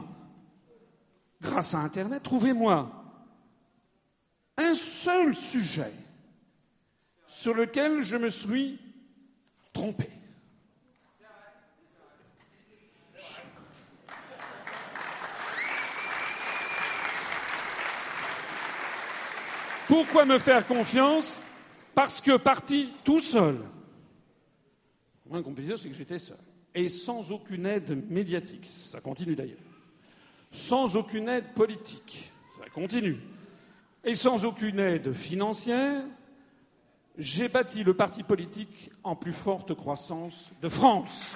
[1.41, 2.91] grâce à Internet, trouvez-moi
[4.57, 5.93] un seul sujet
[7.27, 8.79] sur lequel je me suis
[9.73, 10.09] trompé.
[19.87, 21.39] Pourquoi me faire confiance
[21.93, 23.55] Parce que parti tout seul.
[25.25, 26.37] Le moins qu'on c'est que j'étais seul.
[26.75, 28.65] Et sans aucune aide médiatique.
[28.67, 29.57] Ça continue d'ailleurs.
[30.51, 32.31] Sans aucune aide politique.
[32.57, 33.19] Ça continue.
[34.03, 36.03] Et sans aucune aide financière,
[37.17, 41.31] j'ai bâti le parti politique en plus forte croissance de France.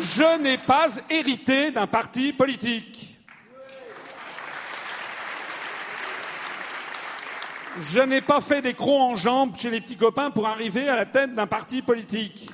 [0.00, 3.18] Je n'ai pas hérité d'un parti politique.
[7.80, 10.96] Je n'ai pas fait des crocs en jambes chez les petits copains pour arriver à
[10.96, 12.50] la tête d'un parti politique.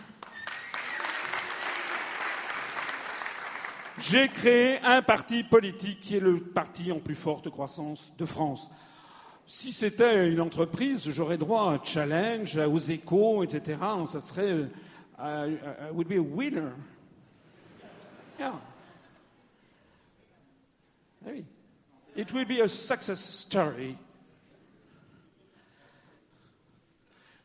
[3.98, 8.70] J'ai créé un parti politique qui est le parti en plus forte croissance de France.
[9.46, 13.78] Si c'était une entreprise, j'aurais droit à challenge, aux échos, etc.
[14.08, 14.68] Ça serait
[15.18, 16.70] uh, would be a winner.
[22.16, 23.96] It will be a success story.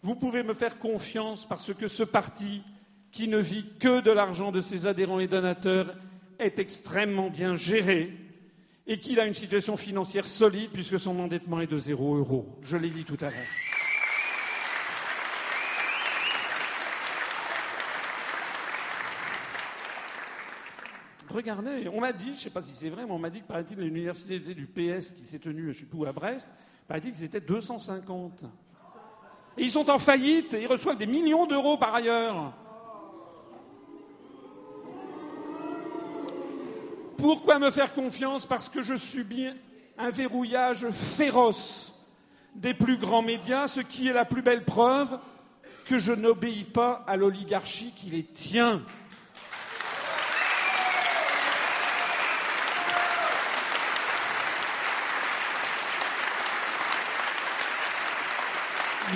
[0.02, 2.64] Vous pouvez me faire confiance parce que ce parti,
[3.12, 5.96] qui ne vit que de l'argent de ses adhérents et donateurs,
[6.40, 8.14] est extrêmement bien géré
[8.86, 12.58] et qu'il a une situation financière solide puisque son endettement est de zéro euro.
[12.62, 13.67] Je l'ai dit tout à l'heure.
[21.30, 23.42] Regardez, on m'a dit, je ne sais pas si c'est vrai, mais on m'a dit
[23.42, 25.76] que, paraît-il, l'université du PS qui s'est tenue,
[26.06, 26.54] à Brest,
[26.88, 28.46] paraît-il qu'ils étaient 250.
[29.58, 32.54] Et ils sont en faillite et ils reçoivent des millions d'euros par ailleurs.
[37.18, 38.46] Pourquoi me faire confiance?
[38.46, 39.50] Parce que je subis
[39.98, 42.00] un verrouillage féroce
[42.54, 45.20] des plus grands médias, ce qui est la plus belle preuve
[45.86, 48.84] que je n'obéis pas à l'oligarchie qui les tient.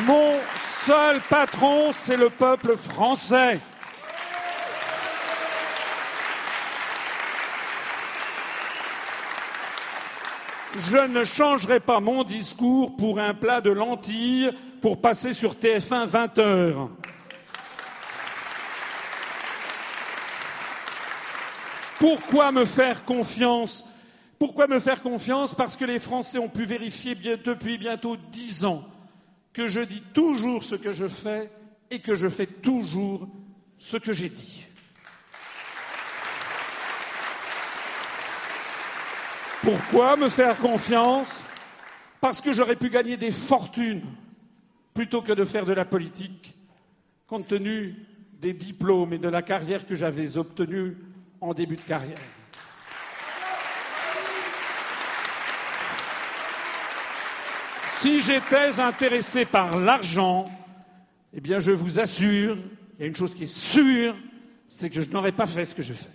[0.05, 3.59] Mon seul patron, c'est le peuple français.
[10.79, 14.51] Je ne changerai pas mon discours pour un plat de lentilles
[14.81, 16.89] pour passer sur TF1 20 heures.
[21.99, 23.87] Pourquoi me faire confiance?
[24.39, 25.53] Pourquoi me faire confiance?
[25.53, 28.83] Parce que les Français ont pu vérifier depuis bientôt dix ans
[29.53, 31.51] que je dis toujours ce que je fais
[31.89, 33.27] et que je fais toujours
[33.77, 34.65] ce que j'ai dit.
[39.61, 41.43] Pourquoi me faire confiance?
[42.19, 44.03] Parce que j'aurais pu gagner des fortunes
[44.93, 46.55] plutôt que de faire de la politique,
[47.27, 47.95] compte tenu
[48.33, 50.97] des diplômes et de la carrière que j'avais obtenue
[51.39, 52.17] en début de carrière.
[58.01, 60.45] Si j'étais intéressé par l'argent,
[61.35, 62.57] eh bien, je vous assure,
[62.97, 64.15] il y a une chose qui est sûre,
[64.67, 66.09] c'est que je n'aurais pas fait ce que je fais.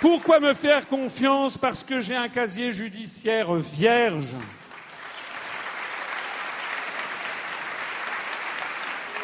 [0.00, 1.58] Pourquoi me faire confiance?
[1.58, 4.34] Parce que j'ai un casier judiciaire vierge.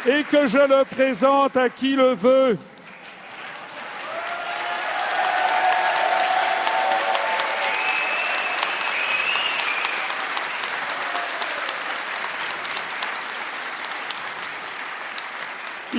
[0.07, 2.59] Et que je le présente à qui le veut.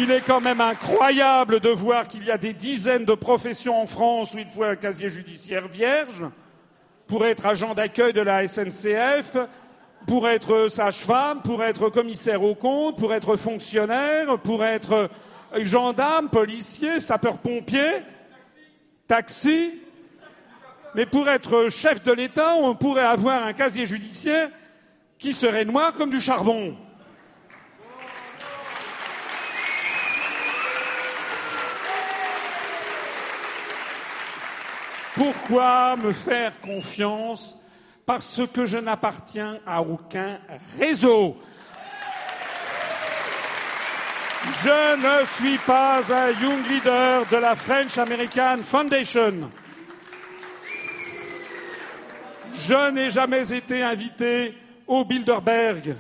[0.10, 3.86] Il est quand même incroyable de voir qu'il y a des dizaines de professions en
[3.86, 6.26] France où il faut un casier judiciaire vierge
[7.06, 9.38] pour être agent d'accueil de la SNCF,
[10.08, 15.12] pour être sage-femme, pour être commissaire au compte, pour être fonctionnaire, pour être
[15.58, 18.02] gendarme, policier, sapeur-pompier,
[19.08, 19.76] taxi.
[20.96, 24.50] Mais pour être chef de l'État, on pourrait avoir un casier judiciaire
[25.20, 26.76] qui serait noir comme du charbon.
[35.16, 37.58] Pourquoi me faire confiance
[38.06, 40.40] Parce que je n'appartiens à aucun
[40.78, 41.38] réseau?
[44.64, 49.50] Je ne suis pas un young leader de la French American Foundation.
[52.54, 54.56] Je n'ai jamais été invité
[54.88, 55.96] au Bilderberg.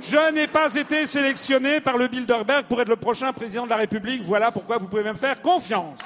[0.00, 3.76] Je n'ai pas été sélectionné par le Bilderberg pour être le prochain président de la
[3.76, 4.22] République.
[4.22, 6.00] Voilà pourquoi vous pouvez me faire confiance.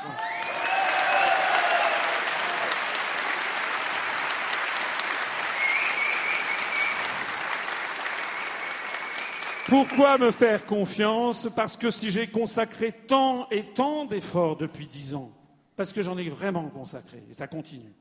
[9.72, 15.14] Pourquoi me faire confiance Parce que si j'ai consacré tant et tant d'efforts depuis dix
[15.14, 15.32] ans,
[15.76, 17.94] parce que j'en ai vraiment consacré, et ça continue,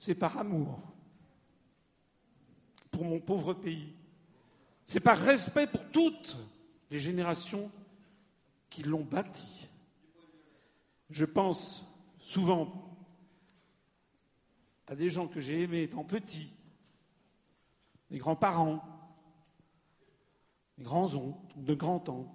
[0.00, 0.80] c'est par amour
[2.90, 3.94] pour mon pauvre pays,
[4.84, 6.38] c'est par respect pour toutes
[6.90, 7.70] les générations
[8.70, 9.68] qui l'ont bâti.
[11.08, 11.86] Je pense
[12.18, 12.96] souvent
[14.88, 16.52] à des gens que j'ai aimés étant petits,
[18.10, 18.93] mes grands-parents,
[20.78, 22.28] mes grands-oncles ou de grands-tantes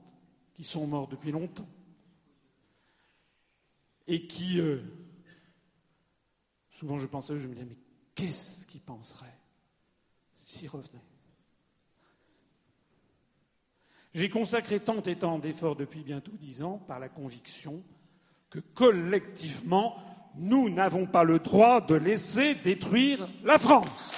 [0.54, 1.70] qui sont morts depuis longtemps
[4.08, 4.82] et qui, euh,
[6.72, 7.78] souvent je pense à eux, je me dis, mais
[8.16, 9.38] qu'est-ce qu'ils penseraient
[10.36, 11.04] s'ils revenaient?
[14.16, 17.84] J'ai consacré tant et tant d'efforts depuis bientôt dix ans par la conviction
[18.50, 19.96] que collectivement,
[20.36, 24.16] nous n'avons pas le droit de laisser détruire la France.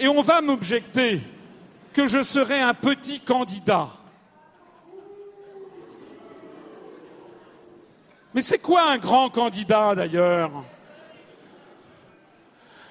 [0.00, 1.20] Et on va m'objecter,
[1.92, 3.88] que je serai un petit candidat.
[8.34, 10.50] Mais c'est quoi un grand candidat d'ailleurs?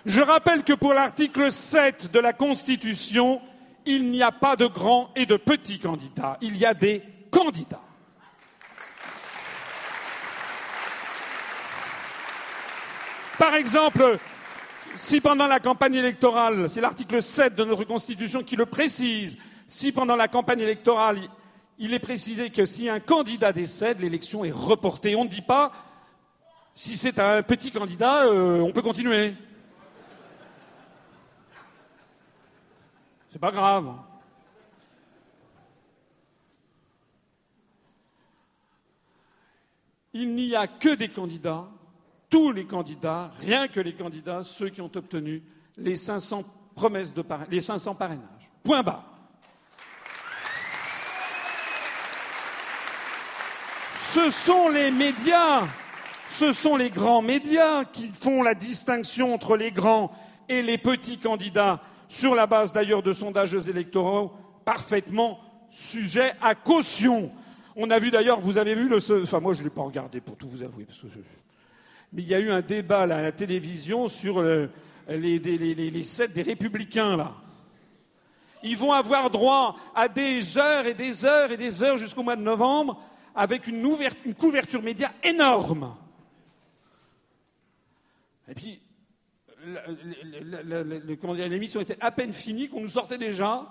[0.05, 3.41] Je rappelle que pour l'article 7 de la Constitution,
[3.85, 7.81] il n'y a pas de grands et de petits candidats, il y a des candidats.
[13.37, 14.19] Par exemple,
[14.95, 19.37] si pendant la campagne électorale, c'est l'article 7 de notre Constitution qui le précise,
[19.67, 21.19] si pendant la campagne électorale,
[21.79, 25.15] il est précisé que si un candidat décède, l'élection est reportée.
[25.15, 25.71] On ne dit pas,
[26.75, 29.35] si c'est un petit candidat, euh, on peut continuer.
[33.31, 33.93] C'est pas grave.
[40.13, 41.67] Il n'y a que des candidats
[42.33, 45.43] tous les candidats, rien que les candidats, ceux qui ont obtenu
[45.77, 46.43] les 500
[46.73, 48.49] promesses de les 500 parrainages.
[48.63, 49.05] Point barre.
[53.99, 55.67] Ce sont les médias,
[56.27, 60.11] ce sont les grands médias qui font la distinction entre les grands
[60.49, 64.31] et les petits candidats, sur la base d'ailleurs de sondages électoraux
[64.65, 65.39] parfaitement
[65.69, 67.29] sujets à caution.
[67.75, 68.97] On a vu d'ailleurs, vous avez vu le.
[69.21, 71.19] Enfin, moi, je ne l'ai pas regardé pour tout vous avouer, parce que je,
[72.15, 74.69] il y a eu un débat à la télévision sur les,
[75.07, 77.35] les, les, des républicains, là.
[78.63, 82.37] Ils vont avoir droit à des heures et des heures et des heures jusqu'au mois
[82.37, 83.01] de novembre
[83.35, 83.83] avec une,
[84.35, 85.95] couverture média énorme.
[88.47, 88.81] Et puis,
[91.35, 93.67] l'émission était à peine finie qu'on nous sortait déjà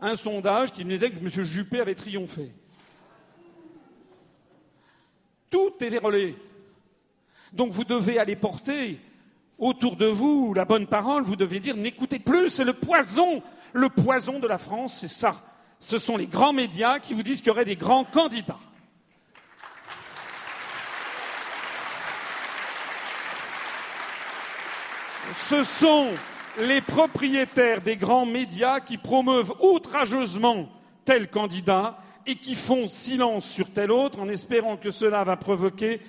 [0.00, 1.28] un sondage qui nous disait que M.
[1.28, 2.52] Juppé avait triomphé.
[5.48, 6.36] Tout est vérolé.
[7.52, 8.98] Donc vous devez aller porter
[9.58, 13.42] autour de vous la bonne parole, vous devez dire n'écoutez plus, c'est le poison,
[13.72, 15.42] le poison de la France, c'est ça.
[15.78, 18.58] Ce sont les grands médias qui vous disent qu'il y aurait des grands candidats.
[25.34, 26.08] Ce sont
[26.58, 30.68] les propriétaires des grands médias qui promeuvent outrageusement
[31.04, 36.00] tel candidat et qui font silence sur tel autre en espérant que cela va provoquer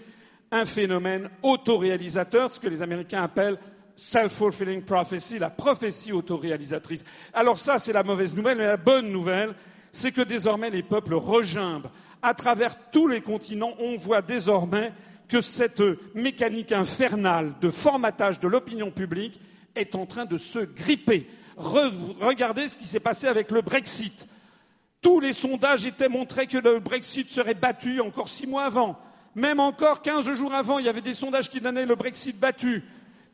[0.51, 3.59] un phénomène autoréalisateur, ce que les Américains appellent
[3.95, 7.03] self-fulfilling prophecy, la prophétie autoréalisatrice.
[7.33, 9.53] Alors ça, c'est la mauvaise nouvelle, mais la bonne nouvelle,
[9.91, 11.89] c'est que désormais les peuples regimbent.
[12.21, 14.93] À travers tous les continents, on voit désormais
[15.27, 15.83] que cette
[16.15, 19.39] mécanique infernale de formatage de l'opinion publique
[19.75, 21.27] est en train de se gripper.
[21.55, 24.27] regardez ce qui s'est passé avec le Brexit.
[25.01, 28.99] Tous les sondages étaient montrés que le Brexit serait battu encore six mois avant.
[29.35, 32.83] Même encore 15 jours avant, il y avait des sondages qui donnaient le Brexit battu.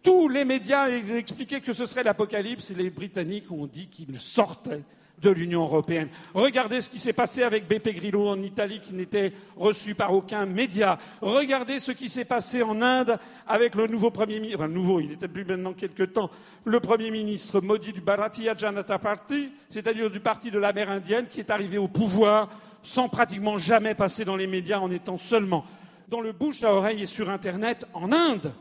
[0.04, 4.84] Tous les médias expliquaient que ce serait l'apocalypse et les Britanniques ont dit qu'ils sortaient
[5.22, 6.10] de l'Union européenne.
[6.34, 10.46] Regardez ce qui s'est passé avec Beppe Grillo en Italie qui n'était reçu par aucun
[10.46, 11.00] média.
[11.22, 13.18] Regardez ce qui s'est passé en Inde
[13.48, 16.30] avec le nouveau Premier ministre, enfin nouveau, il était plus maintenant quelque temps,
[16.66, 21.28] le Premier ministre maudit du Bharatiya Janata Party, c'est-à-dire du parti de la mer Indienne,
[21.30, 22.50] qui est arrivé au pouvoir
[22.84, 25.66] sans pratiquement jamais passer dans les médias en étant seulement
[26.08, 28.54] dans le bouche à oreille et sur Internet en Inde.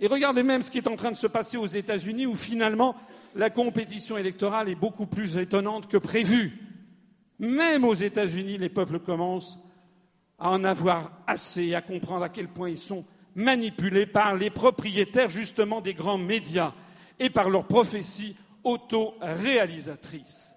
[0.00, 2.94] Et regardez même ce qui est en train de se passer aux États-Unis, où finalement
[3.34, 6.60] la compétition électorale est beaucoup plus étonnante que prévu.
[7.38, 9.58] Même aux États-Unis, les peuples commencent
[10.38, 13.04] à en avoir assez, à comprendre à quel point ils sont
[13.34, 16.72] manipulés par les propriétaires justement des grands médias
[17.18, 20.54] et par leurs prophéties auto-réalisatrices.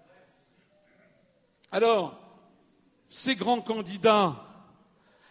[1.71, 2.19] Alors,
[3.09, 4.50] ces grands candidats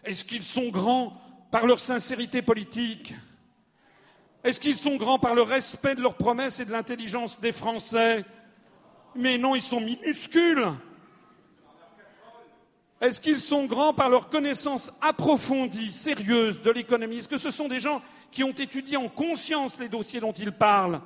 [0.03, 1.13] est-ce qu'ils sont grands
[1.51, 3.13] par leur sincérité politique?
[4.43, 8.25] Est-ce qu'ils sont grands par le respect de leurs promesses et de l'intelligence des Français?
[9.15, 10.65] Mais non, ils sont minuscules.
[13.01, 17.17] Est-ce qu'ils sont grands par leur connaissance approfondie, sérieuse de l'économie?
[17.17, 18.01] Est-ce que ce sont des gens
[18.31, 21.01] qui ont étudié en conscience les dossiers dont ils parlent?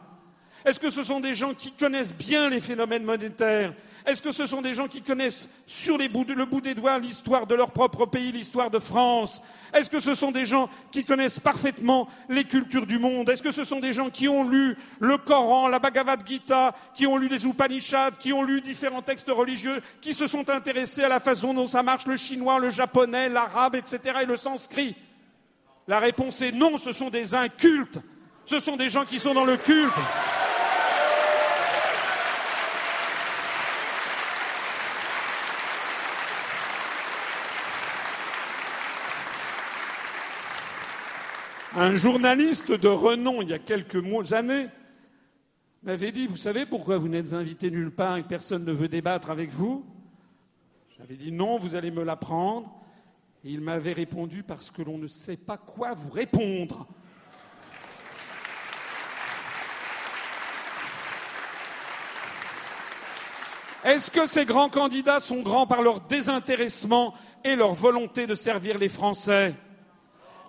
[0.65, 3.73] Est-ce que ce sont des gens qui connaissent bien les phénomènes monétaires?
[4.05, 7.55] Est-ce que ce sont des gens qui connaissent sur le bout des doigts l'histoire de
[7.55, 9.41] leur propre pays, l'histoire de France?
[9.73, 13.29] Est-ce que ce sont des gens qui connaissent parfaitement les cultures du monde?
[13.29, 17.07] Est-ce que ce sont des gens qui ont lu le Coran, la Bhagavad Gita, qui
[17.07, 21.09] ont lu les Upanishads, qui ont lu différents textes religieux, qui se sont intéressés à
[21.09, 24.19] la façon dont ça marche le chinois, le japonais, l'arabe, etc.
[24.21, 24.95] et le sanskrit?
[25.87, 27.99] La réponse est non, ce sont des incultes.
[28.45, 29.91] Ce sont des gens qui sont dans le culte.
[41.77, 44.69] Un journaliste de renom, il y a quelques années,
[45.83, 48.87] m'avait dit Vous savez pourquoi vous n'êtes invité nulle part et que personne ne veut
[48.87, 49.85] débattre avec vous?
[50.97, 52.73] J'avais dit Non, vous allez me l'apprendre.
[53.43, 56.87] Et il m'avait répondu Parce que l'on ne sait pas quoi vous répondre.
[63.83, 68.77] Est-ce que ces grands candidats sont grands par leur désintéressement et leur volonté de servir
[68.77, 69.53] les Français?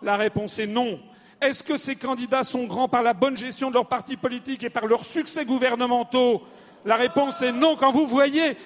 [0.02, 1.00] La réponse est non.
[1.40, 4.70] Est-ce que ces candidats sont grands par la bonne gestion de leur parti politique et
[4.70, 6.42] par leurs succès gouvernementaux
[6.84, 7.76] La réponse est non.
[7.76, 8.56] Quand vous voyez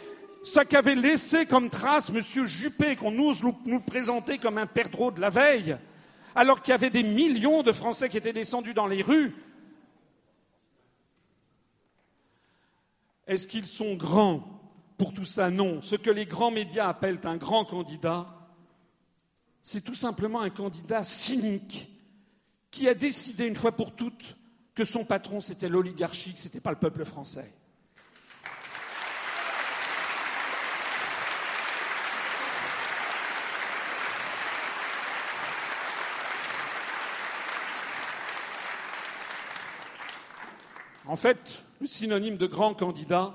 [0.42, 2.47] ce qu'avait laissé comme trace M.
[2.47, 5.76] Juppé, qu'on ose nous présenter comme un perdreau de la veille,
[6.34, 9.34] alors qu'il y avait des millions de Français qui étaient descendus dans les rues,
[13.26, 14.44] est-ce qu'ils sont grands
[14.97, 15.51] pour tout ça?
[15.51, 15.82] Non.
[15.82, 18.26] Ce que les grands médias appellent un grand candidat,
[19.62, 21.90] c'est tout simplement un candidat cynique
[22.70, 24.36] qui a décidé une fois pour toutes
[24.74, 27.51] que son patron c'était l'oligarchie, que ce n'était pas le peuple français.
[41.10, 43.34] En fait, le synonyme de grand candidat,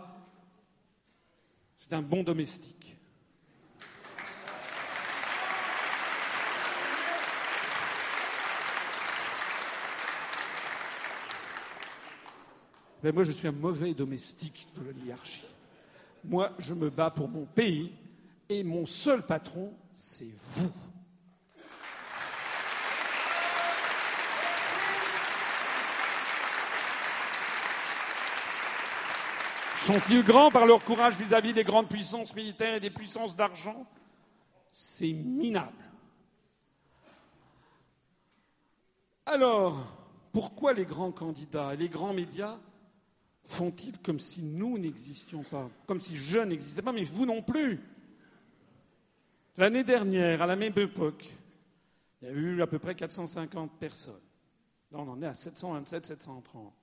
[1.78, 2.85] c'est un bon domestique.
[13.06, 15.46] Mais moi, je suis un mauvais domestique de l'oligarchie.
[16.24, 17.92] Moi, je me bats pour mon pays
[18.50, 20.72] et mon seul patron, c'est vous.
[29.78, 33.86] Sont-ils grands par leur courage vis-à-vis des grandes puissances militaires et des puissances d'argent?
[34.72, 35.78] C'est minable.
[39.28, 39.78] Alors,
[40.34, 42.58] pourquoi les grands candidats et les grands médias
[43.46, 47.80] font-ils comme si nous n'existions pas, comme si je n'existais pas, mais vous non plus?
[49.58, 51.32] L'année dernière, à la même époque,
[52.22, 54.14] il y a eu à peu près 450 personnes.
[54.92, 56.74] Là, on en est à 727, 730.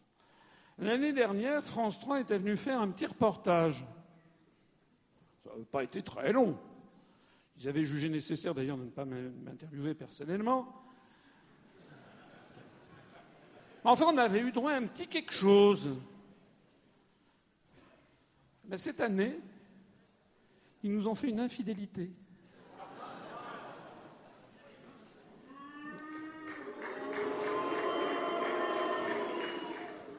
[0.78, 3.84] L'année dernière, France 3 était venu faire un petit reportage.
[5.44, 6.56] Ça n'a pas été très long.
[7.58, 10.66] Ils avaient jugé nécessaire d'ailleurs de ne pas m'interviewer personnellement.
[13.84, 15.90] Enfin, on avait eu droit à un petit quelque chose.
[18.72, 19.38] Mais cette année,
[20.82, 22.10] ils nous ont fait une infidélité.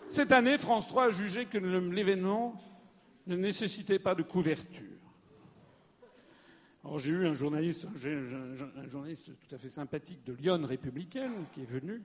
[0.07, 2.61] Cette année, France 3 a jugé que l'événement
[3.25, 4.99] ne nécessitait pas de couverture.
[6.84, 11.61] Alors j'ai eu un journaliste, un journaliste tout à fait sympathique de Lyon républicaine qui
[11.61, 12.03] est venu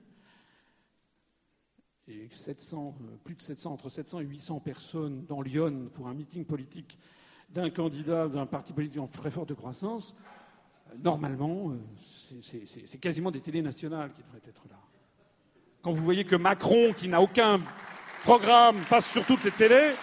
[2.09, 6.13] et 700, euh, plus de 700, entre 700 et 800 personnes dans Lyon pour un
[6.13, 6.97] meeting politique
[7.49, 10.15] d'un candidat d'un parti politique en très forte croissance,
[10.89, 14.77] euh, normalement, euh, c'est quasiment des télés nationales qui devraient être là.
[15.81, 17.61] Quand vous voyez que Macron, qui n'a aucun
[18.23, 19.93] programme, passe sur toutes les télés,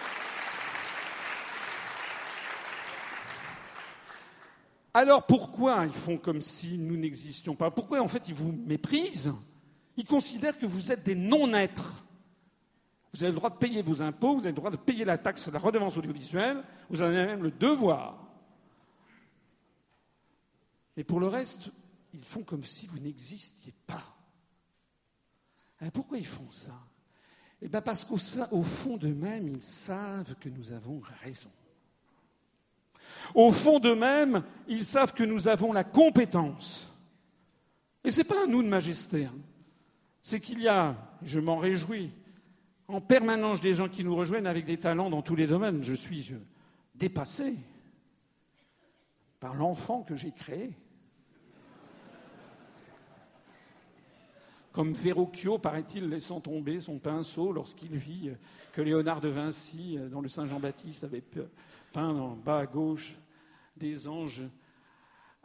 [4.93, 7.69] alors pourquoi ils font comme si nous n'existions pas?
[7.69, 9.31] Pourquoi en fait ils vous méprisent?
[9.97, 12.05] Ils considèrent que vous êtes des non-êtres.
[13.13, 15.17] Vous avez le droit de payer vos impôts, vous avez le droit de payer la
[15.17, 18.23] taxe, la redevance audiovisuelle, vous en avez même le devoir.
[20.95, 21.71] Mais pour le reste,
[22.13, 24.15] ils font comme si vous n'existiez pas.
[25.81, 26.73] Et pourquoi ils font ça?
[27.61, 28.17] Eh bien parce qu'au
[28.63, 31.51] fond d'eux-mêmes, ils savent que nous avons raison.
[33.33, 36.91] Au fond d'eux-mêmes, ils savent que nous avons la compétence.
[38.03, 39.25] Et ce n'est pas à nous de majesté.
[39.25, 39.35] Hein
[40.27, 40.93] c'est qu'il y a,
[41.23, 42.11] je m'en réjouis,
[42.89, 45.81] en permanence des gens qui nous rejoignent avec des talents dans tous les domaines.
[45.83, 46.33] Je suis
[46.95, 47.55] dépassé
[49.39, 50.71] par l'enfant que j'ai créé.
[54.73, 58.31] Comme Verrocchio, paraît-il, laissant tomber son pinceau lorsqu'il vit
[58.73, 61.23] que Léonard de Vinci, dans le Saint-Jean-Baptiste, avait
[61.93, 63.15] peint en bas à gauche
[63.77, 64.43] des anges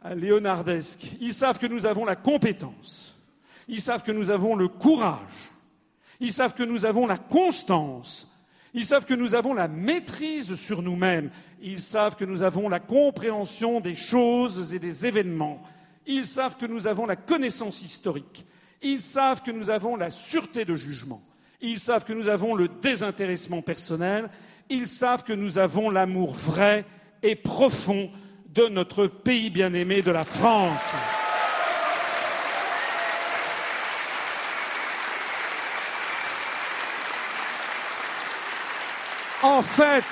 [0.03, 1.15] léonardesques.
[1.21, 3.17] Ils savent que nous avons la compétence
[3.67, 5.51] ils savent que nous avons le courage.
[6.19, 8.29] Ils savent que nous avons la constance.
[8.73, 11.29] Ils savent que nous avons la maîtrise sur nous-mêmes.
[11.61, 15.61] Ils savent que nous avons la compréhension des choses et des événements.
[16.05, 18.45] Ils savent que nous avons la connaissance historique.
[18.81, 21.21] Ils savent que nous avons la sûreté de jugement.
[21.61, 24.29] Ils savent que nous avons le désintéressement personnel.
[24.69, 26.83] Ils savent que nous avons l'amour vrai
[27.21, 28.11] et profond
[28.53, 30.93] de notre pays bien-aimé de la France.
[39.43, 40.05] En fait,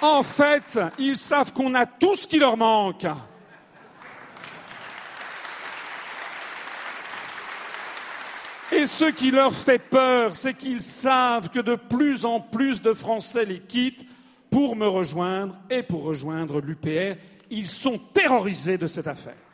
[0.00, 3.06] en fait, ils savent qu'on a tout ce qui leur manque.
[8.72, 12.94] Et ce qui leur fait peur, c'est qu'ils savent que de plus en plus de
[12.94, 14.06] Français les quittent
[14.50, 17.18] pour me rejoindre et pour rejoindre l'UPR.
[17.50, 19.47] Ils sont terrorisés de cette affaire.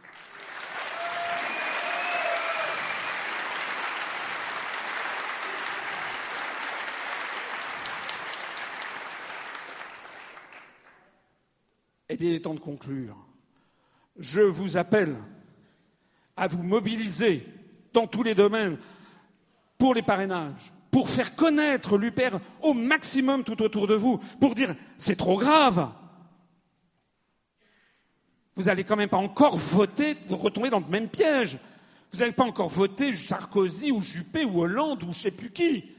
[12.14, 13.16] Eh bien, il est temps de conclure.
[14.16, 15.16] Je vous appelle
[16.36, 17.44] à vous mobiliser
[17.92, 18.78] dans tous les domaines
[19.78, 24.76] pour les parrainages, pour faire connaître l'UPR au maximum tout autour de vous, pour dire
[24.96, 25.90] c'est trop grave.
[28.54, 31.58] Vous n'allez quand même pas encore voter, vous retombez dans le même piège.
[32.12, 35.50] Vous n'allez pas encore voter Sarkozy ou Juppé ou Hollande ou je ne sais plus
[35.50, 35.93] qui.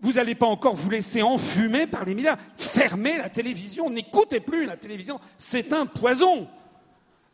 [0.00, 2.36] Vous n'allez pas encore vous laisser enfumer par les médias.
[2.56, 6.48] Fermez la télévision, n'écoutez plus la télévision, c'est un poison.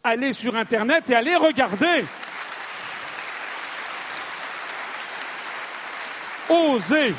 [0.03, 2.05] Allez sur Internet et allez regarder.
[6.49, 7.15] Osez.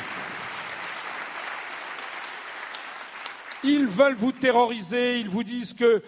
[3.62, 6.02] Ils veulent vous terroriser, ils vous disent que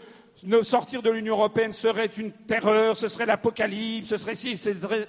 [0.62, 4.60] sortir de l'Union européenne serait une terreur, ce serait l'apocalypse, ce serait ci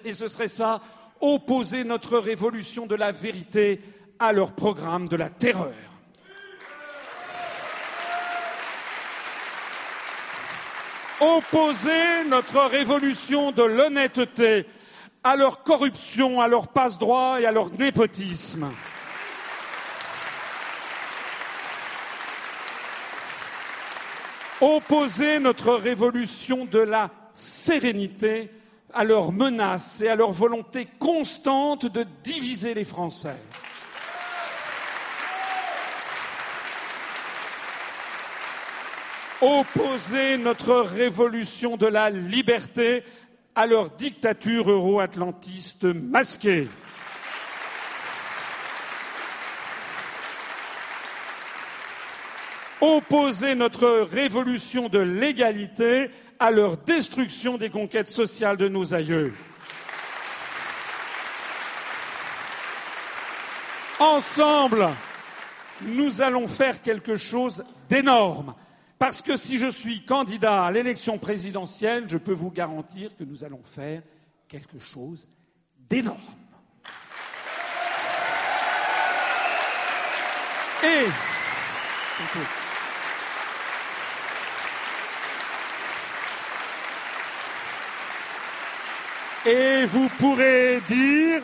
[0.03, 0.81] et ce serait ça.
[1.21, 3.81] Opposez notre révolution de la vérité
[4.19, 5.73] à leur programme de la terreur.
[11.21, 14.65] Opposer notre révolution de l'honnêteté
[15.23, 18.71] à leur corruption, à leur passe-droit et à leur népotisme.
[24.61, 28.51] Opposer notre révolution de la sérénité
[28.93, 33.37] à leurs menaces et à leur volonté constante de diviser les Français.
[39.41, 43.03] Opposer notre révolution de la liberté
[43.55, 46.67] à leur dictature euro-atlantiste masquée.
[52.81, 59.33] Opposer notre révolution de l'égalité à leur destruction des conquêtes sociales de nos aïeux.
[63.99, 64.89] Ensemble,
[65.81, 68.55] nous allons faire quelque chose d'énorme
[68.99, 73.45] parce que si je suis candidat à l'élection présidentielle, je peux vous garantir que nous
[73.45, 74.03] allons faire
[74.49, 75.27] quelque chose
[75.89, 76.19] d'énorme.
[89.45, 91.43] Et vous pourrez dire,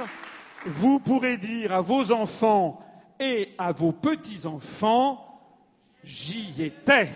[0.66, 2.82] vous pourrez dire à vos enfants
[3.18, 5.22] et à vos petits-enfants,
[6.04, 7.10] j'y étais.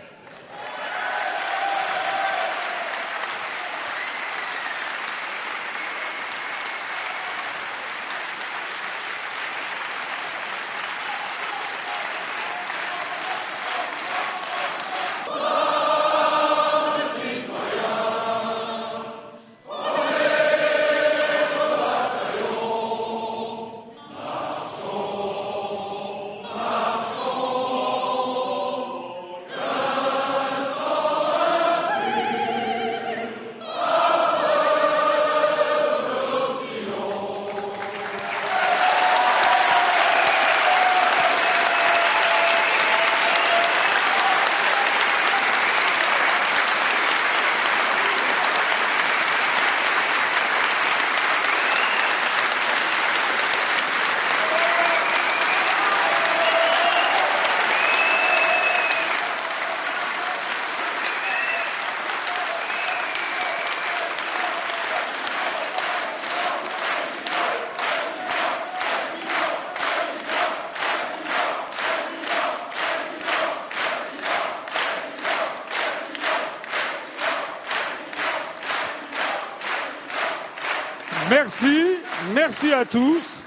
[82.90, 83.40] Tous.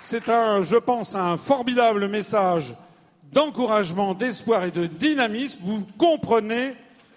[0.00, 2.74] C'est un, je pense, un formidable message
[3.32, 5.60] d'encouragement, d'espoir et de dynamisme.
[5.62, 6.74] Vous comprenez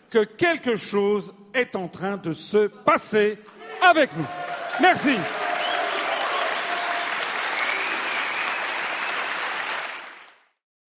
[0.10, 3.38] que quelque chose est en train de se passer
[3.82, 4.26] avec nous.
[4.82, 5.16] Merci.